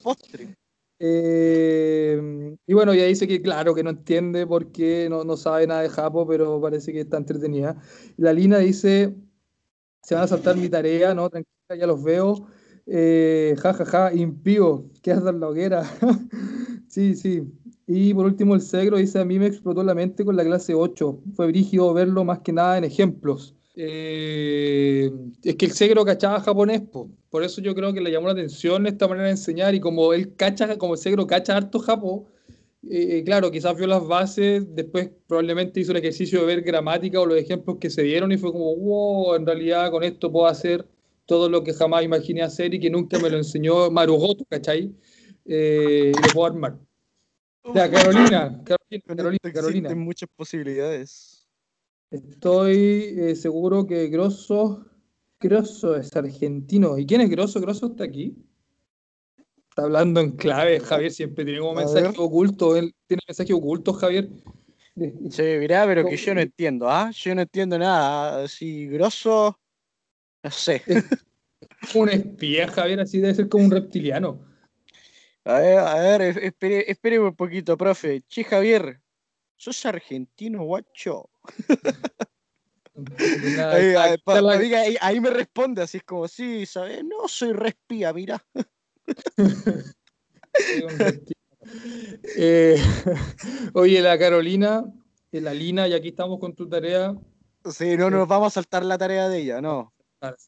postre. 0.02 0.54
Eh, 0.98 2.56
y 2.66 2.72
bueno, 2.72 2.94
ya 2.94 3.04
dice 3.04 3.26
que 3.26 3.42
claro, 3.42 3.74
que 3.74 3.82
no 3.82 3.90
entiende 3.90 4.46
porque 4.46 5.08
no, 5.10 5.24
no 5.24 5.36
sabe 5.36 5.66
nada 5.66 5.82
de 5.82 5.88
Japo, 5.88 6.26
pero 6.26 6.60
parece 6.60 6.92
que 6.92 7.00
está 7.00 7.16
entretenida. 7.16 7.76
La 8.16 8.32
Lina 8.32 8.58
dice, 8.58 9.14
se 10.05 10.14
van 10.14 10.24
a 10.24 10.28
saltar 10.28 10.57
mi 10.57 10.68
tarea, 10.68 11.14
¿no? 11.14 11.28
Tranquila, 11.30 11.76
ya 11.78 11.86
los 11.86 12.02
veo. 12.02 12.46
Eh, 12.86 13.57
ja, 13.59 13.72
ja, 13.72 13.84
ja, 13.84 14.12
impío, 14.14 14.90
¿qué 15.02 15.12
haces 15.12 15.34
la 15.34 15.48
hoguera? 15.48 15.84
sí, 16.88 17.14
sí. 17.14 17.42
Y 17.86 18.14
por 18.14 18.26
último, 18.26 18.55
el 18.55 18.61
Segro 18.61 18.98
dice: 18.98 19.18
A 19.18 19.24
mí 19.24 19.38
me 19.38 19.46
explotó 19.46 19.82
la 19.82 19.94
mente 19.94 20.24
con 20.24 20.36
la 20.36 20.44
clase 20.44 20.74
8. 20.74 21.20
Fue 21.34 21.46
brígido 21.46 21.92
verlo 21.94 22.24
más 22.24 22.40
que 22.40 22.52
nada 22.52 22.78
en 22.78 22.84
ejemplos. 22.84 23.55
Eh, 23.76 25.11
es 25.42 25.57
que 25.57 25.66
el 25.66 25.72
Segro 25.72 26.05
cachaba 26.05 26.40
japonés, 26.40 26.82
por 27.30 27.42
eso 27.42 27.61
yo 27.61 27.74
creo 27.74 27.92
que 27.92 28.00
le 28.00 28.12
llamó 28.12 28.28
la 28.28 28.34
atención 28.34 28.86
esta 28.86 29.09
manera 29.09 29.26
de 29.26 29.32
enseñar. 29.32 29.74
Y 29.74 29.80
como 29.80 30.12
él 30.12 30.36
cacha, 30.36 30.78
como 30.78 30.94
el 30.94 30.98
Segro 30.98 31.26
cacha 31.26 31.57
harto 31.57 31.78
japo, 31.80 32.28
eh, 32.91 33.22
claro, 33.24 33.51
quizás 33.51 33.76
vio 33.76 33.87
las 33.87 34.07
bases, 34.07 34.74
después 34.74 35.11
probablemente 35.26 35.80
hizo 35.80 35.93
el 35.93 35.99
ejercicio 35.99 36.41
de 36.41 36.47
ver 36.47 36.62
gramática 36.62 37.20
o 37.20 37.26
los 37.26 37.39
ejemplos 37.39 37.78
que 37.80 37.91
se 37.91 38.03
dieron 38.03 38.32
y 38.32 38.39
fue 38.39 38.53
como, 38.53 38.74
wow, 38.76 39.35
en 39.35 39.47
realidad 39.47 39.91
con 39.91 40.03
esto 40.03 40.30
puedo 40.30 40.47
hacer 40.47 40.87
todo 41.26 41.49
lo 41.49 41.64
que 41.64 41.72
jamás 41.72 42.05
imaginé 42.05 42.43
hacer 42.43 42.74
y 42.74 42.80
que 42.80 42.91
nunca 42.91 43.18
me 43.18 43.30
lo 43.30 43.39
enseñó 43.39 43.91
Marugoto, 43.91 44.45
¿cachai? 44.45 44.95
Eh, 45.45 46.12
y 46.14 46.22
lo 46.22 46.32
puedo 46.32 46.47
armar. 46.47 46.78
Ya, 47.74 47.91
Carolina, 47.91 48.62
Carolina, 48.64 49.03
Carolina, 49.07 49.53
Carolina. 49.53 49.89
Existen 49.89 49.99
muchas 49.99 50.28
posibilidades. 50.37 51.49
Estoy 52.11 53.14
eh, 53.18 53.37
seguro 53.37 53.87
que 53.87 54.09
Grosso, 54.09 54.85
Grosso 55.41 55.97
es 55.97 56.14
argentino. 56.14 56.99
¿Y 56.99 57.07
quién 57.07 57.22
es 57.22 57.30
Grosso? 57.30 57.61
Grosso 57.61 57.87
está 57.87 58.05
aquí. 58.05 58.37
Está 59.74 59.82
hablando 59.82 60.20
en 60.20 60.30
clave, 60.36 60.78
Javier 60.78 61.10
siempre 61.10 61.44
tiene 61.44 61.58
como 61.58 61.74
mensaje 61.74 62.14
oculto. 62.16 62.76
Él 62.76 62.94
tiene 63.08 63.22
mensaje 63.26 63.52
oculto, 63.52 63.92
Javier. 63.92 64.28
Sí, 64.94 65.42
mirá, 65.58 65.84
pero 65.84 66.06
que 66.06 66.16
yo 66.16 66.32
no 66.32 66.40
entiendo, 66.40 66.88
¿ah? 66.88 67.10
Yo 67.10 67.34
no 67.34 67.42
entiendo 67.42 67.76
nada. 67.76 68.46
Si 68.46 68.86
Grosso, 68.86 69.58
no 70.44 70.50
sé. 70.52 70.80
un 71.96 72.08
espía, 72.08 72.68
Javier, 72.68 73.00
así 73.00 73.18
debe 73.18 73.34
ser 73.34 73.48
como 73.48 73.64
un 73.64 73.72
reptiliano. 73.72 74.46
A 75.42 75.58
ver, 75.58 75.78
a 75.78 75.94
ver, 75.96 76.22
espere, 76.22 76.88
espere 76.88 77.18
un 77.18 77.34
poquito, 77.34 77.76
profe. 77.76 78.22
Che, 78.28 78.44
Javier, 78.44 79.00
¿sos 79.56 79.84
argentino, 79.86 80.62
guacho? 80.62 81.30
ahí, 85.00 85.20
me 85.20 85.30
responde, 85.30 85.82
así 85.82 85.96
es 85.96 86.04
como, 86.04 86.28
sí, 86.28 86.64
¿sabes? 86.64 87.02
No, 87.02 87.26
soy 87.26 87.52
respía, 87.52 88.12
mira. 88.12 88.40
Eh, 92.36 92.76
oye, 93.72 94.02
la 94.02 94.18
Carolina, 94.18 94.84
eh, 95.32 95.40
la 95.40 95.55
Lina, 95.55 95.88
y 95.88 95.94
aquí 95.94 96.09
estamos 96.09 96.38
con 96.38 96.55
tu 96.55 96.68
tarea. 96.68 97.16
Sí, 97.64 97.96
no 97.96 98.11
nos 98.11 98.28
vamos 98.28 98.48
a 98.48 98.50
saltar 98.61 98.84
la 98.84 98.98
tarea 98.98 99.30
de 99.30 99.38
ella, 99.38 99.62
no. 99.62 99.92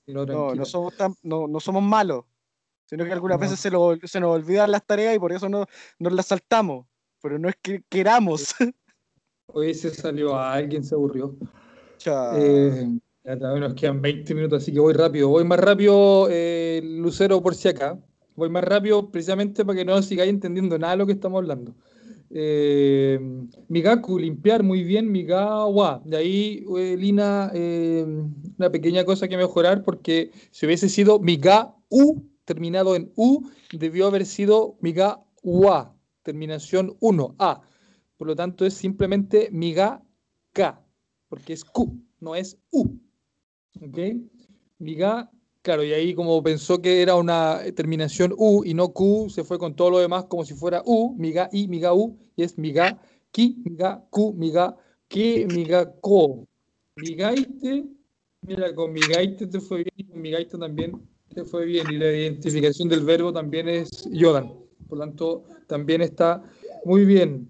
No, 0.07 0.27
no, 0.27 0.65
somos 0.67 0.95
no, 1.23 1.49
no 1.49 1.59
somos 1.59 1.83
malos 1.83 2.27
sino 2.87 3.05
que 3.05 3.13
algunas 3.13 3.39
veces 3.39 3.59
se, 3.59 3.71
se, 4.05 4.21
nos 4.21 4.31
olvidan 4.31 4.71
las 4.71 4.85
tareas 4.87 5.15
y 5.15 5.19
por 5.19 5.33
eso 5.33 5.49
no, 5.49 5.67
nos 5.99 6.13
las 6.13 6.27
saltamos, 6.27 6.87
pero 7.21 7.39
no 7.39 7.49
es 7.49 7.57
que 7.61 7.83
queramos. 7.89 8.55
Hoy 9.49 9.75
se 9.75 9.91
salió 9.91 10.35
a 10.37 10.55
alguien, 10.55 10.85
se 10.85 10.95
aburrió. 10.95 11.37
Eh, 12.07 12.99
nos 13.25 13.75
quedan 13.75 14.01
20 14.01 14.35
minutos, 14.35 14.63
así 14.63 14.73
que 14.73 14.79
voy 14.79 14.95
rápido. 14.95 15.29
Voy 15.29 15.45
más 15.45 15.59
rápido, 15.59 16.29
eh, 16.31 16.81
Lucero, 16.85 17.43
por 17.43 17.55
si 17.55 17.69
acá. 17.69 17.99
Voy 18.37 18.51
más 18.51 18.65
rápido 18.65 19.11
precisamente 19.11 19.65
para 19.65 19.79
que 19.79 19.85
no 19.85 20.01
sigáis 20.03 20.31
entendiendo 20.31 20.79
nada 20.79 20.93
de 20.93 20.99
lo 20.99 21.07
que 21.07 21.13
estamos 21.13 21.39
hablando. 21.39 21.75
Eh, 22.31 23.19
Migaku, 23.69 24.19
limpiar 24.19 24.63
muy 24.63 24.85
bien, 24.85 25.11
Migawa. 25.11 26.03
De 26.05 26.17
ahí, 26.17 26.65
eh, 26.77 26.97
Lina, 26.99 27.51
una 28.59 28.71
pequeña 28.71 29.05
cosa 29.05 29.29
que 29.29 29.37
mejorar 29.37 29.83
porque 29.83 30.31
si 30.51 30.67
hubiese 30.67 30.89
sido 30.89 31.19
Miga 31.19 31.75
U, 31.89 32.23
terminado 32.47 32.97
en 32.97 33.13
U 33.17 33.43
debió 33.73 34.07
haber 34.07 34.25
sido 34.25 34.79
miga 34.81 35.21
UA, 35.43 35.95
terminación 36.23 36.97
1A. 37.01 37.61
Por 38.17 38.29
lo 38.29 38.35
tanto, 38.35 38.65
es 38.65 38.75
simplemente 38.75 39.51
miga 39.53 40.03
K, 40.53 40.83
porque 41.29 41.53
es 41.53 41.65
Q, 41.65 42.01
no 42.21 42.35
es 42.35 42.59
U. 42.71 42.99
¿Ok? 43.83 43.99
Miga, 44.79 45.31
claro, 45.67 45.83
y 45.83 45.93
ahí 45.93 46.15
como 46.15 46.41
pensó 46.45 46.81
que 46.81 47.03
era 47.03 47.17
una 47.17 47.61
terminación 47.75 48.33
U 48.39 48.63
y 48.65 48.73
no 48.73 48.93
Q, 48.93 49.31
se 49.31 49.43
fue 49.43 49.59
con 49.59 49.75
todo 49.75 49.91
lo 49.91 49.99
demás 49.99 50.27
como 50.27 50.45
si 50.45 50.55
fuera 50.55 50.81
U, 50.87 51.17
miga 51.19 51.49
I, 51.51 51.67
miga 51.67 51.93
U, 51.93 52.17
y 52.37 52.45
es 52.45 52.57
miga 52.57 53.03
Ki, 53.33 53.65
miga 53.65 54.01
Q, 54.11 54.33
miga 54.35 54.77
Ki, 55.09 55.45
miga 55.49 55.93
Ko. 56.01 56.47
Migaite, 56.95 57.85
mira, 58.43 58.73
con 58.77 58.93
migaite 58.93 59.49
te 59.49 59.59
fue 59.59 59.79
bien 59.79 59.95
y 59.97 60.05
con 60.05 60.23
migaite 60.23 60.57
también 60.57 60.93
fue 61.51 61.65
bien 61.65 61.91
y 61.91 61.99
la 61.99 62.13
identificación 62.13 62.89
del 62.89 63.01
verbo 63.01 63.33
también 63.33 63.69
es 63.69 64.09
Yodan. 64.13 64.53
Por 64.89 64.99
lo 64.99 65.05
tanto, 65.05 65.43
también 65.67 66.01
está 66.01 66.45
muy 66.85 67.05
bien. 67.05 67.49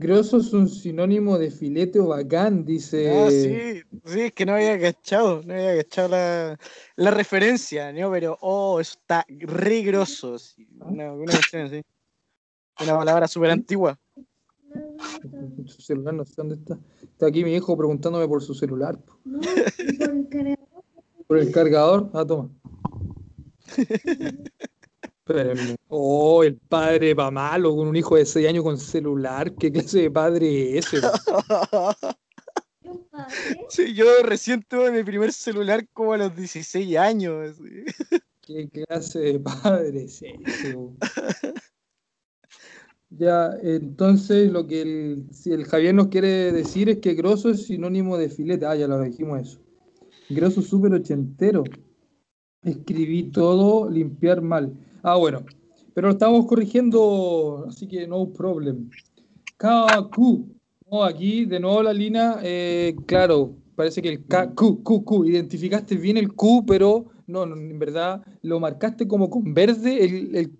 Grosso 0.00 0.36
es 0.36 0.52
un 0.52 0.68
sinónimo 0.68 1.38
de 1.38 1.50
filete 1.50 1.98
o 1.98 2.06
bacán, 2.06 2.64
dice. 2.64 3.10
Ah, 3.10 3.28
sí, 3.28 3.82
sí, 4.04 4.20
es 4.20 4.32
que 4.32 4.46
no 4.46 4.54
había 4.54 4.74
agachado, 4.74 5.42
no 5.44 5.52
había 5.52 5.70
agachado 5.70 6.08
la, 6.10 6.56
la 6.94 7.10
referencia, 7.10 7.92
¿no? 7.92 8.08
Pero, 8.12 8.38
oh, 8.40 8.78
está 8.78 9.26
re 9.28 9.82
grosso. 9.82 10.36
Una, 10.78 11.12
una, 11.12 11.40
una 12.80 12.96
palabra 12.96 13.26
súper 13.26 13.50
antigua. 13.50 13.98
Su 15.66 15.82
celular, 15.82 16.14
no 16.14 16.24
sé 16.24 16.34
dónde 16.36 16.54
está. 16.54 16.78
Está 17.02 17.26
aquí 17.26 17.42
mi 17.42 17.54
hijo 17.54 17.76
preguntándome 17.76 18.28
por 18.28 18.40
su 18.40 18.54
celular. 18.54 18.96
Por 21.26 21.38
el 21.38 21.50
cargador. 21.50 22.08
Ah, 22.14 22.24
toma. 22.24 22.48
Espérenme. 25.28 25.76
Oh, 25.88 26.42
el 26.42 26.56
padre 26.56 27.12
va 27.12 27.30
malo 27.30 27.76
con 27.76 27.88
un 27.88 27.96
hijo 27.96 28.16
de 28.16 28.24
6 28.24 28.48
años 28.48 28.64
con 28.64 28.78
celular. 28.78 29.54
¿Qué 29.56 29.70
clase 29.70 30.02
de 30.02 30.10
padre 30.10 30.78
es 30.78 30.92
ese? 30.92 31.06
Sí, 33.68 33.92
yo 33.94 34.06
recién 34.22 34.62
tuve 34.62 34.90
mi 34.90 35.02
primer 35.02 35.32
celular 35.32 35.86
como 35.92 36.14
a 36.14 36.18
los 36.18 36.34
16 36.34 36.96
años. 36.96 37.56
¿Qué 38.40 38.68
clase 38.70 39.18
de 39.18 39.40
padre 39.40 40.04
es 40.04 40.22
ese? 40.22 40.78
Ya, 43.10 43.52
entonces 43.62 44.52
lo 44.52 44.66
que 44.66 44.82
el, 44.82 45.26
si 45.32 45.50
el 45.50 45.64
Javier 45.64 45.94
nos 45.94 46.08
quiere 46.08 46.52
decir 46.52 46.90
es 46.90 46.98
que 46.98 47.14
grosso 47.14 47.48
es 47.48 47.64
sinónimo 47.64 48.18
de 48.18 48.28
filete. 48.28 48.66
Ah, 48.66 48.76
ya 48.76 48.86
lo 48.86 49.00
dijimos 49.00 49.40
eso. 49.40 49.60
Grosso 50.28 50.60
súper 50.60 50.92
ochentero. 50.92 51.64
Escribí 52.62 53.30
todo, 53.30 53.88
limpiar 53.88 54.42
mal. 54.42 54.76
Ah, 55.10 55.16
bueno. 55.16 55.42
Pero 55.94 56.08
lo 56.08 56.12
estamos 56.12 56.44
corrigiendo, 56.44 57.64
así 57.66 57.88
que 57.88 58.06
no 58.06 58.30
problem. 58.30 58.90
KQ. 59.56 60.18
No, 60.90 61.02
aquí 61.02 61.46
de 61.46 61.58
nuevo 61.58 61.82
la 61.82 61.94
línea, 61.94 62.40
eh, 62.42 62.94
claro, 63.06 63.54
parece 63.74 64.02
que 64.02 64.10
el 64.10 64.26
K, 64.26 64.52
Q, 64.54 64.82
Q. 64.82 65.24
Identificaste 65.24 65.96
bien 65.96 66.18
el 66.18 66.34
Q, 66.34 66.62
pero 66.66 67.06
no, 67.26 67.44
en 67.44 67.78
verdad 67.78 68.22
lo 68.42 68.60
marcaste 68.60 69.08
como 69.08 69.30
con 69.30 69.54
verde 69.54 70.04
el, 70.04 70.36
el 70.36 70.50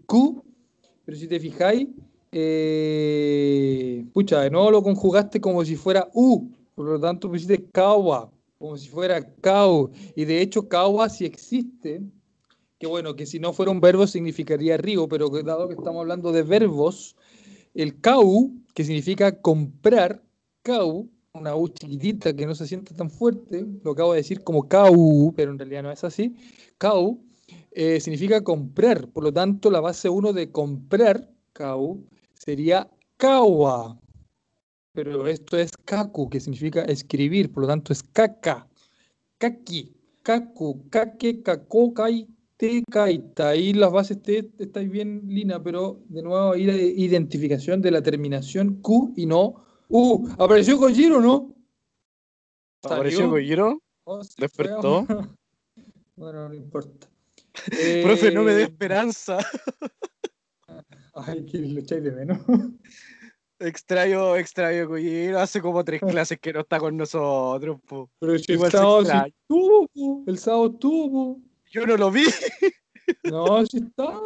pero 1.05 1.19
si 1.19 1.29
te 1.29 1.39
fijáis, 1.39 1.87
eh, 2.33 4.07
pucha, 4.15 4.41
de 4.41 4.51
nuevo 4.51 4.71
lo 4.71 4.83
conjugaste 4.83 5.43
como 5.43 5.63
si 5.63 5.77
fuera 5.77 6.09
U, 6.15 6.49
por 6.75 6.87
lo 6.87 6.99
tanto 6.99 7.29
pusiste 7.29 7.67
kawa, 7.71 8.31
como 8.59 8.79
si 8.79 8.89
fuera 8.89 9.23
kau, 9.43 9.91
y 10.17 10.25
de 10.25 10.41
hecho 10.41 10.67
kawa 10.67 11.11
si 11.11 11.27
existe, 11.27 12.01
que 12.79 12.87
bueno, 12.87 13.17
que 13.17 13.27
si 13.27 13.39
no 13.39 13.53
fuera 13.53 13.73
un 13.73 13.81
verbo 13.81 14.07
significaría 14.07 14.77
río, 14.77 15.09
pero 15.09 15.29
dado 15.29 15.69
que 15.69 15.75
estamos 15.75 16.01
hablando 16.01 16.33
de 16.33 16.43
verbos, 16.43 17.17
el 17.75 18.01
kau, 18.01 18.53
que 18.75 18.85
significa 18.85 19.41
comprar, 19.41 20.23
kau, 20.63 21.11
una 21.33 21.55
U 21.55 21.69
chiquitita 21.69 22.35
que 22.35 22.47
no 22.47 22.55
se 22.55 22.67
siente 22.67 22.95
tan 22.95 23.11
fuerte, 23.11 23.67
lo 23.83 23.93
acabo 23.93 24.13
de 24.13 24.19
decir 24.19 24.43
como 24.43 24.69
kau, 24.69 25.33
pero 25.37 25.51
en 25.51 25.59
realidad 25.59 25.83
no 25.83 25.91
es 25.91 26.05
así, 26.05 26.37
kau, 26.79 27.21
eh, 27.73 28.01
significa 28.01 28.43
comprar, 28.43 29.09
por 29.09 29.25
lo 29.25 29.33
tanto 29.33 29.71
la 29.71 29.81
base 29.81 30.09
1 30.09 30.33
de 30.33 30.51
comprar, 30.53 31.29
kau, 31.53 32.05
sería 32.35 32.89
kawa, 33.17 33.99
pero 34.93 35.27
esto 35.27 35.57
es 35.57 35.73
kaku, 35.85 36.31
que 36.31 36.41
significa 36.41 36.83
escribir, 36.85 37.53
por 37.53 37.63
lo 37.63 37.69
tanto 37.69 37.93
es 37.93 38.03
kaka, 38.03 38.69
kaki, 39.39 39.95
kaku, 40.23 40.89
kake, 40.91 41.43
kako, 41.43 41.95
kai, 41.95 42.27
te, 42.59 42.83
kaita. 42.91 43.51
Ahí 43.51 43.73
las 43.73 43.91
bases 43.91 44.21
T 44.21 44.51
estáis 44.59 44.91
bien, 44.91 45.23
Lina, 45.27 45.63
pero 45.63 46.03
de 46.09 46.23
nuevo 46.23 46.53
ahí 46.53 46.65
la 46.65 46.75
identificación 46.75 47.81
de 47.81 47.93
la 47.93 48.03
terminación 48.03 48.83
Q 48.83 49.15
y 49.17 49.27
no 49.27 49.65
U. 49.89 50.29
¿Apareció 50.39 50.77
Kojiro 50.79 51.21
no? 51.21 51.55
¿Apareció 52.83 53.31
Kojiro? 53.31 53.81
Oh, 54.05 54.21
¿Despertó? 54.39 55.07
fue. 55.07 55.17
bueno, 56.17 56.49
no 56.49 56.55
importa. 56.55 57.09
Profe, 58.03 58.33
no 58.33 58.43
me 58.43 58.53
dé 58.53 58.63
Eh, 58.63 58.65
esperanza. 58.65 59.39
Ay, 61.15 61.47
que 61.47 61.59
lo 61.59 61.81
echáis 61.81 62.05
de 62.05 62.13
menos. 62.13 62.39
Extraño, 63.61 64.37
extraño 64.37 64.89
Kojiro. 64.89 65.41
Hace 65.41 65.61
como 65.61 65.85
tres 65.85 66.01
clases 66.01 66.39
que 66.39 66.53
no 66.53 66.61
está 66.61 66.79
con 66.79 66.97
nosotros, 66.97 67.81
po. 67.87 68.11
Pero 68.19 68.39
si 68.39 68.53
el 68.53 68.71
sábado 68.71 69.05
sí 69.05 69.13
estuvo, 69.27 69.89
po. 69.89 70.25
el 70.27 70.39
sábado 70.39 70.71
estuvo. 70.73 71.48
Yo 71.71 71.87
no 71.87 71.97
lo 71.97 72.11
vi. 72.11 72.25
No, 73.25 73.65
si 73.67 73.79
estaba, 73.79 74.21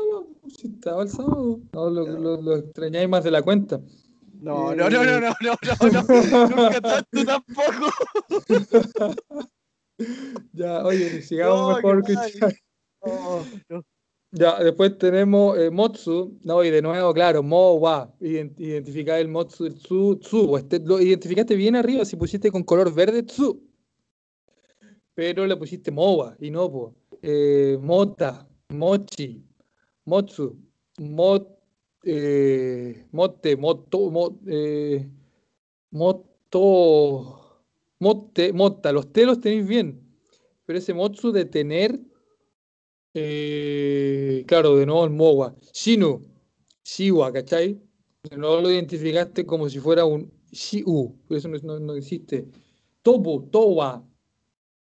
si 0.49 0.67
estaba 0.69 1.03
el 1.03 1.09
sábado. 1.09 1.61
No, 1.73 1.91
lo, 1.91 2.07
lo, 2.07 2.41
lo 2.43 2.57
extrañáis 2.57 3.09
más 3.09 3.25
de 3.25 3.31
la 3.31 3.43
cuenta. 3.43 3.81
No, 4.41 4.75
no, 4.75 4.91
no, 4.91 5.05
no, 5.05 5.21
no, 5.21 5.21
no, 5.21 5.37
no, 5.41 5.91
no. 5.91 6.49
Nunca 6.49 6.81
tanto 6.81 7.25
tampoco. 7.25 7.91
Ya, 10.53 10.85
oye, 10.85 11.23
sigamos 11.23 11.61
No, 11.61 11.77
mejor 11.77 12.03
que. 12.05 12.15
No, 13.05 13.47
no. 13.69 13.85
Ya, 14.33 14.59
después 14.59 14.97
tenemos 14.99 15.59
eh, 15.59 15.71
Motsu, 15.71 16.39
no, 16.43 16.65
y 16.65 16.71
de 16.71 16.81
nuevo, 16.83 17.13
claro, 17.13 17.43
Mowa, 17.43 18.13
ident- 18.19 18.59
identificar 18.59 19.21
el 19.21 19.29
Motsu, 19.29 19.67
el 19.67 19.75
Tsu, 19.75 20.17
Tsu, 20.17 20.57
este, 20.57 20.81
lo 20.81 20.99
identificaste 21.01 21.55
bien 21.55 21.77
arriba 21.77 22.05
si 22.07 22.17
pusiste 22.17 22.51
con 22.51 22.63
color 22.65 22.93
verde 22.95 23.23
Tsu, 23.25 23.63
pero 25.15 25.47
le 25.47 25.57
pusiste 25.57 25.91
Mowa 25.91 26.35
y 26.41 26.51
no, 26.51 26.71
po. 26.71 26.97
Eh, 27.23 27.79
Mota, 27.81 28.49
Mochi, 28.71 29.45
Motsu, 30.07 30.57
Mot, 30.99 31.49
eh, 32.05 33.07
Mote, 33.13 33.57
Moto, 33.57 34.11
Mo- 34.11 34.41
eh, 34.47 35.09
Moto, 35.93 37.63
Mote, 38.01 38.53
Mota, 38.53 38.93
los 38.93 39.13
T 39.13 39.25
los 39.25 39.41
tenéis 39.41 39.67
bien, 39.67 40.01
pero 40.67 40.79
ese 40.79 40.95
Motsu 40.95 41.31
de 41.33 41.45
tener 41.45 42.01
eh, 43.15 44.45
claro, 44.47 44.77
de 44.77 44.87
nuevo 44.87 45.05
el 45.05 45.11
Mowa. 45.11 45.55
Shinu, 45.73 46.23
Shiwa, 46.85 47.33
¿cachai? 47.33 47.81
De 48.23 48.37
nuevo 48.37 48.61
lo 48.63 48.71
identificaste 48.71 49.45
como 49.47 49.69
si 49.69 49.79
fuera 49.81 50.05
un 50.05 50.33
Shiu, 50.51 51.17
por 51.27 51.37
eso 51.37 51.49
no, 51.49 51.79
no- 51.79 51.95
existe. 51.95 52.47
Tobu, 53.03 53.49
Towa, 53.51 54.05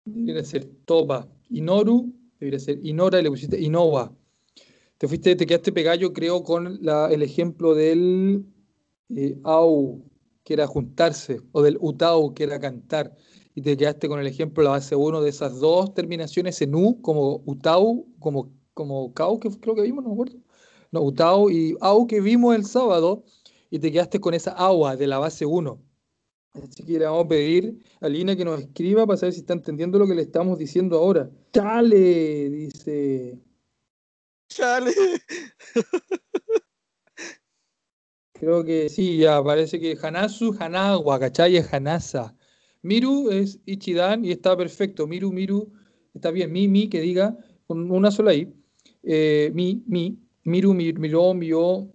debería 0.05 0.45
ser 0.45 0.66
Toba. 0.85 1.29
Inoru, 1.57 2.12
debería 2.40 2.59
ser 2.59 2.78
Inora 2.84 3.20
y 3.20 3.22
le 3.22 3.30
pusiste 3.30 3.61
Inowa. 3.61 4.12
Te 4.98 5.09
fuiste, 5.09 5.36
te 5.36 5.46
quedaste 5.46 5.72
pegado, 5.72 5.98
yo 5.98 6.12
creo, 6.12 6.42
con 6.42 6.80
el 6.86 7.22
ejemplo 7.22 7.74
del 7.74 8.44
eh, 9.14 9.38
Au, 9.44 10.05
que 10.44 10.55
era 10.55 10.66
juntarse, 10.66 11.40
o 11.52 11.62
del 11.62 11.78
Utau, 11.80 12.34
que 12.34 12.44
era 12.44 12.59
cantar 12.59 13.14
y 13.55 13.62
te 13.62 13.76
quedaste 13.76 14.09
con 14.09 14.18
el 14.20 14.26
ejemplo, 14.26 14.64
la 14.64 14.70
base 14.70 14.96
1 14.96 15.20
de 15.20 15.30
esas 15.30 15.61
dos 15.61 15.94
terminaciones 15.94 16.61
en 16.61 16.74
U, 16.74 17.00
como 17.00 17.42
Utau, 17.46 18.07
como, 18.18 18.52
como 18.74 19.14
Kau, 19.14 19.38
que 19.38 19.48
creo 19.61 19.76
que 19.76 19.82
vimos, 19.82 20.02
no 20.02 20.11
me 20.11 20.14
acuerdo. 20.14 20.38
No, 20.90 21.02
Utau 21.02 21.50
y 21.50 21.76
Au 21.80 22.07
que 22.07 22.20
vimos 22.20 22.55
el 22.57 22.64
sábado, 22.64 23.24
y 23.70 23.78
te 23.78 23.92
quedaste 23.92 24.20
con 24.20 24.34
esa 24.34 24.52
agua 24.52 24.96
de 24.96 25.07
la 25.07 25.18
base 25.18 25.46
1. 25.46 25.80
Así 26.55 26.84
que 26.84 26.98
le 26.98 27.05
vamos 27.05 27.24
a 27.24 27.28
pedir 27.28 27.82
a 28.00 28.09
Lina 28.09 28.36
que 28.36 28.44
nos 28.44 28.61
escriba 28.61 29.07
para 29.07 29.16
saber 29.16 29.32
si 29.32 29.40
está 29.40 29.55
entendiendo 29.55 29.98
lo 29.98 30.07
que 30.07 30.14
le 30.14 30.22
estamos 30.22 30.57
diciendo 30.59 30.96
ahora. 30.98 31.28
Chale, 31.52 32.48
dice. 32.50 33.40
Chale. 34.48 34.92
Creo 38.34 38.64
que 38.64 38.88
sí, 38.88 39.16
ya 39.18 39.42
parece 39.42 39.80
que 39.80 39.96
Hanasu, 40.00 40.55
Hanagua, 40.59 41.18
¿cachai? 41.18 41.57
Es 41.57 41.72
Hanasa. 41.72 42.36
Miru 42.82 43.30
es 43.30 43.59
Ichidan 43.64 44.24
y 44.24 44.30
está 44.30 44.57
perfecto. 44.57 45.07
Miru, 45.07 45.32
Miru, 45.32 45.72
está 46.12 46.30
bien. 46.30 46.52
Mi, 46.52 46.68
mi, 46.68 46.88
que 46.88 47.00
diga 47.00 47.36
con 47.66 47.90
una 47.90 48.11
sola 48.11 48.34
I. 48.34 48.52
Eh, 49.02 49.50
mi, 49.55 49.82
mi, 49.86 50.18
Miru, 50.44 50.74
mi, 50.74 50.92
Miro, 50.92 51.32
Mio, 51.34 51.90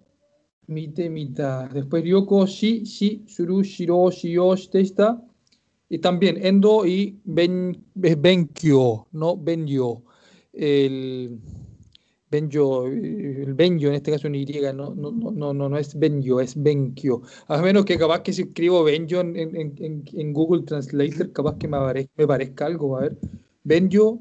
Mite, 0.70 1.10
Mita. 1.10 1.68
Después 1.72 2.02
Ryoko, 2.04 2.46
Shi, 2.46 2.84
Shi, 2.84 3.24
Shuru, 3.26 3.62
Shiro, 3.62 4.10
Shio, 4.10 4.54
Shitesta. 4.56 5.22
Y 5.88 5.98
también 5.98 6.38
Endo 6.44 6.86
y 6.86 7.18
ben, 7.24 7.76
es 8.02 8.20
Benkyo, 8.20 9.06
no 9.12 9.36
Benyo. 9.36 10.02
El. 10.52 11.40
Benjo, 12.30 12.86
eh, 12.86 13.42
el 13.44 13.54
Benjo 13.54 13.88
en 13.88 13.94
este 13.94 14.12
caso 14.12 14.28
en 14.28 14.36
Y, 14.36 14.44
no, 14.72 14.94
no, 14.94 15.10
no, 15.10 15.52
no, 15.52 15.68
no, 15.68 15.76
es 15.78 15.98
Benjo, 15.98 16.40
es 16.40 16.54
Benkyo. 16.62 17.22
A 17.48 17.60
menos 17.60 17.84
que 17.84 17.98
capaz 17.98 18.22
que 18.22 18.32
si 18.32 18.42
escribo 18.42 18.84
Benjo 18.84 19.20
en, 19.20 19.36
en, 19.36 19.56
en, 19.56 20.32
Google 20.32 20.62
Translator, 20.62 21.32
capaz 21.32 21.56
que 21.58 21.66
me, 21.66 21.76
apare- 21.76 22.08
me 22.16 22.26
parezca 22.28 22.66
algo, 22.66 22.96
a 22.96 23.00
ver. 23.02 23.18
Benjo, 23.64 24.20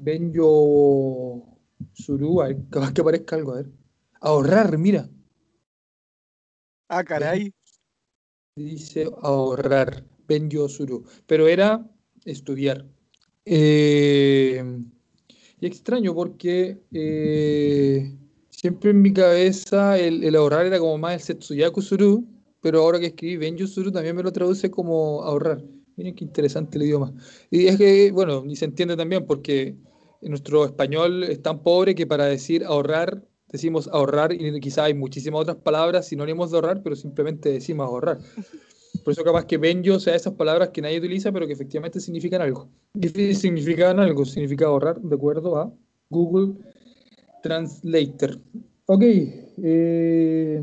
Benjo 0.00 1.58
Suru, 1.94 2.42
a 2.42 2.48
ver, 2.48 2.58
capaz 2.70 2.92
que 2.92 3.00
aparezca 3.00 3.36
algo, 3.36 3.52
a 3.52 3.56
ver. 3.56 3.70
Ahorrar, 4.20 4.76
mira, 4.78 5.08
Ah, 6.94 7.02
caray. 7.02 7.50
dice 8.54 9.08
ahorrar, 9.22 10.04
Benjo 10.28 10.68
Suru, 10.68 11.06
pero 11.26 11.48
era 11.48 11.88
estudiar. 12.26 12.84
Eh, 13.46 14.62
y 15.58 15.66
extraño 15.66 16.14
porque 16.14 16.82
eh, 16.92 18.14
siempre 18.50 18.90
en 18.90 19.00
mi 19.00 19.10
cabeza 19.10 19.98
el, 19.98 20.36
ahorrar 20.36 20.66
era 20.66 20.78
como 20.78 20.98
más 20.98 21.14
el 21.14 21.20
Setsuyaku 21.22 21.80
Suru, 21.80 22.26
pero 22.60 22.82
ahora 22.82 23.00
que 23.00 23.06
escribí 23.06 23.38
Benjo 23.38 23.66
Suru 23.66 23.90
también 23.90 24.14
me 24.14 24.22
lo 24.22 24.30
traduce 24.30 24.70
como 24.70 25.22
ahorrar. 25.22 25.64
Miren 25.96 26.14
qué 26.14 26.24
interesante 26.24 26.76
el 26.76 26.84
idioma. 26.84 27.14
Y 27.50 27.68
es 27.68 27.78
que, 27.78 28.12
bueno, 28.12 28.44
y 28.46 28.54
se 28.54 28.66
entiende 28.66 28.98
también 28.98 29.24
porque 29.24 29.78
nuestro 30.20 30.66
español 30.66 31.24
es 31.24 31.40
tan 31.40 31.62
pobre 31.62 31.94
que 31.94 32.06
para 32.06 32.26
decir 32.26 32.64
ahorrar 32.66 33.26
decimos 33.52 33.88
ahorrar 33.92 34.32
y 34.32 34.58
quizá 34.60 34.84
hay 34.84 34.94
muchísimas 34.94 35.42
otras 35.42 35.58
palabras 35.58 36.08
sinónimos 36.08 36.50
de 36.50 36.56
ahorrar, 36.56 36.82
pero 36.82 36.96
simplemente 36.96 37.50
decimos 37.50 37.86
ahorrar. 37.86 38.18
Por 39.04 39.12
eso 39.12 39.24
capaz 39.24 39.46
que 39.46 39.58
benjo 39.58 39.98
sea 40.00 40.14
esas 40.14 40.34
palabras 40.34 40.70
que 40.70 40.82
nadie 40.82 40.98
utiliza, 40.98 41.32
pero 41.32 41.46
que 41.46 41.52
efectivamente 41.52 42.00
significan 42.00 42.42
algo. 42.42 42.68
Significan 43.34 43.98
algo, 43.98 44.24
significa 44.24 44.66
ahorrar, 44.66 45.00
de 45.00 45.14
acuerdo 45.14 45.56
a 45.56 45.72
Google 46.10 46.54
Translator. 47.42 48.38
Ok. 48.86 49.02
eh, 49.02 50.62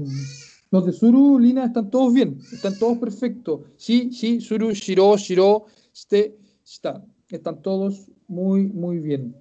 los 0.71 0.85
de 0.85 0.93
Suru, 0.93 1.39
Lina, 1.39 1.65
están 1.65 1.89
todos 1.89 2.13
bien. 2.13 2.39
Están 2.53 2.77
todos 2.77 2.99
perfectos. 2.99 3.61
Sí, 3.75 4.11
sí, 4.13 4.39
Suru, 4.39 4.71
Shiro, 4.71 5.17
Shiro, 5.17 5.65
Ste, 5.95 6.37
Shita. 6.63 7.03
Están 7.29 7.61
todos 7.61 8.11
muy, 8.27 8.67
muy 8.67 8.99
bien. 8.99 9.35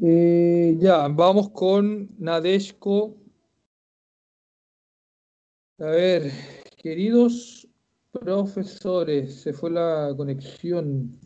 Eh, 0.00 0.76
ya, 0.78 1.08
vamos 1.08 1.50
con 1.50 2.08
Nadeshko. 2.18 3.16
A 5.78 5.86
ver, 5.86 6.30
queridos 6.76 7.66
profesores, 8.12 9.40
se 9.42 9.52
fue 9.52 9.70
la 9.70 10.14
conexión. 10.16 11.18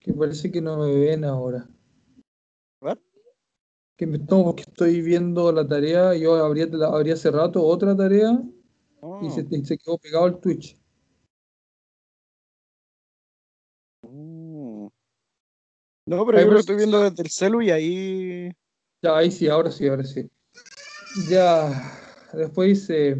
Que 0.00 0.12
parece 0.12 0.50
que 0.50 0.60
no 0.60 0.76
me 0.78 0.92
ven 0.92 1.24
ahora. 1.24 1.68
What? 2.80 2.98
Que 3.96 4.06
me 4.06 4.18
no, 4.18 4.44
porque 4.44 4.62
estoy 4.62 5.00
viendo 5.02 5.52
la 5.52 5.66
tarea, 5.66 6.14
yo 6.16 6.34
abría, 6.34 6.66
abría 6.84 7.14
hace 7.14 7.30
rato 7.30 7.64
otra 7.64 7.96
tarea 7.96 8.42
y 9.22 9.30
se, 9.30 9.42
Oh, 9.42 9.46
y 9.50 9.64
se 9.64 9.78
quedó 9.78 9.98
pegado 9.98 10.26
el 10.26 10.40
Twitch. 10.40 10.83
No, 16.06 16.26
pero 16.26 16.38
Ahí 16.38 16.44
yo 16.44 16.50
lo 16.50 16.60
estoy 16.60 16.76
viendo 16.76 17.00
desde 17.02 17.22
el 17.22 17.30
celu 17.30 17.62
y 17.62 17.70
ahí. 17.70 18.52
Ya, 19.02 19.16
ahí 19.16 19.30
sí, 19.30 19.48
ahora 19.48 19.70
sí, 19.70 19.88
ahora 19.88 20.04
sí. 20.04 20.28
Ya, 21.30 21.70
después 22.32 22.68
dice 22.68 23.16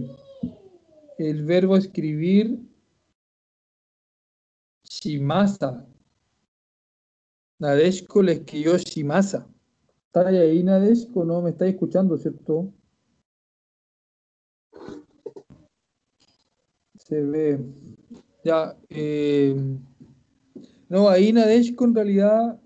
el 1.18 1.44
verbo 1.44 1.76
escribir 1.76 2.58
Shimasa. 4.82 5.86
Nadeshko 7.58 8.22
le 8.22 8.32
escribió 8.32 8.76
Shimasa. 8.76 9.48
¿Está 10.06 10.28
ahí 10.28 10.62
Nadeshko? 10.62 11.24
No 11.24 11.40
me 11.40 11.50
estáis 11.50 11.74
escuchando, 11.74 12.18
¿cierto? 12.18 12.70
Se 16.96 17.22
ve. 17.22 17.60
Ya, 18.44 18.76
eh, 18.90 19.56
no, 20.90 21.08
ahí 21.08 21.32
Nadeshko 21.32 21.84
en 21.86 21.94
realidad 21.94 22.60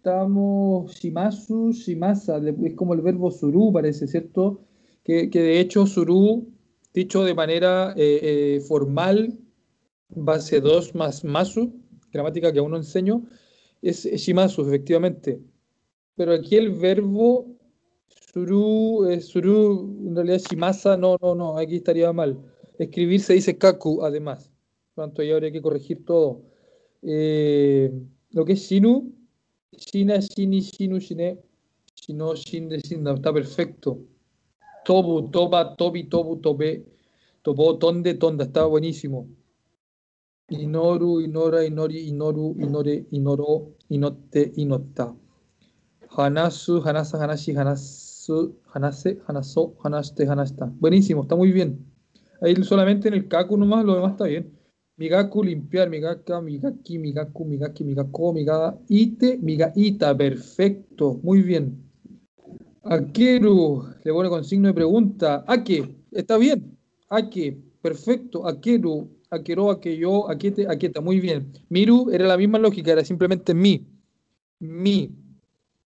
estamos 0.00 0.94
Shimasu, 0.94 1.72
Shimasa, 1.72 2.40
es 2.64 2.74
como 2.74 2.94
el 2.94 3.02
verbo 3.02 3.30
suru, 3.30 3.70
parece, 3.70 4.06
¿cierto? 4.06 4.62
Que, 5.04 5.28
de 5.28 5.60
hecho 5.60 5.84
suru, 5.84 6.48
dicho 6.94 7.22
de 7.22 7.34
manera 7.34 7.92
eh, 7.98 8.20
eh, 8.22 8.60
formal, 8.66 9.38
base 10.08 10.62
2 10.62 10.94
más 10.94 11.22
masu, 11.22 11.74
gramática 12.12 12.50
que 12.50 12.60
aún 12.60 12.70
no 12.70 12.78
enseño, 12.78 13.26
es 13.82 14.04
shimasu, 14.04 14.62
efectivamente. 14.62 15.42
Pero 16.16 16.32
aquí 16.32 16.56
el 16.56 16.70
verbo 16.70 17.58
suru, 18.32 19.04
eh, 19.04 19.20
suru, 19.20 19.98
en 20.06 20.16
realidad 20.16 20.40
shimasa, 20.48 20.96
no, 20.96 21.18
no, 21.20 21.34
no, 21.34 21.58
aquí 21.58 21.76
estaría 21.76 22.10
mal. 22.14 22.38
Escribir 22.78 23.20
se 23.20 23.34
dice 23.34 23.58
kaku, 23.58 24.02
además. 24.02 24.50
Por 24.94 25.04
lo 25.04 25.08
tanto, 25.08 25.20
ahí 25.20 25.30
habría 25.30 25.52
que 25.52 25.60
corregir 25.60 26.06
todo. 26.06 26.40
Lo 27.02 28.44
que 28.44 28.52
es 28.52 28.60
shinu, 28.60 29.19
shina, 29.78 30.20
shini, 30.20 30.60
shinu, 30.60 31.00
shine, 31.00 31.38
shino, 31.94 32.34
shinde, 32.34 32.80
shinda, 32.80 33.14
está 33.14 33.32
perfecto. 33.32 33.98
Tobu, 34.84 35.30
toba, 35.30 35.76
tobi, 35.76 36.04
tobu, 36.04 36.36
tobe, 36.36 36.84
tobo, 37.42 37.78
tonde, 37.78 38.14
tonda, 38.14 38.44
está 38.44 38.64
buenísimo. 38.64 39.28
Inoru, 40.48 41.20
inora, 41.20 41.64
inori, 41.64 42.08
inoru, 42.08 42.56
inore, 42.58 43.06
inoro, 43.12 43.76
inote, 43.88 44.52
inota. 44.56 45.14
Hanasu, 46.16 46.82
hanasa, 46.82 47.18
hanashi, 47.18 47.54
hanasu, 47.54 48.56
hanase, 48.74 49.20
hanaso, 49.28 49.76
hanaste, 49.84 50.26
hanasta. 50.26 50.66
Buenísimo, 50.80 51.22
está 51.22 51.36
muy 51.36 51.52
bien. 51.52 51.86
Ahí 52.40 52.56
solamente 52.64 53.08
en 53.08 53.14
el 53.14 53.28
kaku 53.28 53.56
nomás, 53.56 53.84
lo 53.84 53.94
demás 53.94 54.12
está 54.12 54.24
bien. 54.24 54.59
Migaku, 55.00 55.42
limpiar, 55.42 55.88
migaka, 55.88 56.42
migaki, 56.42 56.98
migaku, 56.98 57.44
migaki, 57.46 57.84
migako, 57.84 58.34
migada, 58.34 58.78
ite, 58.88 59.38
migaita, 59.40 60.14
perfecto, 60.14 61.18
muy 61.22 61.40
bien. 61.40 61.72
Akeru, 62.84 63.82
le 64.04 64.12
pone 64.12 64.28
con 64.28 64.44
signo 64.44 64.68
de 64.68 64.74
pregunta. 64.74 65.42
Ake, 65.46 66.04
está 66.12 66.36
bien. 66.36 66.76
Ake, 67.08 67.56
perfecto. 67.80 68.46
Akeru, 68.46 69.08
Akero, 69.30 69.70
Akeyo, 69.70 70.28
Akete, 70.28 70.66
Aketa, 70.68 71.00
muy 71.00 71.18
bien. 71.18 71.50
Miru 71.70 72.10
era 72.10 72.26
la 72.26 72.36
misma 72.36 72.58
lógica, 72.58 72.92
era 72.92 73.02
simplemente 73.02 73.54
mi. 73.54 73.86
Mi. 74.58 75.10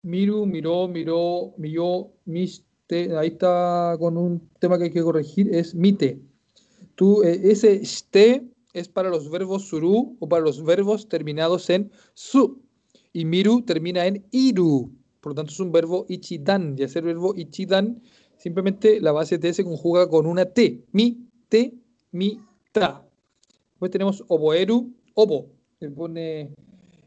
Miru, 0.02 0.44
miró, 0.44 0.88
miró, 0.88 1.54
miró, 1.56 2.12
miste. 2.26 3.16
Ahí 3.16 3.28
está 3.28 3.96
con 3.98 4.18
un 4.18 4.46
tema 4.58 4.76
que 4.76 4.84
hay 4.84 4.90
que 4.90 5.02
corregir, 5.02 5.54
es 5.54 5.74
mite. 5.74 6.20
Tú, 6.96 7.22
eh, 7.22 7.40
ese 7.44 7.82
ste 7.86 8.49
es 8.72 8.88
para 8.88 9.10
los 9.10 9.30
verbos 9.30 9.68
suru 9.68 10.16
o 10.20 10.28
para 10.28 10.42
los 10.42 10.62
verbos 10.62 11.08
terminados 11.08 11.70
en 11.70 11.90
su. 12.14 12.62
Y 13.12 13.24
miru 13.24 13.62
termina 13.62 14.06
en 14.06 14.24
iru. 14.30 14.92
Por 15.20 15.32
lo 15.32 15.36
tanto, 15.36 15.52
es 15.52 15.60
un 15.60 15.72
verbo 15.72 16.06
ichidan. 16.08 16.76
Y 16.78 16.84
hacer 16.84 17.04
verbo 17.04 17.34
ichidan, 17.36 18.02
simplemente 18.38 19.00
la 19.00 19.12
base 19.12 19.38
T 19.38 19.52
se 19.52 19.64
conjuga 19.64 20.08
con 20.08 20.26
una 20.26 20.46
T. 20.46 20.84
Mi, 20.92 21.28
te, 21.48 21.74
mi, 22.12 22.40
ta. 22.72 23.06
Después 23.70 23.90
tenemos 23.90 24.24
oboeru, 24.28 24.92
obo. 25.14 25.50
Le 25.80 25.90
pone 25.90 26.54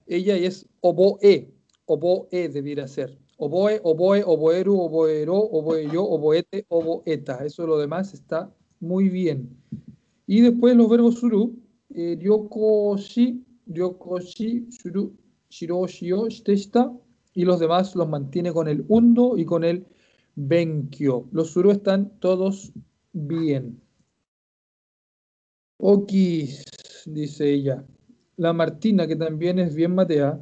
ella 0.08 0.38
y 0.38 0.46
es 0.46 0.68
oboe. 0.82 1.54
Oboe 1.86 2.50
debiera 2.50 2.88
ser. 2.88 3.18
Oboe, 3.38 3.82
oboe, 3.84 4.24
oboeru, 4.26 4.80
oboero, 4.80 5.36
oboeyo, 5.36 6.04
oboete, 6.04 6.66
oboeta. 6.70 7.44
Eso 7.46 7.68
lo 7.68 7.78
demás 7.78 8.14
está 8.14 8.54
muy 8.80 9.10
bien. 9.10 9.58
Y 10.26 10.42
después 10.42 10.76
los 10.76 10.90
verbos 10.90 11.20
suru, 11.20 11.60
eh, 11.90 12.18
ryokoshi, 12.20 13.44
ryokoshi, 13.68 14.68
shuru, 14.70 15.14
shiro, 15.50 15.86
shio, 15.88 16.30
shite, 16.30 16.56
shita, 16.56 16.92
y 17.34 17.46
los 17.46 17.60
demás 17.60 17.96
los 17.96 18.08
mantiene 18.08 18.54
con 18.54 18.68
el 18.68 18.86
undo 18.88 19.38
y 19.38 19.46
con 19.46 19.64
el 19.64 19.86
benkyo. 20.36 21.26
Los 21.32 21.52
suru 21.52 21.72
están 21.72 22.20
todos 22.20 22.72
bien. 23.12 23.82
Okis, 25.78 26.64
dice 27.06 27.52
ella. 27.52 27.86
La 28.38 28.54
Martina, 28.54 29.08
que 29.08 29.16
también 29.16 29.60
es 29.60 29.76
bien 29.76 29.94
matea, 29.94 30.40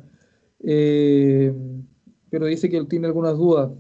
eh, 0.60 1.54
pero 2.30 2.46
dice 2.46 2.70
que 2.70 2.78
él 2.78 2.88
tiene 2.88 3.08
algunas 3.08 3.38
dudas. 3.38 3.72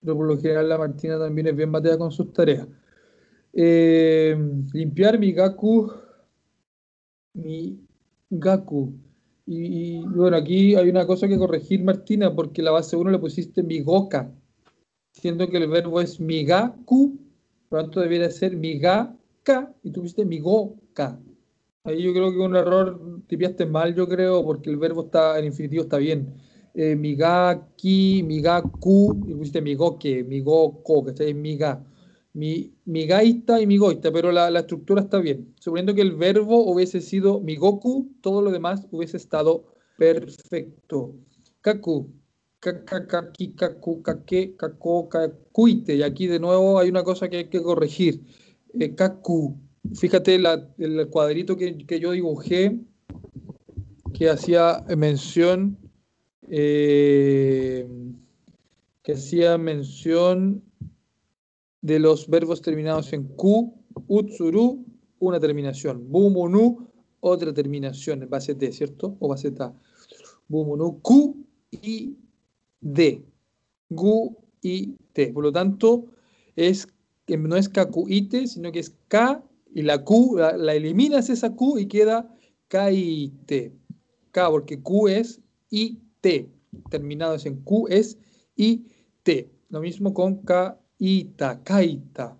Pero 0.00 0.16
por 0.16 0.26
lo 0.26 0.36
general 0.38 0.68
la 0.68 0.78
Martina 0.78 1.18
también 1.18 1.48
es 1.48 1.56
bien 1.56 1.70
matea 1.70 1.98
con 1.98 2.12
sus 2.12 2.32
tareas. 2.32 2.68
Eh, 3.52 4.36
limpiar 4.72 5.18
mi 5.18 5.32
gaku. 5.32 5.90
Mi 7.34 7.78
gaku. 8.30 8.92
Y, 9.46 10.00
bueno, 10.06 10.36
aquí 10.36 10.76
hay 10.76 10.88
una 10.88 11.06
cosa 11.06 11.26
que 11.26 11.36
corregir, 11.36 11.82
Martina, 11.82 12.34
porque 12.34 12.62
la 12.62 12.70
base 12.70 12.96
1 12.96 13.10
le 13.10 13.18
pusiste 13.18 13.62
migoka, 13.64 14.32
siendo 15.12 15.48
que 15.48 15.56
el 15.56 15.68
verbo 15.68 16.00
es 16.00 16.20
migaku, 16.20 17.18
por 17.68 17.78
lo 17.78 17.84
tanto 17.84 18.00
debiera 18.00 18.30
ser 18.30 18.56
migaka, 18.56 19.74
y 19.82 19.90
tú 19.90 20.02
pusiste 20.02 20.24
migoka. 20.24 21.18
Ahí 21.82 22.02
yo 22.02 22.12
creo 22.12 22.30
que 22.30 22.38
un 22.38 22.54
error, 22.54 23.22
tipiaste 23.26 23.66
mal, 23.66 23.94
yo 23.94 24.06
creo, 24.06 24.44
porque 24.44 24.70
el 24.70 24.76
verbo 24.76 25.06
está, 25.06 25.38
en 25.38 25.46
infinitivo 25.46 25.82
está 25.82 25.96
bien. 25.96 26.32
Eh, 26.74 26.94
migaki, 26.94 28.22
migaku, 28.22 29.24
y 29.26 29.34
pusiste 29.34 29.60
migoke, 29.60 30.22
migoko, 30.22 31.04
que 31.04 31.10
está 31.10 31.24
en 31.24 31.42
miga. 31.42 31.84
Mi, 32.40 32.72
migaita 32.86 33.60
y 33.60 33.66
migoita, 33.66 34.10
pero 34.10 34.32
la, 34.32 34.50
la, 34.50 34.60
estructura 34.60 35.02
está 35.02 35.18
bien. 35.18 35.54
Suponiendo 35.60 35.94
que 35.94 36.00
el 36.00 36.16
verbo 36.16 36.64
hubiese 36.64 37.02
sido 37.02 37.38
migoku, 37.40 38.10
todo 38.22 38.40
lo 38.40 38.50
demás 38.50 38.86
hubiese 38.90 39.18
estado 39.18 39.66
perfecto. 39.98 41.16
Kaku, 41.60 42.10
kakaki, 42.60 43.54
kaku, 43.54 44.02
kake, 44.02 44.56
kako, 44.56 45.10
kakuite. 45.10 45.96
Y 45.96 46.02
aquí 46.02 46.26
de 46.28 46.38
nuevo 46.38 46.78
hay 46.78 46.88
una 46.88 47.04
cosa 47.04 47.28
que 47.28 47.36
hay 47.36 47.48
que 47.50 47.62
corregir. 47.62 48.22
Eh, 48.78 48.94
kaku, 48.94 49.60
fíjate 49.94 50.38
la, 50.38 50.66
el 50.78 51.08
cuadrito 51.10 51.58
que, 51.58 51.76
que, 51.76 52.00
yo 52.00 52.12
dibujé, 52.12 52.80
que 54.14 54.30
hacía 54.30 54.82
mención, 54.96 55.76
eh, 56.48 57.86
que 59.02 59.12
hacía 59.12 59.58
mención 59.58 60.62
de 61.82 61.98
los 61.98 62.28
verbos 62.28 62.60
terminados 62.62 63.12
en 63.12 63.24
Q, 63.24 63.72
utsuru, 64.06 64.84
una 65.18 65.40
terminación. 65.40 66.10
Bumunu, 66.10 66.88
otra 67.20 67.52
terminación, 67.52 68.26
base 68.28 68.54
T, 68.54 68.72
¿cierto? 68.72 69.16
O 69.20 69.28
base 69.28 69.50
T. 69.50 69.64
Bumunu, 70.48 71.00
Q 71.00 71.36
y 71.70 72.16
D. 72.80 73.24
Gu 73.88 74.36
y 74.62 74.94
T. 75.12 75.32
Por 75.32 75.44
lo 75.44 75.52
tanto, 75.52 76.06
es, 76.56 76.88
no 77.28 77.56
es 77.56 77.68
KQIT, 77.68 78.46
sino 78.46 78.72
que 78.72 78.80
es 78.80 78.94
K 79.08 79.42
y 79.74 79.82
la 79.82 80.04
Q, 80.04 80.36
la, 80.38 80.74
eliminas 80.74 81.30
esa 81.30 81.54
Q 81.54 81.78
y 81.78 81.86
queda 81.86 82.34
KIT. 82.68 83.72
K, 84.32 84.50
porque 84.50 84.80
Q 84.80 85.08
es 85.08 85.40
IT. 85.70 86.48
Terminados 86.90 87.46
en 87.46 87.62
Q 87.62 87.88
es 87.88 88.18
IT. 88.56 89.48
Lo 89.68 89.80
mismo 89.80 90.14
con 90.14 90.42
K 90.42 90.79
ita, 91.00 91.58
kaita. 91.64 92.36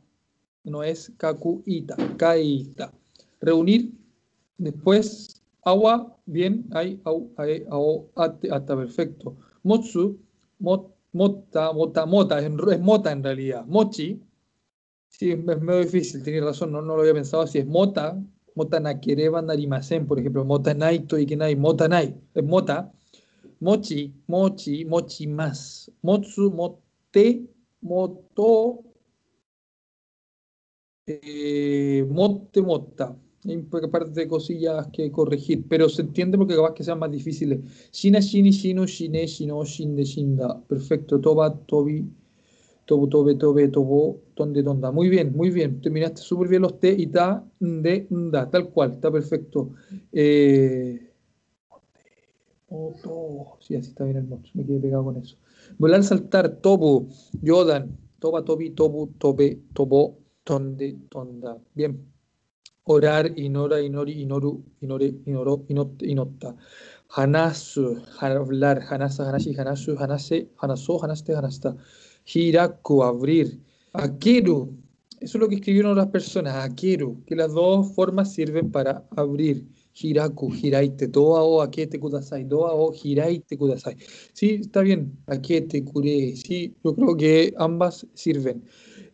No 0.64 0.84
es 0.84 1.10
kakuita, 1.16 1.96
kaita. 2.16 2.92
Reunir, 3.40 3.90
después 4.58 5.42
agua, 5.64 6.16
bien, 6.26 6.66
hay, 6.72 7.00
au, 7.04 7.32
ao, 7.70 8.10
ate, 8.14 8.50
hasta 8.52 8.76
perfecto. 8.76 9.36
Motsu, 9.62 10.18
mot, 10.58 10.94
mota, 11.12 11.72
mota, 11.72 12.06
mota, 12.06 12.38
es, 12.38 12.44
es, 12.46 12.80
mota 12.80 13.12
en 13.12 13.24
realidad. 13.24 13.64
Mochi, 13.66 14.20
sí, 15.08 15.32
es 15.32 15.38
medio 15.44 15.80
difícil, 15.80 16.22
tienes 16.22 16.44
razón, 16.44 16.72
no, 16.72 16.82
no 16.82 16.96
lo 16.96 17.02
había 17.02 17.14
pensado 17.14 17.42
así, 17.42 17.58
es 17.58 17.66
mota, 17.66 18.22
mota 18.54 18.80
nakereba 18.80 19.42
narimasen, 19.42 20.06
por 20.06 20.18
ejemplo, 20.18 20.44
mota 20.44 20.74
naito 20.74 21.18
y 21.18 21.26
que 21.26 21.36
nai, 21.36 21.56
mota 21.56 21.88
nai, 21.88 22.14
es 22.34 22.44
mota. 22.44 22.92
Mochi, 23.60 24.14
mochi, 24.26 24.84
mochi 24.86 25.26
más. 25.26 25.90
Motsu, 26.02 26.50
mote, 26.50 27.42
moto, 27.82 28.84
eh, 31.06 32.04
mote, 32.08 32.62
mota. 32.62 33.16
Hay 33.44 33.56
un 33.56 33.70
par 33.70 34.10
de 34.10 34.28
cosillas 34.28 34.88
que 34.92 35.10
corregir, 35.10 35.66
pero 35.66 35.88
se 35.88 36.02
entiende 36.02 36.36
porque 36.36 36.54
capaz 36.56 36.74
que 36.74 36.84
sean 36.84 36.98
más 36.98 37.10
difíciles. 37.10 37.60
Shina, 37.90 38.20
shini, 38.20 38.50
shino, 38.50 38.86
shine, 38.86 39.26
shino, 39.26 39.64
shinde, 39.64 40.04
shinda. 40.04 40.60
Perfecto. 40.68 41.18
Toba, 41.20 41.56
tobi, 41.66 42.04
tobu, 42.84 43.08
tobe, 43.08 43.34
tobe, 43.36 43.68
tobo, 43.68 44.20
tonde, 44.34 44.62
tonda. 44.62 44.92
Muy 44.92 45.08
bien, 45.08 45.32
muy 45.34 45.50
bien. 45.50 45.80
Terminaste 45.80 46.20
súper 46.20 46.48
bien 46.48 46.62
los 46.62 46.78
T 46.80 46.94
y 46.98 47.06
ta, 47.06 47.42
de, 47.58 48.06
da. 48.10 48.50
Tal 48.50 48.68
cual, 48.70 48.92
está 48.92 49.10
perfecto. 49.10 49.70
Eh... 50.12 51.06
Sí, 53.60 53.74
así 53.74 53.90
está 53.90 54.04
bien 54.04 54.18
el 54.18 54.24
mocho. 54.24 54.52
Me 54.54 54.64
quedé 54.64 54.78
pegado 54.80 55.04
con 55.04 55.16
eso. 55.16 55.36
Volar, 55.78 56.02
saltar, 56.02 56.60
tobu, 56.60 57.08
yodan, 57.42 57.96
toba, 58.20 58.44
tobi, 58.44 58.70
tobu, 58.70 59.06
tobe, 59.18 59.60
tobo, 59.74 60.18
tonde, 60.44 60.96
tonda. 61.10 61.58
Bien 61.74 62.10
orar, 62.84 63.30
inora, 63.36 63.80
inori, 63.80 64.22
inoru, 64.22 64.64
inore, 64.80 65.14
inoro, 65.26 65.64
inotte, 65.68 66.06
inotta. 66.06 66.56
Hanasu, 67.16 68.02
hablar, 68.20 68.80
hanasa, 68.90 69.28
hanashi, 69.28 69.54
hanasu, 69.56 69.96
hanase, 69.96 70.48
hanaso, 70.60 70.98
hanaste, 71.02 71.34
hanasta. 71.34 71.76
Hiraku, 72.24 73.02
abrir. 73.02 73.60
Akeru, 73.92 74.76
eso 75.20 75.38
es 75.38 75.40
lo 75.40 75.48
que 75.48 75.56
escribieron 75.56 75.96
las 75.96 76.08
personas, 76.08 76.54
akeru, 76.64 77.22
que 77.26 77.36
las 77.36 77.52
dos 77.52 77.92
formas 77.94 78.32
sirven 78.32 78.70
para 78.70 79.04
abrir. 79.16 79.66
Hiraku, 80.00 80.48
hiraite, 80.54 81.08
toa 81.08 81.42
o 81.42 81.60
akete 81.60 81.98
kudasai, 82.00 82.44
doa 82.44 82.72
o 82.72 82.92
hiraite 82.92 83.56
kudasai. 83.56 83.96
Sí, 84.32 84.60
está 84.60 84.80
bien, 84.82 85.18
akete, 85.26 85.84
kure, 85.84 86.36
sí, 86.36 86.74
yo 86.84 86.94
creo 86.94 87.16
que 87.16 87.52
ambas 87.58 88.06
sirven. 88.14 88.64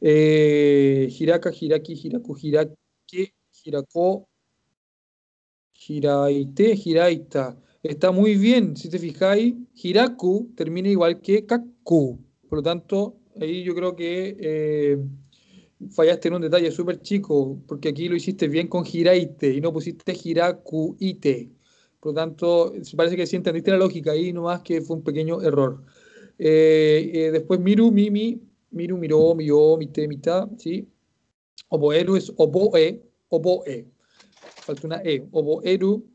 Eh, 0.00 1.08
hiraka, 1.18 1.50
hiraki, 1.50 1.94
hiraku, 1.94 2.36
hirake, 2.36 2.76
Hirako, 3.66 4.28
Hiraite, 5.74 6.74
Hiraita. 6.74 7.56
Está 7.82 8.12
muy 8.12 8.36
bien, 8.36 8.76
si 8.76 8.88
te 8.88 8.98
fijáis, 8.98 9.54
Hiraku 9.74 10.52
termina 10.56 10.88
igual 10.88 11.20
que 11.20 11.46
Kaku. 11.46 12.18
Por 12.48 12.58
lo 12.58 12.62
tanto, 12.62 13.18
ahí 13.40 13.64
yo 13.64 13.74
creo 13.74 13.96
que 13.96 14.36
eh, 14.38 14.98
fallaste 15.90 16.28
en 16.28 16.34
un 16.34 16.42
detalle 16.42 16.70
súper 16.70 17.00
chico, 17.02 17.58
porque 17.66 17.90
aquí 17.90 18.08
lo 18.08 18.16
hiciste 18.16 18.48
bien 18.48 18.68
con 18.68 18.84
Hiraite 18.86 19.52
y 19.52 19.60
no 19.60 19.72
pusiste 19.72 20.16
Hirakuite. 20.22 21.50
Por 22.00 22.12
lo 22.12 22.14
tanto, 22.14 22.72
parece 22.96 23.16
que 23.16 23.26
sí 23.26 23.36
entendiste 23.36 23.70
la 23.70 23.78
lógica 23.78 24.12
ahí, 24.12 24.32
nomás 24.32 24.62
que 24.62 24.80
fue 24.80 24.96
un 24.96 25.02
pequeño 25.02 25.42
error. 25.42 25.82
Eh, 26.38 27.10
eh, 27.14 27.30
después 27.32 27.60
Miru, 27.60 27.90
Mimi, 27.90 28.40
Miru, 28.70 28.98
Miró, 28.98 29.34
Mio, 29.34 29.76
Mite, 29.76 30.06
Mita, 30.08 30.48
¿sí? 30.58 30.88
Oboeru 31.68 32.16
es 32.16 32.32
Oboe, 32.36 33.02
oboe. 33.28 33.86
Falta 34.64 34.86
una 34.86 35.02
E. 35.02 35.26
Oboeru, 35.32 36.06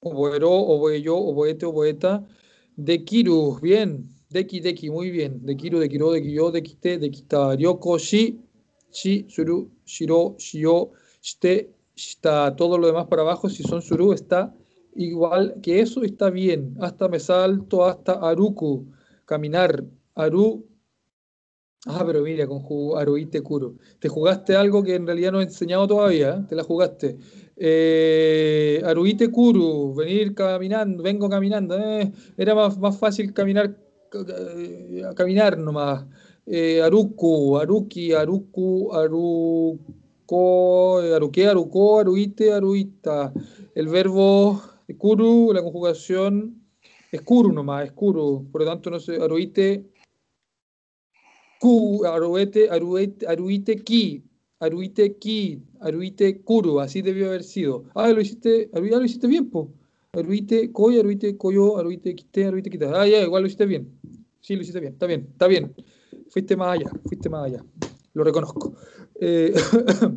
oboero, 0.00 0.50
oboeyo, 0.50 1.16
oboete, 1.16 1.66
oboeta. 1.66 2.26
Dekiru, 2.76 3.58
bien. 3.60 4.15
Deki, 4.36 4.60
deki, 4.60 4.90
muy 4.90 5.10
bien. 5.10 5.40
Dekiru, 5.46 5.78
dekiro, 5.80 6.12
dekiyo, 6.12 6.50
dekite, 6.52 6.98
dekita. 6.98 7.56
Ryoko, 7.56 7.98
shi, 7.98 8.38
shi, 8.92 9.24
suru, 9.30 9.70
shiro, 9.86 10.36
shio, 10.38 10.92
shite, 11.22 11.70
shita. 11.94 12.54
Todo 12.54 12.76
lo 12.76 12.86
demás 12.86 13.06
para 13.06 13.22
abajo, 13.22 13.48
si 13.48 13.62
son 13.62 13.80
suru, 13.80 14.12
está 14.12 14.54
igual 14.94 15.54
que 15.62 15.80
eso, 15.80 16.02
está 16.02 16.28
bien. 16.28 16.76
Hasta 16.80 17.08
me 17.08 17.18
salto, 17.18 17.84
hasta 17.86 18.12
aruku. 18.12 18.86
Caminar. 19.24 19.84
Aru, 20.14 20.66
Ah, 21.88 22.02
pero 22.04 22.20
mira, 22.22 22.46
con 22.48 22.62
Aruite 22.98 23.42
Kuro. 23.42 23.76
Te 24.00 24.08
jugaste 24.08 24.56
algo 24.56 24.82
que 24.82 24.96
en 24.96 25.06
realidad 25.06 25.30
no 25.32 25.40
he 25.40 25.44
enseñado 25.44 25.86
todavía, 25.86 26.30
¿eh? 26.40 26.46
te 26.48 26.56
la 26.56 26.64
jugaste. 26.64 27.16
Eh, 27.56 28.82
Aruite 28.84 29.30
Kuru, 29.30 29.94
venir 29.94 30.34
caminando, 30.34 31.02
vengo 31.02 31.28
caminando. 31.28 31.78
Eh, 31.78 32.10
era 32.36 32.56
más, 32.56 32.76
más 32.78 32.98
fácil 32.98 33.32
caminar, 33.32 33.76
eh, 34.12 35.02
caminar 35.14 35.58
nomás. 35.58 36.04
Eh, 36.46 36.80
aruku, 36.80 37.58
Aruki, 37.58 38.12
Aruku, 38.12 38.94
Aruko, 38.94 41.00
Aruque, 41.14 41.46
Aruko, 41.46 42.00
Aruite, 42.00 42.52
Aruita. 42.52 43.32
El 43.74 43.88
verbo 43.88 44.62
Kuru, 44.96 45.52
la 45.52 45.62
conjugación 45.62 46.62
es 47.10 47.20
Kuru 47.22 47.52
nomás, 47.52 47.86
es 47.86 47.92
Kuru. 47.92 48.46
Por 48.52 48.62
lo 48.62 48.68
tanto, 48.68 48.90
no 48.90 49.00
sé, 49.00 49.16
Aruite 49.16 49.84
Ku, 51.58 52.04
aruete, 52.04 52.68
aruete, 52.68 53.26
aruite 53.26 53.82
ki, 53.82 54.22
aruite 54.60 55.16
ki, 55.18 55.62
aruite 55.80 56.42
kuru, 56.44 56.80
así 56.80 57.00
debió 57.00 57.28
haber 57.28 57.44
sido. 57.44 57.84
Ah, 57.94 58.08
lo 58.08 58.20
hiciste, 58.20 58.68
ah, 58.74 58.80
lo 58.80 59.04
hiciste 59.04 59.26
bien, 59.26 59.48
po. 59.48 59.72
Aruite 60.16 60.72
koy, 60.72 60.98
aruite 60.98 61.36
koyo, 61.36 61.76
aruite 61.76 62.14
quite, 62.14 62.46
aruite 62.46 62.70
quita. 62.70 62.90
Ah, 62.94 63.06
ya, 63.06 63.22
igual 63.22 63.42
lo 63.42 63.46
hiciste 63.46 63.66
bien. 63.66 64.00
Sí, 64.40 64.56
lo 64.56 64.62
hiciste 64.62 64.80
bien, 64.80 64.94
está 64.94 65.06
bien, 65.06 65.28
está 65.30 65.46
bien. 65.46 65.74
Fuiste 66.30 66.56
más 66.56 66.68
allá, 66.78 66.90
fuiste 67.04 67.28
más 67.28 67.44
allá. 67.44 67.62
Lo 68.14 68.24
reconozco. 68.24 68.74
Eh, 69.20 69.52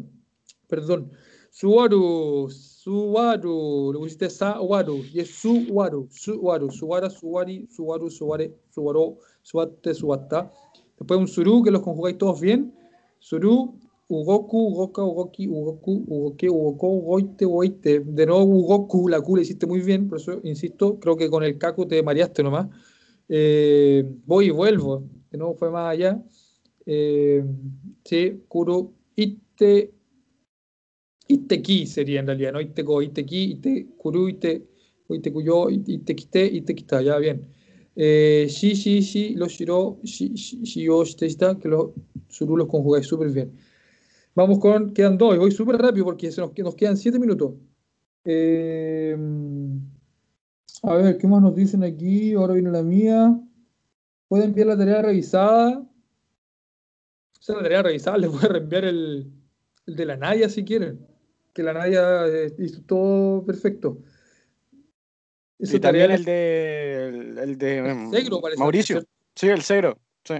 perdón. 0.68 1.12
Suwaru, 1.52 2.48
Suwaru, 2.50 3.92
lo 3.92 4.00
pusiste 4.00 4.30
Sawaru, 4.30 5.04
y 5.12 5.20
es 5.20 5.32
Suwaru, 5.32 6.08
Suwaru, 6.10 6.72
Suwara, 6.72 7.10
Suwari, 7.10 7.68
Suwaru, 7.70 8.10
Suware, 8.10 8.56
Suwaro, 8.70 9.18
Suwate, 9.42 9.94
Suwata. 9.94 10.52
Después 10.98 11.20
un 11.20 11.28
suru 11.28 11.64
que 11.64 11.72
los 11.72 11.82
conjugáis 11.82 12.18
todos 12.18 12.40
bien. 12.40 12.74
Suru, 13.20 13.74
Ugoku, 14.10 14.58
Ugoka, 14.70 15.04
Ugoki, 15.04 15.48
Ugoku, 15.48 16.04
Ugoke, 16.08 16.50
Ugoko, 16.50 16.88
Ugoite, 16.88 17.46
Ugoite. 17.46 18.00
De 18.00 18.26
nuevo 18.26 18.44
Ugoku, 18.44 19.08
la 19.08 19.22
Q 19.22 19.36
la 19.36 19.42
hiciste 19.44 19.68
muy 19.68 19.82
bien, 19.82 20.10
por 20.10 20.20
eso 20.20 20.40
insisto, 20.44 21.00
creo 21.00 21.16
que 21.16 21.30
con 21.30 21.44
el 21.44 21.60
Kaku 21.60 21.86
te 21.86 22.02
mareaste 22.02 22.42
nomás. 22.42 22.68
Eh, 23.30 24.04
voy 24.26 24.48
y 24.48 24.50
vuelvo, 24.50 25.04
de 25.30 25.38
nuevo 25.38 25.54
fue 25.54 25.70
más 25.70 25.92
allá. 25.94 26.20
Eh, 26.88 27.44
sí, 28.04 28.42
Kuro, 28.48 28.94
Ite, 29.16 29.94
Iteki 31.28 31.86
sería 31.86 32.22
en 32.22 32.28
realidad, 32.28 32.54
¿no? 32.54 32.62
Iteko, 32.62 33.04
Iteki, 33.04 33.44
Ite, 33.52 33.90
Kuru, 33.96 34.28
Ite, 34.28 34.66
Ite 35.08 35.32
Kuyo, 35.32 35.70
Ite 35.70 36.16
Kite, 36.16 36.46
Ite 36.48 36.74
Kita, 36.74 37.04
ya 37.04 37.18
bien. 37.20 37.48
Eh, 37.96 38.48
sí, 38.50 38.76
sí, 38.76 39.04
sí, 39.04 39.36
los 39.36 39.52
shiro, 39.52 40.00
sí, 40.04 40.34
yo, 40.64 41.04
está, 41.04 41.60
que 41.60 41.68
los 41.68 41.92
suru 42.28 42.58
los 42.58 42.68
conjugáis 42.68 43.06
súper 43.06 43.30
bien. 43.30 43.52
Vamos 44.40 44.60
con, 44.60 44.94
quedan 44.94 45.18
dos, 45.18 45.36
y 45.36 45.38
voy 45.38 45.52
súper 45.52 45.76
rápido 45.76 46.06
porque 46.06 46.32
se 46.32 46.40
nos, 46.40 46.58
nos 46.58 46.76
quedan 46.76 46.96
siete 46.96 47.20
minutos. 47.20 47.56
Eh, 48.24 49.14
a 50.84 50.94
ver, 50.94 51.18
¿qué 51.18 51.28
más 51.28 51.42
nos 51.42 51.54
dicen 51.56 51.84
aquí? 51.84 52.34
Ahora 52.34 52.54
viene 52.54 52.72
la 52.72 52.82
mía. 52.82 53.38
Pueden 54.30 54.50
enviar 54.50 54.68
la 54.68 54.78
tarea 54.78 55.02
revisada. 55.02 55.80
O 55.80 57.42
sea, 57.42 57.56
la 57.58 57.64
tarea 57.64 57.84
revisada 57.84 58.18
les 58.18 58.32
voy 58.32 58.40
a 58.44 58.48
reenviar 58.48 58.86
el, 58.86 59.30
el 59.88 59.96
de 59.96 60.06
la 60.06 60.16
Naya 60.16 60.48
si 60.48 60.64
quieren. 60.64 61.06
Que 61.54 61.62
la 61.62 61.74
Naya 61.74 62.26
eh, 62.28 62.56
hizo 62.60 62.82
todo 62.84 63.46
perfecto 63.46 64.02
y 65.60 65.80
también 65.80 66.12
el 66.12 66.24
de, 66.24 67.08
el, 67.44 67.58
de 67.58 67.82
mm, 67.82 68.12
Mauricio. 68.58 69.04
Sí, 69.36 69.48
el 69.48 69.62
Segro. 69.62 70.00
Sí. 70.24 70.36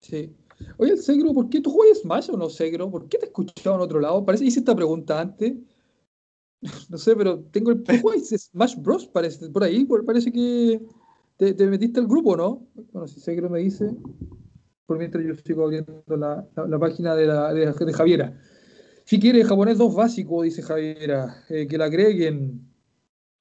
sí. 0.00 0.36
Oye, 0.78 0.92
el 0.92 0.98
Segro, 0.98 1.32
¿por 1.32 1.48
qué 1.48 1.60
tú 1.60 1.70
juegas 1.70 1.98
Smash 1.98 2.30
o 2.30 2.36
no, 2.36 2.48
Segro? 2.48 2.90
¿Por 2.90 3.08
qué 3.08 3.18
te 3.18 3.26
he 3.26 3.28
escuchado 3.28 3.76
en 3.76 3.82
otro 3.82 4.00
lado? 4.00 4.24
Parece 4.24 4.44
que 4.44 4.48
hice 4.48 4.60
esta 4.60 4.76
pregunta 4.76 5.20
antes. 5.20 5.54
No 6.90 6.98
sé, 6.98 7.14
pero 7.14 7.40
tengo 7.52 7.70
el. 7.70 7.82
¿Tú 7.82 7.92
juegas 8.02 8.28
Smash 8.28 8.76
Bros? 8.76 9.06
Parece, 9.06 9.48
por 9.50 9.62
ahí, 9.62 9.86
parece 10.04 10.32
que 10.32 10.80
te, 11.36 11.66
metiste 11.66 12.00
al 12.00 12.06
grupo, 12.06 12.36
¿no? 12.36 12.66
Bueno, 12.92 13.06
si 13.06 13.20
Segro 13.20 13.50
me 13.50 13.60
dice. 13.60 13.94
Por 14.86 14.98
mientras 14.98 15.24
yo 15.24 15.34
sigo 15.34 15.64
abriendo 15.64 16.02
la, 16.06 16.46
la, 16.54 16.78
página 16.78 17.16
de, 17.16 17.26
la, 17.26 17.52
de, 17.52 17.92
Javiera. 17.92 18.40
Si 19.04 19.18
quiere 19.18 19.44
japonés 19.44 19.78
2 19.78 19.94
básico, 19.94 20.42
dice 20.42 20.62
Javiera, 20.62 21.44
eh, 21.48 21.66
que 21.66 21.76
la 21.76 21.86
agreguen 21.86 22.75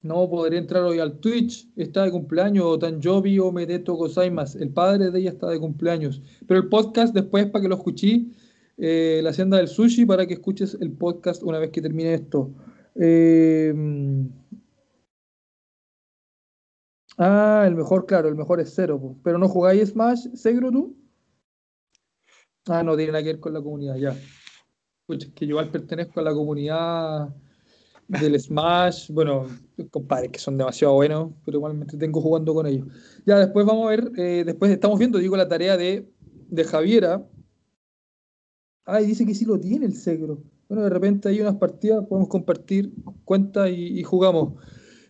no 0.06 0.30
podría 0.30 0.60
entrar 0.60 0.84
hoy 0.84 1.00
al 1.00 1.20
Twitch, 1.20 1.68
está 1.76 2.04
de 2.04 2.12
cumpleaños, 2.12 2.78
Tanjobi 2.78 3.40
o 3.40 3.52
Medeto 3.52 3.96
Gozaimas, 3.96 4.56
el 4.56 4.70
padre 4.70 5.10
de 5.10 5.20
ella 5.20 5.32
está 5.32 5.50
de 5.50 5.60
cumpleaños. 5.60 6.22
Pero 6.48 6.60
el 6.60 6.70
podcast 6.70 7.14
después 7.14 7.48
para 7.48 7.64
que 7.64 7.68
lo 7.68 7.76
escuché, 7.76 8.28
eh, 8.78 9.20
la 9.24 9.32
hacienda 9.32 9.58
del 9.58 9.68
sushi, 9.68 10.06
para 10.06 10.28
que 10.28 10.36
escuches 10.36 10.78
el 10.80 10.92
podcast 10.92 11.42
una 11.42 11.58
vez 11.58 11.72
que 11.72 11.82
termine 11.82 12.14
esto. 12.14 12.54
Eh, 12.94 13.74
ah, 17.18 17.64
el 17.66 17.76
mejor, 17.76 18.06
claro, 18.06 18.30
el 18.30 18.36
mejor 18.36 18.60
es 18.60 18.74
cero. 18.76 19.16
Pero 19.24 19.40
no 19.40 19.50
jugáis 19.50 19.90
Smash, 19.90 20.28
Segro 20.36 20.72
tú. 20.72 20.96
Ah, 22.68 22.84
no 22.84 22.96
tiene 22.96 23.12
nada 23.12 23.24
que 23.24 23.34
ver 23.34 23.40
con 23.40 23.54
la 23.54 23.62
comunidad, 23.62 23.96
ya. 23.96 24.16
Escucha, 25.02 25.34
que 25.34 25.48
yo 25.48 25.58
al 25.58 25.72
pertenezco 25.72 26.20
a 26.20 26.24
la 26.24 26.34
comunidad 26.34 27.34
del 28.08 28.40
Smash, 28.40 29.10
bueno, 29.10 29.48
compadre, 29.92 30.30
que 30.30 30.40
son 30.40 30.58
demasiado 30.58 30.94
buenos, 30.94 31.32
pero 31.44 31.58
igualmente 31.58 31.98
tengo 31.98 32.22
jugando 32.22 32.54
con 32.54 32.68
ellos. 32.68 32.88
Ya, 33.26 33.40
después 33.40 33.66
vamos 33.66 33.88
a 33.88 33.90
ver, 33.90 34.12
eh, 34.18 34.44
después 34.46 34.72
estamos 34.72 35.00
viendo, 35.00 35.18
digo, 35.18 35.36
la 35.36 35.48
tarea 35.48 35.78
de, 35.78 36.08
de 36.50 36.64
Javiera. 36.64 37.26
Ay, 38.86 39.08
dice 39.08 39.26
que 39.26 39.34
sí 39.34 39.46
lo 39.46 39.60
tiene 39.60 39.88
el 39.88 39.96
Segro. 39.96 40.44
bueno, 40.70 40.84
de 40.84 40.90
repente 40.90 41.30
hay 41.30 41.42
unas 41.42 41.56
partidas, 41.56 42.06
podemos 42.08 42.30
compartir 42.30 42.94
cuentas 43.24 43.70
y, 43.72 44.04
jugamos. 44.04 44.54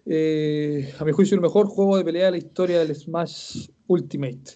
Eh, 0.06 0.94
a 1.00 1.04
mi 1.04 1.12
juicio, 1.12 1.36
el 1.36 1.42
mejor 1.42 1.68
juego 1.68 1.98
de 1.98 2.06
pelea 2.06 2.26
de 2.26 2.32
la 2.32 2.38
historia 2.38 2.80
del 2.80 2.96
Smash 2.96 3.68
Ultimate. 3.88 4.52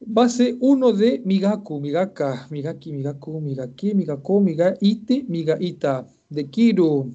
Base 0.00 0.56
1 0.60 0.92
de 0.92 1.22
Migaku, 1.24 1.80
Migaka, 1.80 2.46
Migaki, 2.50 2.92
Migaku, 2.92 3.40
Migaki, 3.40 3.94
Migako, 3.94 4.40
Migaite, 4.40 5.24
Migaita. 5.28 6.06
De 6.30 6.48
Kiru. 6.48 7.12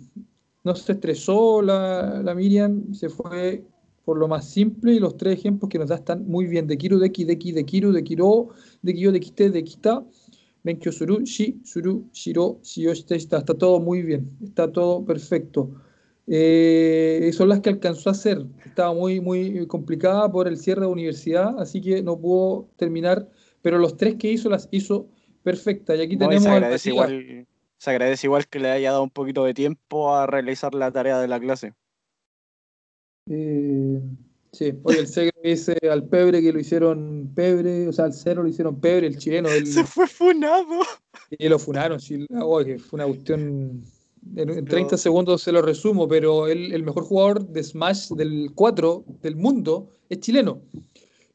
No 0.64 0.76
se 0.76 0.94
estresó 0.94 1.62
la, 1.62 2.22
la 2.24 2.34
Miriam, 2.34 2.94
se 2.94 3.10
fue 3.10 3.64
por 4.04 4.18
lo 4.18 4.28
más 4.28 4.50
simple 4.50 4.94
y 4.94 5.00
los 5.00 5.16
tres 5.18 5.40
ejemplos 5.40 5.70
que 5.70 5.78
nos 5.80 5.90
da 5.90 5.96
están 5.96 6.28
muy 6.28 6.48
bien. 6.48 6.68
De 6.68 6.78
Kiru, 6.78 7.00
de 7.00 7.12
Ki, 7.12 7.24
de 7.24 7.38
Ki, 7.38 7.52
de 7.52 7.66
Kiru, 7.66 7.92
de 7.92 8.04
Kiro, 8.04 8.50
de 8.82 8.94
Kiyo, 8.94 9.12
de 9.12 9.20
Kite, 9.20 9.50
de 9.50 9.64
Kita. 9.64 10.04
Menkyo 10.64 10.92
Suru, 10.94 11.26
Shi, 11.26 11.60
Suru, 11.66 12.10
Shiro, 12.14 12.60
Shiyoshite, 12.64 13.16
está 13.16 13.44
todo 13.44 13.82
muy 13.82 14.02
bien, 14.02 14.32
está 14.42 14.72
todo 14.72 15.04
perfecto. 15.04 15.70
Eh, 16.28 17.32
son 17.34 17.50
las 17.50 17.60
que 17.60 17.70
alcanzó 17.70 18.10
a 18.10 18.14
hacer. 18.14 18.46
Estaba 18.66 18.94
muy, 18.94 19.20
muy 19.20 19.68
complicada 19.68 20.32
por 20.32 20.48
el 20.48 20.58
cierre 20.58 20.82
de 20.82 20.88
universidad, 20.88 21.60
así 21.60 21.82
que 21.82 22.02
no 22.02 22.20
pudo 22.20 22.70
terminar, 22.78 23.30
pero 23.62 23.78
los 23.78 23.98
tres 23.98 24.16
que 24.16 24.32
hizo 24.32 24.50
las 24.50 24.68
hizo 24.72 25.08
perfectas. 25.44 25.98
Y 25.98 26.02
aquí 26.02 26.18
tenemos. 26.18 26.44
Se 26.44 26.50
agradece, 26.50 26.90
igual, 26.90 27.48
se 27.78 27.90
agradece 27.90 28.28
igual 28.28 28.48
que 28.48 28.60
le 28.60 28.72
haya 28.72 28.92
dado 28.92 29.04
un 29.04 29.10
poquito 29.10 29.44
de 29.44 29.54
tiempo 29.54 30.16
a 30.16 30.26
realizar 30.26 30.74
la 30.74 30.92
tarea 30.92 31.20
de 31.20 31.28
la 31.28 31.40
clase. 31.40 31.74
Eh, 33.30 34.02
sí, 34.52 34.74
oye, 34.84 35.00
el 35.00 35.08
Segre 35.08 35.34
dice 35.44 35.78
al 35.92 36.08
Pebre 36.08 36.42
que 36.42 36.54
lo 36.54 36.60
hicieron 36.60 37.32
Pebre, 37.36 37.88
o 37.88 37.94
sea, 37.94 38.06
al 38.06 38.14
Cero 38.14 38.44
lo 38.44 38.50
hicieron 38.50 38.80
Pebre, 38.80 39.08
el 39.08 39.18
chileno. 39.18 39.50
Se 39.66 39.84
fue 39.84 40.08
funado. 40.08 40.80
Y 41.32 41.50
lo 41.50 41.60
funaron, 41.60 42.00
sí, 42.00 42.26
oye, 42.42 42.80
fue 42.80 42.98
una 42.98 43.08
cuestión 43.08 43.84
en, 44.36 44.66
30 44.66 44.98
segundos 44.98 45.42
se 45.42 45.52
lo 45.52 45.62
resumo, 45.62 46.08
pero 46.08 46.48
el, 46.48 46.74
el, 46.74 46.84
mejor 46.84 47.04
jugador 47.04 47.48
de 47.48 47.64
Smash 47.64 48.10
del 48.10 48.52
4 48.56 49.06
del 49.22 49.36
mundo 49.36 49.90
es 50.10 50.20
chileno. 50.20 50.62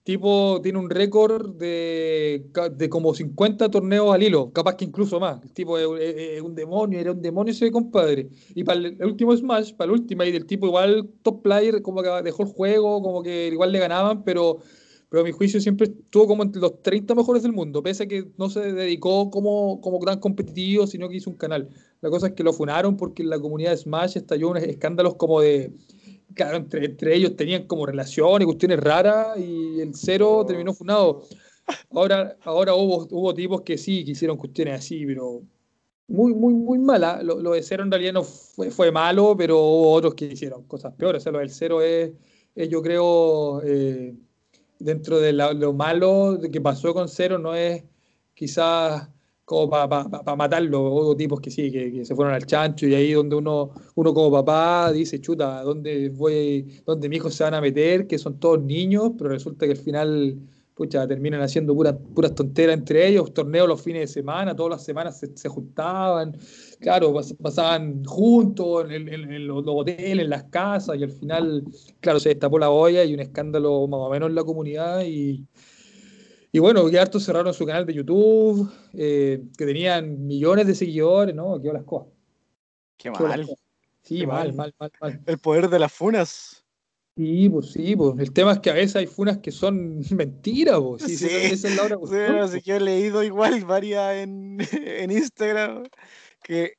Tipo 0.09 0.59
tiene 0.62 0.78
un 0.78 0.89
récord 0.89 1.57
de, 1.57 2.47
de 2.72 2.89
como 2.89 3.12
50 3.12 3.70
torneos 3.70 4.14
al 4.14 4.22
hilo, 4.22 4.51
capaz 4.55 4.76
que 4.76 4.86
incluso 4.86 5.20
más. 5.20 5.43
El 5.43 5.53
tipo 5.53 5.76
es, 5.76 6.41
un 6.41 6.55
demonio, 6.55 6.99
era 6.99 7.12
un 7.12 7.20
demonio 7.20 7.53
ese 7.53 7.70
compadre. 7.70 8.30
Y 8.55 8.64
para 8.64 8.78
el, 8.80 9.05
último 9.05 9.36
Smash, 9.36 9.74
para 9.74 9.93
el 9.93 10.01
último, 10.01 10.24
y 10.24 10.32
del 10.32 10.47
tipo 10.47 10.66
igual 10.66 11.11
top 11.20 11.43
player, 11.43 11.82
como 11.82 12.03
que 12.03 12.09
dejó 12.24 12.45
el 12.45 12.49
juego, 12.49 13.03
como 13.03 13.22
que 13.22 13.49
igual 13.49 13.70
le 13.70 13.80
ganaban, 13.80 14.24
pero 14.24 14.61
pero 15.09 15.23
a 15.23 15.25
mi 15.25 15.33
juicio 15.33 15.61
siempre 15.61 15.87
estuvo 15.87 16.27
como 16.27 16.43
entre 16.43 16.61
los 16.61 16.83
30 16.83 17.15
mejores 17.15 17.43
del 17.43 17.53
mundo, 17.53 17.83
pese 17.83 18.05
a 18.05 18.07
que 18.07 18.29
no 18.37 18.51
se 18.51 18.73
dedicó 18.73 19.31
como, 19.31 19.81
como 19.81 19.99
gran 19.99 20.21
competitivo, 20.21 20.87
sino 20.87 21.09
que 21.09 21.17
hizo 21.17 21.31
un 21.31 21.37
canal. 21.37 21.71
La 22.01 22.11
cosa 22.11 22.29
es 22.29 22.35
que 22.35 22.45
lo 22.45 22.53
funaron 22.53 22.97
porque 22.97 23.23
en 23.23 23.31
la 23.31 23.39
comunidad 23.39 23.71
de 23.71 23.79
Smash 23.79 24.19
estalló 24.19 24.51
unos 24.51 24.63
escándalos 24.65 25.15
como 25.17 25.41
de, 25.41 25.73
claro, 26.35 26.59
entre, 26.59 26.85
entre 26.85 27.15
ellos 27.17 27.37
tenían 27.37 27.67
como 27.67 27.87
relaciones, 27.87 28.45
cuestiones 28.45 28.81
raras, 28.81 29.39
y 29.39 29.81
el 29.81 29.95
cero 29.95 30.45
terminó 30.47 30.75
funado. 30.75 31.23
Ahora, 31.91 32.37
ahora 32.45 32.75
hubo, 32.75 33.07
hubo 33.11 33.35
tipos 33.35 33.63
que 33.63 33.79
sí, 33.79 34.05
que 34.05 34.13
hicieron 34.13 34.37
cuestiones 34.37 34.75
así, 34.75 35.07
pero 35.07 35.43
muy, 36.07 36.35
muy, 36.35 36.55
muy 36.55 36.79
mala. 36.79 37.23
Lo, 37.23 37.53
de 37.53 37.63
cero 37.63 37.83
en 37.83 37.91
realidad 37.91 38.13
no 38.13 38.25
fue, 38.25 38.71
fue 38.71 38.91
malo, 38.93 39.35
pero 39.37 39.59
hubo 39.59 39.93
otros 39.93 40.15
que 40.15 40.27
hicieron 40.27 40.65
cosas 40.65 40.95
peores. 40.95 41.23
O 41.23 41.25
sea, 41.25 41.33
lo 41.33 41.39
del 41.39 41.51
cero 41.51 41.81
es, 41.81 42.13
es 42.55 42.69
yo 42.69 42.83
creo... 42.83 43.63
Eh, 43.63 44.15
dentro 44.79 45.18
de 45.20 45.33
lo 45.33 45.72
malo 45.72 46.39
que 46.53 46.61
pasó 46.61 46.95
con 46.95 47.09
Cero 47.09 47.39
no 47.39 47.55
es 47.55 47.85
quizás 48.35 49.09
como 49.49 49.70
para 49.70 50.37
matarlo, 50.37 50.83
hubo 50.93 51.16
tipos 51.16 51.41
que 51.41 51.51
sí, 51.51 51.72
que, 51.72 52.05
se 52.05 52.14
fueron 52.14 52.35
al 52.35 52.45
chancho 52.45 52.87
y 52.87 52.95
ahí 52.95 53.12
donde 53.12 53.35
uno, 53.35 53.70
uno 53.95 54.12
como 54.12 54.31
papá 54.31 54.93
dice, 54.93 55.22
chuta, 55.22 55.62
¿dónde 55.62 56.11
voy, 56.11 56.83
dónde 56.85 57.09
mis 57.09 57.16
hijos 57.16 57.35
se 57.35 57.45
van 57.45 57.55
a 57.55 57.61
meter? 57.62 58.07
Que 58.07 58.18
son 58.18 58.39
todos 58.39 58.61
niños, 58.61 59.12
pero 59.16 59.31
resulta 59.31 59.64
que 59.64 59.72
al 59.72 59.79
final 59.79 60.39
pucha, 60.79 61.09
terminan 61.09 61.43
haciendo 61.43 61.74
puras, 61.74 61.97
puras 62.14 62.33
tonteras 62.37 62.79
entre 62.79 63.09
ellos, 63.09 63.35
torneos 63.35 63.66
los 63.66 63.83
fines 63.83 64.03
de 64.03 64.07
semana, 64.07 64.55
todas 64.55 64.70
las 64.70 64.85
semanas 64.85 65.20
se, 65.35 65.49
juntaban, 65.49 66.39
claro, 66.79 67.12
pasaban 67.43 68.05
juntos 68.05 68.87
en, 68.89 69.47
los, 69.49 69.64
hoteles, 69.66 70.24
en 70.24 70.31
las 70.31 70.45
casas, 70.45 70.97
y 70.97 71.03
al 71.03 71.11
final, 71.11 71.64
claro, 71.99 72.20
se 72.20 72.29
destapó 72.29 72.61
la 72.61 72.70
olla 72.70 73.05
y 73.05 73.12
un 73.12 73.18
escándalo 73.18 73.89
más 73.89 73.99
o 73.99 74.09
menos 74.09 74.29
en 74.29 74.37
la 74.37 74.45
comunidad, 74.45 75.03
y, 75.05 75.45
y 76.53 76.59
bueno, 76.61 76.89
que 76.89 77.01
hartos 77.01 77.24
cerraron 77.24 77.53
su 77.53 77.66
canal 77.66 77.85
de 77.85 77.95
YouTube, 77.95 78.70
eh, 78.95 79.43
que 79.59 79.66
tenían 79.66 80.29
millones 80.29 80.68
de 80.68 80.76
seguidores, 80.76 81.35
¿no? 81.35 81.61
Qué 81.61 81.72
las 81.72 81.83
cosas. 81.83 82.07
Qué 82.97 83.11
mal. 83.11 83.49
Sí, 84.03 84.24
mal, 84.26 84.55
mal, 84.55 84.72
mal, 84.79 84.93
mal. 85.01 85.20
El 85.26 85.39
poder 85.39 85.68
de 85.68 85.81
las 85.81 85.93
funas. 85.93 86.58
Sí, 87.19 87.49
pues 87.49 87.73
sí, 87.73 87.97
pues. 87.97 88.16
El 88.21 88.33
tema 88.33 88.53
es 88.53 88.61
que 88.61 88.71
a 88.71 88.75
veces 88.75 88.95
hay 88.95 89.09
funas 89.09 89.39
que 89.39 89.51
son 89.51 89.99
mentiras, 90.16 90.79
pues. 90.81 91.03
Sí, 91.03 91.27
esa 91.27 91.66
es 91.66 91.77
la 91.77 91.83
hora 91.83 91.97
sí, 92.09 92.39
así 92.39 92.62
que 92.62 92.77
he 92.77 92.81
leído 92.81 93.25
igual 93.25 93.64
varias 93.66 94.14
en, 94.19 94.59
en 94.73 95.11
Instagram 95.11 95.83
que 96.45 96.75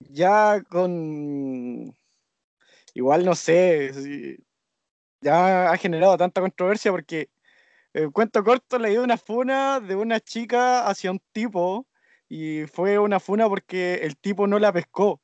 ya 0.00 0.60
con 0.68 1.94
igual 2.92 3.24
no 3.24 3.36
sé, 3.36 4.36
ya 5.20 5.70
ha 5.70 5.76
generado 5.76 6.16
tanta 6.16 6.40
controversia 6.40 6.90
porque 6.90 7.30
el 7.92 8.10
cuento 8.10 8.42
corto 8.42 8.80
leí 8.80 8.96
una 8.96 9.16
funa 9.16 9.78
de 9.78 9.94
una 9.94 10.18
chica 10.18 10.88
hacia 10.88 11.12
un 11.12 11.20
tipo 11.30 11.86
y 12.28 12.64
fue 12.66 12.98
una 12.98 13.20
funa 13.20 13.48
porque 13.48 13.94
el 14.02 14.16
tipo 14.16 14.48
no 14.48 14.58
la 14.58 14.72
pescó 14.72 15.20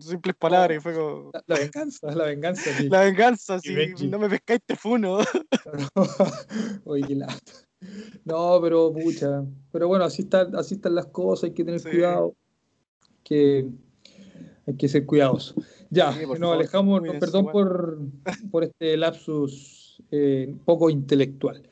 simples 0.00 0.36
palabras, 0.36 0.78
y 0.78 0.80
fue 0.80 0.94
como... 0.94 1.30
La, 1.46 1.58
venganza, 1.58 2.14
la 2.14 2.24
venganza. 2.24 2.70
La 2.88 3.04
venganza, 3.04 3.58
si 3.60 4.08
no 4.08 4.18
me 4.18 4.28
pescáis 4.28 4.60
te 4.64 4.76
funo. 4.76 5.18
Oye, 6.84 7.04
qué 7.06 7.14
lata. 7.14 7.52
No, 8.24 8.58
pero 8.62 8.92
pucha. 8.92 9.44
Pero 9.72 9.88
bueno, 9.88 10.04
así 10.04 10.22
están, 10.22 10.54
así 10.54 10.74
están 10.74 10.94
las 10.94 11.06
cosas, 11.06 11.44
hay 11.44 11.54
que 11.54 11.64
tener 11.64 11.82
cuidado. 11.82 12.34
Que 13.24 13.66
hay 14.66 14.76
que 14.76 14.88
ser 14.88 15.06
cuidadosos. 15.06 15.64
Ya, 15.88 16.14
nos 16.38 16.54
alejamos, 16.54 17.02
perdón 17.18 17.46
por, 17.50 17.98
por, 18.50 18.64
este 18.64 18.96
lapsus 18.96 20.02
eh, 20.10 20.54
poco 20.64 20.90
intelectual. 20.90 21.68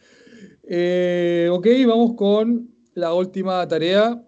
Eh, 0.65 1.49
ok, 1.53 1.67
vamos 1.87 2.15
con 2.15 2.71
la 2.95 3.15
última 3.15 3.67
tarea. 3.69 4.25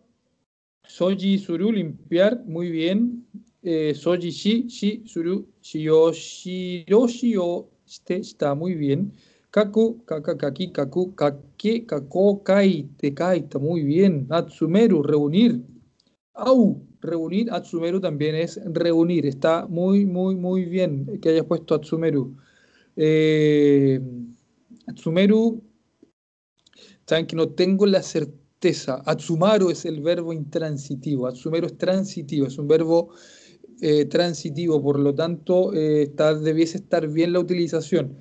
Soji 0.85 1.39
Suru, 1.39 1.73
limpiar, 1.73 2.43
muy 2.45 2.71
bien 2.71 3.27
eh, 3.63 3.95
soji 3.95 4.31
shi, 4.33 4.69
shi, 4.69 5.03
suru, 5.07 5.47
shio, 5.61 6.13
shiro, 6.13 7.07
shio, 7.07 7.69
este 7.87 8.17
está 8.17 8.55
muy 8.55 8.75
bien. 8.75 9.13
Kaku, 9.51 10.05
kaka, 10.05 10.37
kaki, 10.37 10.71
kaku, 10.73 11.15
kake, 11.15 11.85
kako, 11.85 12.43
kai, 12.45 12.89
te 12.97 13.09
está 13.09 13.59
muy 13.59 13.83
bien. 13.83 14.27
Atsumeru, 14.31 15.03
reunir. 15.03 15.61
Au, 16.35 16.81
reunir. 17.01 17.51
Atsumeru 17.51 18.01
también 18.01 18.37
es 18.37 18.61
reunir. 18.65 19.27
Está 19.27 19.67
muy, 19.67 20.07
muy, 20.07 20.37
muy 20.37 20.67
bien 20.67 21.19
que 21.21 21.31
hayas 21.31 21.47
puesto 21.47 21.75
Atsumeru. 21.75 22.37
Eh, 22.97 24.01
Atsumeru, 24.87 25.61
saben 27.07 27.27
que 27.27 27.35
no 27.35 27.49
tengo 27.49 27.87
la 27.87 28.03
certeza. 28.03 29.03
Atsumaru 29.05 29.71
es 29.71 29.85
el 29.85 30.01
verbo 30.01 30.33
intransitivo. 30.33 31.27
Atsumeru 31.27 31.67
es 31.67 31.77
transitivo, 31.77 32.47
es 32.47 32.57
un 32.57 32.69
verbo 32.69 33.11
eh, 33.83 34.05
transitivo, 34.05 34.83
por 34.83 34.99
lo 34.99 35.15
tanto, 35.15 35.73
eh, 35.73 36.13
debiese 36.43 36.79
estar 36.79 37.09
bien 37.09 37.33
la 37.33 37.41
utilización. 37.41 38.15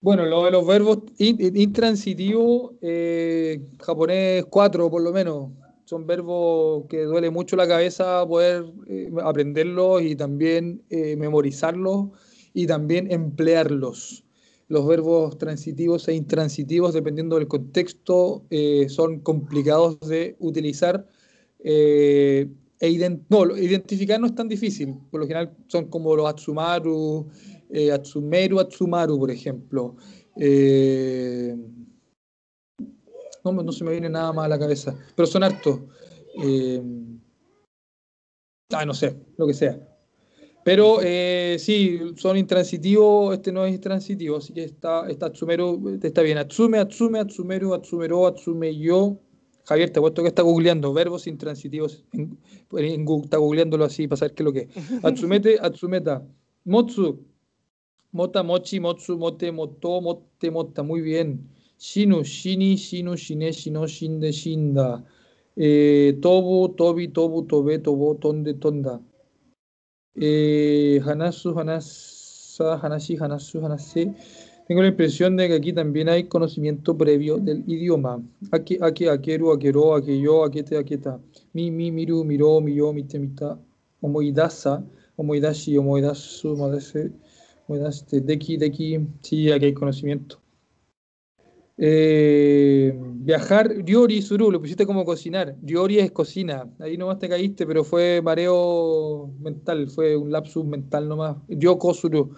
Bueno, 0.00 0.24
lo 0.24 0.44
de 0.44 0.50
los 0.50 0.66
verbos 0.66 0.98
intransitivos, 1.18 2.72
eh, 2.80 3.60
japonés 3.80 4.46
4 4.46 4.90
por 4.90 5.02
lo 5.02 5.12
menos, 5.12 5.50
son 5.84 6.06
verbos 6.06 6.84
que 6.88 7.02
duele 7.04 7.30
mucho 7.30 7.56
la 7.56 7.68
cabeza 7.68 8.26
poder 8.26 8.64
aprenderlos 9.22 10.02
y 10.02 10.16
también 10.16 10.82
memorizarlos 10.90 12.08
y 12.54 12.66
también 12.66 13.10
emplearlos. 13.12 14.24
Los 14.68 14.86
verbos 14.86 15.36
transitivos 15.36 16.08
e 16.08 16.14
intransitivos, 16.14 16.94
dependiendo 16.94 17.36
del 17.36 17.48
contexto, 17.48 18.44
son 18.88 19.20
complicados 19.20 20.00
de 20.00 20.36
utilizar 20.38 21.06
e 22.84 23.20
no, 23.28 23.56
identificar 23.56 24.20
no 24.20 24.26
es 24.26 24.34
tan 24.34 24.48
difícil. 24.48 24.94
Por 25.10 25.20
lo 25.20 25.26
general 25.26 25.56
son 25.68 25.88
como 25.88 26.14
los 26.14 26.28
Atsumaru, 26.28 27.28
eh, 27.70 27.90
Atsumeru, 27.92 28.60
Atsumaru, 28.60 29.18
por 29.18 29.30
ejemplo. 29.30 29.96
Eh, 30.36 31.56
no, 33.44 33.52
no 33.52 33.72
se 33.72 33.84
me 33.84 33.92
viene 33.92 34.08
nada 34.08 34.32
más 34.32 34.46
a 34.46 34.48
la 34.48 34.58
cabeza, 34.58 34.96
pero 35.14 35.26
son 35.26 35.44
hartos. 35.44 35.80
Eh, 36.42 36.82
ah, 38.72 38.84
no 38.84 38.94
sé, 38.94 39.16
lo 39.36 39.46
que 39.46 39.54
sea. 39.54 39.78
Pero 40.64 41.00
eh, 41.02 41.56
sí, 41.58 42.00
son 42.16 42.38
intransitivos, 42.38 43.34
este 43.34 43.52
no 43.52 43.66
es 43.66 43.74
intransitivo, 43.74 44.38
así 44.38 44.54
que 44.54 44.64
está, 44.64 45.06
está 45.08 45.26
Atsumeru, 45.26 46.00
está 46.02 46.22
bien. 46.22 46.38
Atsume, 46.38 46.78
Atsume, 46.78 47.18
Atsumeru, 47.18 47.74
Atsumeru, 47.74 48.26
Atsume 48.26 48.74
yo, 48.78 49.18
Javier, 49.64 49.90
te 49.90 49.98
apuesto 49.98 50.22
que 50.22 50.28
está 50.28 50.42
googleando 50.42 50.92
verbos 50.92 51.26
intransitivos. 51.26 52.04
En, 52.12 52.38
está 53.22 53.38
googleándolo 53.38 53.84
así 53.84 54.06
para 54.06 54.18
saber 54.18 54.34
qué 54.34 54.42
es 54.42 54.44
lo 54.44 54.52
que 54.52 54.60
es. 54.60 54.68
Atsumete, 55.04 55.58
Atsumeta. 55.60 56.22
Motsu. 56.64 57.24
Mota, 58.12 58.42
mochi, 58.42 58.78
motsu, 58.78 59.18
mote, 59.18 59.50
moto, 59.50 60.00
mote, 60.00 60.50
mota. 60.50 60.82
Muy 60.82 61.00
bien. 61.00 61.48
Shinu, 61.78 62.22
shini, 62.22 62.76
shinu, 62.76 63.16
shine, 63.16 63.52
shino, 63.52 63.86
shinde, 63.86 64.32
shinda. 64.32 65.04
Eh, 65.56 66.18
tobu, 66.20 66.68
tobi, 66.76 67.08
tobu, 67.08 67.42
tobe, 67.46 67.78
tobo, 67.78 68.14
tonde, 68.16 68.54
tonda. 68.54 69.00
Eh, 70.14 71.00
hanasu, 71.04 71.58
hanasa, 71.58 72.78
hanashi, 72.82 73.16
hanasu, 73.16 73.64
hanase. 73.64 74.14
Tengo 74.66 74.80
la 74.80 74.88
impresión 74.88 75.36
de 75.36 75.48
que 75.48 75.54
aquí 75.54 75.72
también 75.74 76.08
hay 76.08 76.24
conocimiento 76.24 76.96
previo 76.96 77.36
del 77.36 77.64
idioma. 77.66 78.22
Aquí, 78.50 78.78
aquí, 78.80 79.06
aqueru, 79.06 79.52
aquero, 79.52 79.94
aquello, 79.94 80.42
aquete, 80.42 80.78
aqueta. 80.78 81.20
Mi, 81.52 81.70
mi, 81.70 81.92
miru, 81.92 82.24
miro, 82.24 82.60
miyo, 82.62 82.92
mite, 82.94 83.18
mita. 83.18 83.58
Omoidasa, 84.00 84.82
omoidashi, 85.16 85.76
omoidasu, 85.76 86.52
omoidase, 86.52 87.12
omoidaste, 87.68 88.20
deki, 88.22 88.56
deki. 88.56 89.06
Sí, 89.20 89.52
aquí 89.52 89.66
hay 89.66 89.74
conocimiento. 89.74 90.40
Eh, 91.76 92.96
viajar, 93.16 93.68
Riori 93.68 94.22
Suru, 94.22 94.50
lo 94.50 94.60
pusiste 94.60 94.86
como 94.86 95.04
cocinar. 95.04 95.56
Riori 95.62 95.98
es 95.98 96.10
cocina. 96.10 96.70
Ahí 96.78 96.96
nomás 96.96 97.18
te 97.18 97.28
caíste, 97.28 97.66
pero 97.66 97.84
fue 97.84 98.22
mareo 98.22 99.30
mental, 99.40 99.88
fue 99.90 100.16
un 100.16 100.32
lapsus 100.32 100.64
mental 100.64 101.06
nomás. 101.06 101.36
Ryoko 101.48 101.92
Suru. 101.92 102.34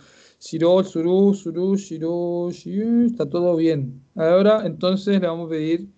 Shiro, 0.47 0.84
Suru, 0.84 1.34
Suru, 1.34 1.76
Shiro, 1.76 2.53
Shiro, 2.53 3.07
está 3.07 3.28
todo 3.28 3.57
bien. 3.57 4.01
Ahora, 4.14 4.64
entonces 4.64 5.20
le 5.20 5.26
vamos 5.26 5.49
a 5.49 5.51
pedir 5.51 5.88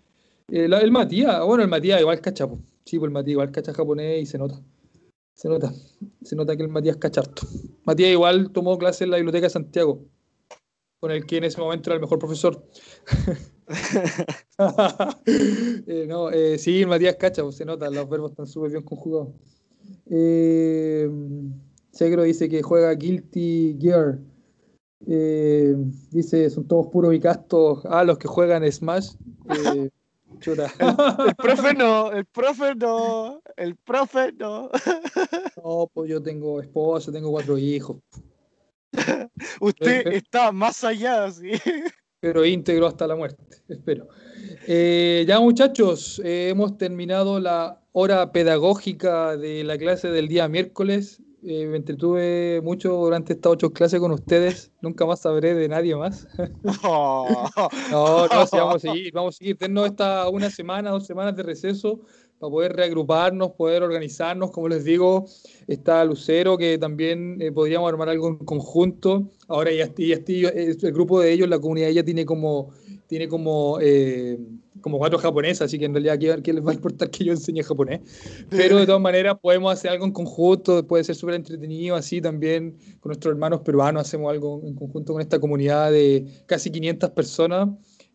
eh, 0.50 0.64
el 0.64 0.90
Matías. 0.90 1.44
Bueno, 1.44 1.64
el 1.64 1.68
Matías 1.68 2.00
igual 2.00 2.22
cacha, 2.22 2.48
sí, 2.86 2.98
pues 2.98 3.08
el 3.08 3.12
Matías 3.12 3.32
igual 3.32 3.52
cacha 3.52 3.74
japonés 3.74 4.22
y 4.22 4.24
se 4.24 4.38
nota. 4.38 4.58
Se 5.34 5.50
nota. 5.50 5.70
Se 6.22 6.34
nota 6.34 6.56
que 6.56 6.62
el 6.62 6.70
Matías 6.70 6.96
cacharto. 6.96 7.46
Matías 7.84 8.10
igual 8.10 8.50
tomó 8.50 8.78
clase 8.78 9.04
en 9.04 9.10
la 9.10 9.18
Biblioteca 9.18 9.48
de 9.48 9.50
Santiago, 9.50 10.06
con 10.98 11.10
el 11.10 11.26
que 11.26 11.36
en 11.36 11.44
ese 11.44 11.60
momento 11.60 11.90
era 11.90 11.96
el 11.96 12.00
mejor 12.00 12.18
profesor. 12.18 12.64
eh, 15.86 16.06
no, 16.08 16.30
eh, 16.30 16.56
sí, 16.56 16.80
el 16.80 16.88
Matías 16.88 17.16
cacha, 17.16 17.42
se 17.52 17.66
nota, 17.66 17.90
los 17.90 18.08
verbos 18.08 18.30
están 18.30 18.46
súper 18.46 18.70
bien 18.70 18.82
conjugados. 18.82 19.28
Eh, 20.06 21.06
Segro 21.90 22.22
dice 22.22 22.48
que 22.48 22.62
juega 22.62 22.94
Guilty 22.94 23.76
Gear. 23.78 24.18
Eh, 25.06 25.74
dice, 26.10 26.50
son 26.50 26.66
todos 26.66 26.88
puros 26.88 27.14
y 27.14 27.20
castos. 27.20 27.84
Ah, 27.86 28.04
los 28.04 28.18
que 28.18 28.28
juegan 28.28 28.70
Smash. 28.70 29.12
Eh. 29.50 29.90
El, 30.46 31.34
profe 31.36 31.74
no, 31.74 32.12
el 32.12 32.24
profe 32.26 32.74
no, 32.76 33.42
el 33.56 33.74
profe 33.76 34.32
no. 34.32 34.70
No, 35.56 35.90
pues 35.92 36.10
yo 36.10 36.22
tengo 36.22 36.60
esposa, 36.60 37.10
tengo 37.10 37.30
cuatro 37.32 37.58
hijos. 37.58 37.96
Usted 39.60 40.06
está 40.08 40.52
más 40.52 40.84
allá, 40.84 41.28
sí. 41.32 41.50
Pero 42.20 42.44
íntegro 42.44 42.86
hasta 42.86 43.08
la 43.08 43.16
muerte, 43.16 43.42
espero. 43.66 44.08
Eh, 44.66 45.24
ya 45.26 45.40
muchachos, 45.40 46.20
hemos 46.24 46.78
terminado 46.78 47.40
la 47.40 47.80
hora 48.00 48.30
pedagógica 48.30 49.36
de 49.36 49.64
la 49.64 49.76
clase 49.76 50.08
del 50.08 50.28
día 50.28 50.46
miércoles. 50.46 51.20
Eh, 51.42 51.66
me 51.66 51.78
entretuve 51.78 52.60
mucho 52.62 52.92
durante 52.92 53.32
estas 53.32 53.50
ocho 53.50 53.72
clases 53.72 53.98
con 53.98 54.12
ustedes. 54.12 54.70
Nunca 54.82 55.04
más 55.04 55.22
sabré 55.22 55.52
de 55.54 55.68
nadie 55.68 55.96
más. 55.96 56.28
no, 56.84 57.26
no, 57.90 58.46
sí, 58.46 58.56
vamos 58.56 58.76
a 58.76 58.78
seguir. 58.78 59.12
Vamos 59.12 59.34
a 59.34 59.38
seguir. 59.38 59.58
Tenemos 59.58 59.88
esta 59.88 60.28
una 60.28 60.48
semana, 60.48 60.90
dos 60.90 61.06
semanas 61.06 61.34
de 61.34 61.42
receso 61.42 61.98
para 62.38 62.50
poder 62.52 62.76
reagruparnos, 62.76 63.50
poder 63.52 63.82
organizarnos. 63.82 64.52
Como 64.52 64.68
les 64.68 64.84
digo, 64.84 65.26
está 65.66 66.04
Lucero, 66.04 66.56
que 66.56 66.78
también 66.78 67.42
eh, 67.42 67.50
podríamos 67.50 67.88
armar 67.88 68.10
algo 68.10 68.28
en 68.28 68.36
conjunto. 68.36 69.28
Ahora 69.48 69.72
ya 69.72 69.84
estoy, 69.84 70.08
ya 70.10 70.14
estoy, 70.14 70.44
el 70.44 70.92
grupo 70.92 71.20
de 71.20 71.32
ellos, 71.32 71.48
la 71.48 71.58
comunidad 71.58 71.88
ya 71.90 72.04
tiene 72.04 72.24
como, 72.24 72.70
tiene 73.08 73.26
como 73.26 73.78
eh, 73.80 74.38
como 74.80 74.98
cuatro 74.98 75.18
japonesas, 75.18 75.62
así 75.62 75.78
que 75.78 75.86
en 75.86 75.94
realidad 75.94 76.18
¿qué, 76.18 76.40
qué 76.42 76.52
les 76.52 76.64
va 76.64 76.70
a 76.70 76.74
importar 76.74 77.10
que 77.10 77.24
yo 77.24 77.32
enseñe 77.32 77.62
japonés? 77.62 78.00
Pero 78.50 78.76
de 78.76 78.86
todas 78.86 79.00
maneras 79.00 79.36
podemos 79.40 79.72
hacer 79.72 79.90
algo 79.90 80.04
en 80.04 80.12
conjunto, 80.12 80.86
puede 80.86 81.02
ser 81.02 81.16
súper 81.16 81.34
entretenido, 81.34 81.96
así 81.96 82.20
también 82.20 82.76
con 83.00 83.10
nuestros 83.10 83.32
hermanos 83.32 83.62
peruanos 83.62 84.02
hacemos 84.02 84.30
algo 84.30 84.62
en 84.64 84.74
conjunto 84.74 85.14
con 85.14 85.22
esta 85.22 85.40
comunidad 85.40 85.90
de 85.90 86.26
casi 86.46 86.70
500 86.70 87.10
personas. 87.10 87.70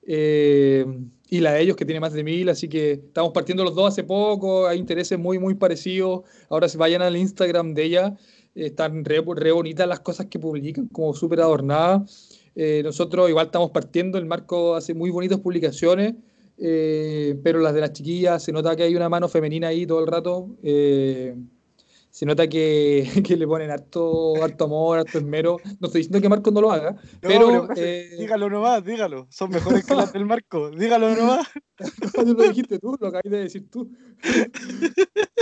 Eh, 0.06 0.86
y 1.30 1.40
la 1.40 1.54
de 1.54 1.62
ellos 1.62 1.76
que 1.76 1.86
tiene 1.86 2.00
más 2.00 2.14
de 2.14 2.24
mil, 2.24 2.48
así 2.50 2.70
que 2.70 2.92
estamos 2.92 3.32
partiendo 3.34 3.64
los 3.64 3.74
dos 3.74 3.88
hace 3.88 4.04
poco, 4.04 4.68
hay 4.68 4.78
intereses 4.78 5.18
muy, 5.18 5.40
muy 5.40 5.56
parecidos. 5.56 6.22
Ahora 6.48 6.70
se 6.70 6.78
vayan 6.78 7.02
al 7.02 7.18
Instagram 7.18 7.74
de 7.74 7.84
ella, 7.84 8.16
están 8.54 9.04
re, 9.04 9.24
re 9.36 9.52
bonitas 9.52 9.88
las 9.88 10.02
cosas 10.02 10.28
que 10.28 10.38
publican, 10.38 10.88
como 10.90 11.16
súper 11.16 11.42
adornadas. 11.42 12.33
Eh, 12.56 12.82
nosotros 12.84 13.30
igual 13.30 13.48
estamos 13.48 13.72
partiendo, 13.72 14.18
el 14.18 14.26
Marco 14.26 14.76
hace 14.76 14.94
muy 14.94 15.10
bonitas 15.10 15.40
publicaciones, 15.40 16.16
eh, 16.58 17.40
pero 17.44 17.60
las 17.60 17.74
de 17.74 17.82
las 17.82 17.94
chiquillas 17.94 18.44
se 18.44 18.52
nota 18.52 18.76
que 18.76 18.84
hay 18.84 18.96
una 18.96 19.10
mano 19.10 19.28
femenina 19.28 19.70
ahí 19.70 19.86
todo 19.86 20.00
el 20.02 20.08
rato. 20.08 20.56
Eh, 20.64 21.36
se 22.14 22.28
nota 22.28 22.48
que, 22.48 23.10
que, 23.28 23.36
le 23.36 23.48
ponen 23.48 23.72
harto, 23.72 24.36
harto 24.44 24.66
amor, 24.66 25.00
harto 25.00 25.18
esmero. 25.18 25.58
No 25.80 25.88
estoy 25.88 26.02
diciendo 26.02 26.22
que 26.22 26.30
Marco 26.30 26.52
no 26.52 26.62
lo 26.62 26.72
haga, 26.72 26.96
pero. 27.20 27.68
eh, 27.76 28.12
dígalo 28.20 28.52
nomás, 28.52 28.86
dígalo. 28.86 29.26
Son 29.32 29.50
mejores 29.50 29.84
que 29.84 29.96
las 29.96 30.14
del 30.14 30.26
Marco. 30.26 30.70
Dígalo 30.70 31.10
nomás. 31.16 31.48
no, 32.18 32.34
lo 32.34 32.44
dijiste 32.44 32.78
tú, 32.78 32.96
lo 33.00 33.08
acabas 33.08 33.24
de 33.24 33.38
decir 33.40 33.68
tú. 33.68 33.90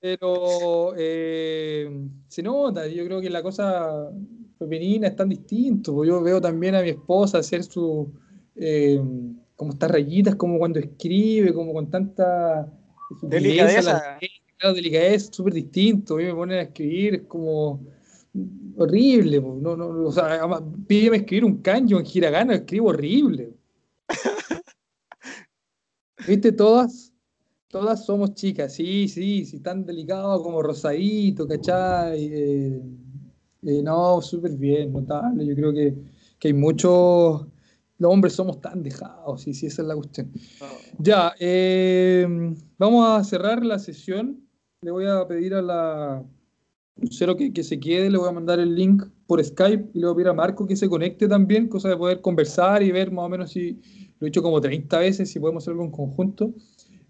pero 0.00 0.94
eh, 0.96 1.88
se 2.26 2.42
nota, 2.42 2.88
yo 2.88 3.04
creo 3.04 3.20
que 3.20 3.30
la 3.30 3.42
cosa 3.44 4.10
femenina 4.58 5.08
es 5.08 5.16
tan 5.16 5.28
distinto. 5.28 6.04
Yo 6.04 6.22
veo 6.22 6.40
también 6.40 6.74
a 6.74 6.82
mi 6.82 6.90
esposa 6.90 7.38
hacer 7.38 7.64
su. 7.64 8.12
Eh, 8.56 9.00
como 9.54 9.72
estas 9.72 9.90
rayitas, 9.90 10.34
como 10.36 10.58
cuando 10.58 10.78
escribe, 10.78 11.52
como 11.52 11.72
con 11.72 11.90
tanta 11.90 12.70
delicadeza. 13.22 14.18
La, 14.62 14.72
delicadeza, 14.72 15.32
súper 15.32 15.54
distinto. 15.54 16.14
A 16.14 16.18
mí 16.18 16.24
me 16.24 16.34
ponen 16.34 16.58
a 16.58 16.62
escribir, 16.62 17.14
es 17.14 17.22
como 17.22 17.80
horrible. 18.76 19.40
No, 19.40 19.76
no, 19.76 20.08
o 20.08 20.12
sea, 20.12 20.40
pídeme 20.86 21.18
escribir 21.18 21.44
un 21.44 21.62
kanji 21.62 21.94
en 21.94 22.04
hiragana, 22.12 22.54
escribo 22.54 22.88
horrible. 22.88 23.54
¿Viste? 26.26 26.52
Todas, 26.52 27.12
todas 27.68 28.04
somos 28.04 28.34
chicas, 28.34 28.74
sí, 28.74 29.08
sí, 29.08 29.44
sí, 29.44 29.60
tan 29.60 29.84
delicado 29.84 30.42
como 30.42 30.62
rosadito, 30.62 31.46
¿cachai? 31.46 32.28
Eh, 32.32 32.82
eh, 33.66 33.82
no, 33.82 34.22
súper 34.22 34.52
bien, 34.52 34.92
notable. 34.92 35.44
Yo 35.46 35.54
creo 35.54 35.72
que, 35.72 35.94
que 36.38 36.48
hay 36.48 36.54
muchos 36.54 37.46
los 37.98 38.12
hombres 38.12 38.34
somos 38.34 38.60
tan 38.60 38.82
dejados, 38.82 39.46
y 39.46 39.54
sí, 39.54 39.66
esa 39.66 39.82
es 39.82 39.88
la 39.88 39.94
cuestión. 39.94 40.30
Ya, 40.98 41.34
eh, 41.40 42.26
vamos 42.78 43.08
a 43.08 43.24
cerrar 43.24 43.64
la 43.64 43.78
sesión. 43.78 44.46
Le 44.82 44.90
voy 44.90 45.06
a 45.06 45.26
pedir 45.26 45.54
a 45.54 45.62
la 45.62 46.22
Lucero 46.96 47.36
que, 47.36 47.52
que, 47.52 47.62
se 47.62 47.80
quede, 47.80 48.10
le 48.10 48.18
voy 48.18 48.28
a 48.28 48.32
mandar 48.32 48.58
el 48.60 48.74
link 48.74 49.02
por 49.26 49.42
Skype 49.42 49.90
y 49.94 49.98
le 49.98 50.06
voy 50.06 50.12
a 50.12 50.16
pedir 50.16 50.28
a 50.28 50.32
Marco 50.34 50.66
que 50.66 50.76
se 50.76 50.88
conecte 50.88 51.28
también, 51.28 51.68
cosa 51.68 51.88
de 51.88 51.96
poder 51.96 52.20
conversar 52.20 52.82
y 52.82 52.90
ver 52.90 53.10
más 53.10 53.24
o 53.24 53.28
menos 53.28 53.50
si 53.50 53.80
lo 54.18 54.26
he 54.26 54.28
hecho 54.28 54.42
como 54.42 54.60
30 54.60 54.98
veces, 54.98 55.30
si 55.30 55.40
podemos 55.40 55.62
hacer 55.62 55.72
algo 55.72 55.84
en 55.84 55.90
conjunto. 55.90 56.52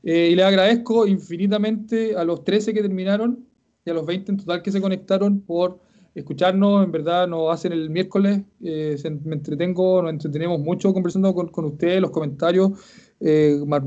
Eh, 0.03 0.31
y 0.31 0.37
le 0.37 0.45
agradezco 0.45 1.07
infinitamente 1.07 2.17
a 2.17 2.25
los 2.25 2.45
13 2.45 2.73
que 2.73 2.83
terminaron 2.83 3.45
y 3.85 3.91
a 3.91 3.95
los 3.95 4.07
20 4.07 4.33
en 4.33 4.39
total 4.39 4.63
que 4.63 4.71
se 4.71 4.81
conectaron 4.81 5.41
por 5.41 5.81
escucharnos, 6.17 6.83
en 6.83 6.91
verdad 6.91 7.29
nos 7.29 7.53
hacen 7.53 7.73
el 7.73 7.91
miércoles, 7.91 8.41
eh, 8.63 8.97
me 9.25 9.35
entretengo, 9.35 10.01
nos 10.03 10.13
entretenemos 10.13 10.59
mucho 10.61 10.93
conversando 10.95 11.35
con, 11.35 11.49
con 11.49 11.67
ustedes, 11.67 12.01
los 12.01 12.11
comentarios, 12.11 12.73
eh, 13.21 13.63
Mar, 13.67 13.83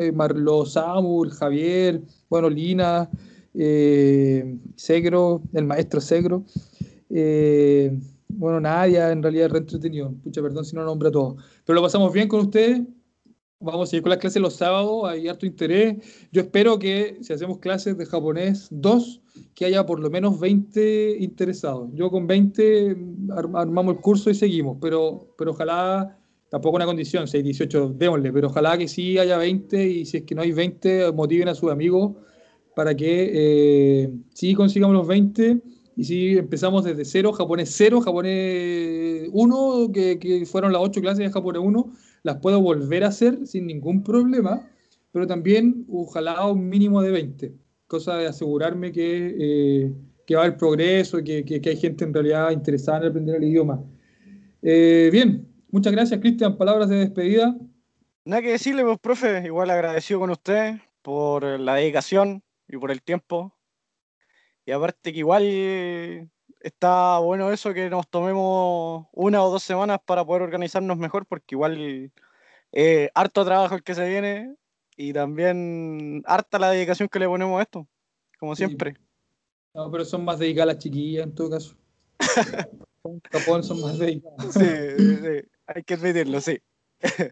eh, 0.00 0.10
Marlo 0.10 0.64
Samuel, 0.64 1.30
Javier, 1.30 2.00
bueno, 2.30 2.48
Lina, 2.48 3.10
eh, 3.52 4.58
Segro, 4.76 5.42
el 5.52 5.66
maestro 5.66 6.00
Segro, 6.00 6.44
eh, 7.10 7.94
bueno, 8.28 8.60
Nadia, 8.60 9.12
en 9.12 9.22
realidad 9.22 9.46
es 9.46 9.52
re 9.52 9.58
entretenido, 9.58 10.14
pucha, 10.22 10.40
perdón 10.40 10.64
si 10.64 10.74
no 10.74 10.84
nombro 10.84 11.10
a 11.10 11.12
todos, 11.12 11.44
pero 11.66 11.76
lo 11.76 11.82
pasamos 11.82 12.14
bien 12.14 12.28
con 12.28 12.40
ustedes, 12.40 12.80
vamos 13.60 13.88
a 13.88 13.90
seguir 13.90 14.02
con 14.02 14.10
las 14.10 14.18
clases 14.18 14.40
los 14.40 14.54
sábados, 14.54 15.04
hay 15.06 15.28
harto 15.28 15.44
interés. 15.44 15.96
Yo 16.32 16.40
espero 16.40 16.78
que 16.78 17.18
si 17.20 17.32
hacemos 17.32 17.58
clases 17.58 17.96
de 17.96 18.06
japonés 18.06 18.68
2, 18.70 19.22
que 19.54 19.64
haya 19.64 19.84
por 19.86 20.00
lo 20.00 20.10
menos 20.10 20.38
20 20.38 21.16
interesados. 21.18 21.90
Yo 21.94 22.10
con 22.10 22.26
20 22.26 22.96
armamos 23.30 23.96
el 23.96 24.00
curso 24.00 24.30
y 24.30 24.34
seguimos, 24.34 24.78
pero, 24.80 25.34
pero 25.36 25.52
ojalá, 25.52 26.18
tampoco 26.48 26.76
una 26.76 26.86
condición, 26.86 27.26
6, 27.26 27.44
18, 27.44 27.94
démosle, 27.96 28.32
pero 28.32 28.48
ojalá 28.48 28.78
que 28.78 28.88
sí 28.88 29.18
haya 29.18 29.36
20 29.36 29.88
y 29.88 30.04
si 30.04 30.18
es 30.18 30.22
que 30.24 30.34
no 30.34 30.42
hay 30.42 30.52
20, 30.52 31.12
motiven 31.12 31.48
a 31.48 31.54
sus 31.54 31.70
amigos 31.70 32.16
para 32.74 32.96
que 32.96 33.30
eh, 33.32 34.10
sí 34.34 34.54
consigamos 34.54 34.96
los 34.96 35.06
20 35.06 35.62
y 35.96 36.04
si 36.04 36.36
empezamos 36.36 36.84
desde 36.84 37.04
cero, 37.04 37.32
japonés 37.32 37.72
0, 37.76 38.00
japonés 38.00 39.28
1, 39.32 39.90
que, 39.92 40.18
que 40.18 40.44
fueron 40.46 40.72
las 40.72 40.82
8 40.82 41.00
clases 41.00 41.18
de 41.18 41.30
japonés 41.30 41.62
1, 41.64 41.92
las 42.24 42.38
puedo 42.38 42.60
volver 42.60 43.04
a 43.04 43.08
hacer 43.08 43.46
sin 43.46 43.66
ningún 43.66 44.02
problema 44.02 44.68
pero 45.14 45.28
también 45.28 45.86
ojalá 45.88 46.44
un 46.48 46.68
mínimo 46.68 47.00
de 47.00 47.12
20, 47.12 47.54
cosa 47.94 48.16
de 48.16 48.26
asegurarme 48.26 48.90
que, 48.90 49.36
eh, 49.38 49.92
que 50.26 50.34
va 50.34 50.42
a 50.42 50.44
haber 50.46 50.58
progreso 50.58 51.20
y 51.20 51.24
que, 51.24 51.44
que, 51.44 51.70
hay 51.70 51.76
gente 51.76 52.02
en 52.04 52.12
realidad 52.12 52.50
interesada 52.50 52.98
en 52.98 53.06
aprender 53.06 53.36
el 53.36 53.44
idioma. 53.44 53.80
Eh, 54.62 55.10
bien, 55.12 55.46
muchas 55.70 55.92
gracias, 55.92 56.20
Cristian. 56.20 56.56
Palabras 56.56 56.88
de 56.88 56.96
despedida. 56.96 57.56
Nada 58.24 58.42
que 58.42 58.50
decirle, 58.50 58.82
pues, 58.82 58.98
profe, 58.98 59.44
igual 59.44 59.70
agradecido 59.70 60.18
con 60.18 60.30
usted 60.30 60.74
por 61.02 61.44
la 61.60 61.76
dedicación 61.76 62.42
y 62.66 62.76
por 62.78 62.90
el 62.90 63.00
tiempo. 63.00 63.54
Y 64.66 64.72
aparte 64.72 65.12
que 65.12 65.18
igual 65.20 65.44
está 66.60 67.18
bueno 67.18 67.52
eso 67.52 67.72
que 67.74 67.90
nos 67.90 68.08
tomemos 68.08 69.06
una 69.12 69.44
o 69.44 69.50
dos 69.50 69.62
semanas 69.62 70.00
para 70.04 70.24
poder 70.24 70.42
organizarnos 70.42 70.96
mejor, 70.96 71.26
porque 71.26 71.54
igual 71.54 72.10
eh, 72.72 73.10
harto 73.14 73.44
trabajo 73.44 73.76
el 73.76 73.84
que 73.84 73.94
se 73.94 74.08
viene 74.08 74.56
y 74.96 75.12
también 75.12 76.22
harta 76.26 76.58
la 76.58 76.70
dedicación 76.70 77.08
que 77.08 77.18
le 77.18 77.28
ponemos 77.28 77.58
a 77.58 77.62
esto, 77.62 77.86
como 78.38 78.54
siempre. 78.54 78.96
No, 79.74 79.90
pero 79.90 80.04
son 80.04 80.24
más 80.24 80.38
dedicadas 80.38 80.74
las 80.74 80.78
chiquillas 80.78 81.24
en 81.24 81.34
todo 81.34 81.50
caso. 81.50 81.74
Japón 83.30 83.62
son 83.62 83.80
más 83.80 83.98
dedicadas. 83.98 84.54
Sí, 84.54 84.60
sí, 84.60 85.48
hay 85.66 85.82
que 85.82 85.94
admitirlo, 85.94 86.40
sí. 86.40 86.58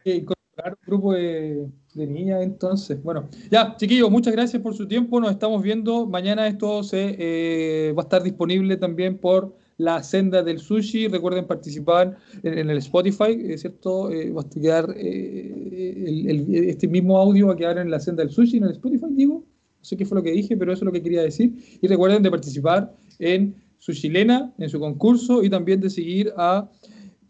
un 0.05 0.77
grupo 0.87 1.15
de, 1.15 1.69
niñas 1.95 2.43
entonces. 2.43 3.03
Bueno, 3.03 3.29
ya, 3.51 3.77
chiquillos, 3.77 4.11
muchas 4.11 4.33
gracias 4.33 4.61
por 4.63 4.75
su 4.75 4.87
tiempo. 4.87 5.21
Nos 5.21 5.31
estamos 5.31 5.63
viendo. 5.63 6.07
Mañana 6.07 6.47
esto 6.47 6.83
se 6.83 7.17
eh, 7.19 7.93
va 7.93 8.03
a 8.03 8.05
estar 8.05 8.23
disponible 8.23 8.77
también 8.77 9.19
por 9.19 9.57
la 9.79 10.03
senda 10.03 10.43
del 10.43 10.59
sushi. 10.59 11.09
Recuerden 11.09 11.47
participar 11.47 12.17
en, 12.43 12.71
el 12.71 12.79
Spotify, 12.79 13.39
¿es 13.45 13.63
cierto? 13.63 14.11
Eh, 14.11 14.31
va 14.31 14.43
a 14.43 14.49
quedar 14.49 14.95
eh, 14.97 16.69
este 16.69 16.89
mismo 16.89 17.19
audio 17.19 17.49
va 17.49 17.55
a 17.55 17.57
quedar 17.57 17.79
en 17.79 17.91
la 17.91 18.01
senda 18.01 18.23
del 18.23 18.33
sushi, 18.33 18.59
en 18.59 18.65
el 18.65 18.73
Spotify, 18.73 19.07
digo. 19.11 19.45
No 19.79 19.85
sé 19.85 19.97
qué 19.97 20.07
fue 20.07 20.17
lo 20.17 20.23
que 20.23 20.31
dije, 20.31 20.57
pero 20.57 20.73
eso 20.73 20.83
es 20.83 20.87
lo 20.87 20.93
que 20.93 21.03
quería 21.03 21.23
decir. 21.23 21.55
Y 21.81 21.89
recuerden 21.89 22.23
de 22.23 22.31
participar 22.31 22.95
en 23.19 23.57
su 23.79 23.93
chilena, 23.93 24.53
en 24.59 24.69
su 24.69 24.79
concurso, 24.79 25.43
y 25.43 25.51
también 25.51 25.81
de 25.81 25.91
seguir 25.91 26.33
a 26.37 26.71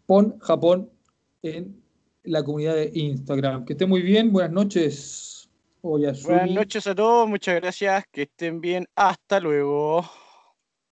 Pon 0.05 0.37
Japón 0.39 0.89
en 1.41 1.75
la 2.23 2.43
comunidad 2.43 2.75
de 2.75 2.91
Instagram. 2.93 3.65
Que 3.65 3.73
esté 3.73 3.87
muy 3.87 4.03
bien, 4.03 4.31
buenas 4.31 4.51
noches. 4.51 5.33
Buenas 5.81 6.49
noches 6.49 6.87
a 6.87 6.95
todos, 6.95 7.27
muchas 7.27 7.55
gracias, 7.55 8.05
que 8.09 8.21
estén 8.21 8.61
bien, 8.61 8.87
hasta 8.95 9.41
luego. 9.41 10.05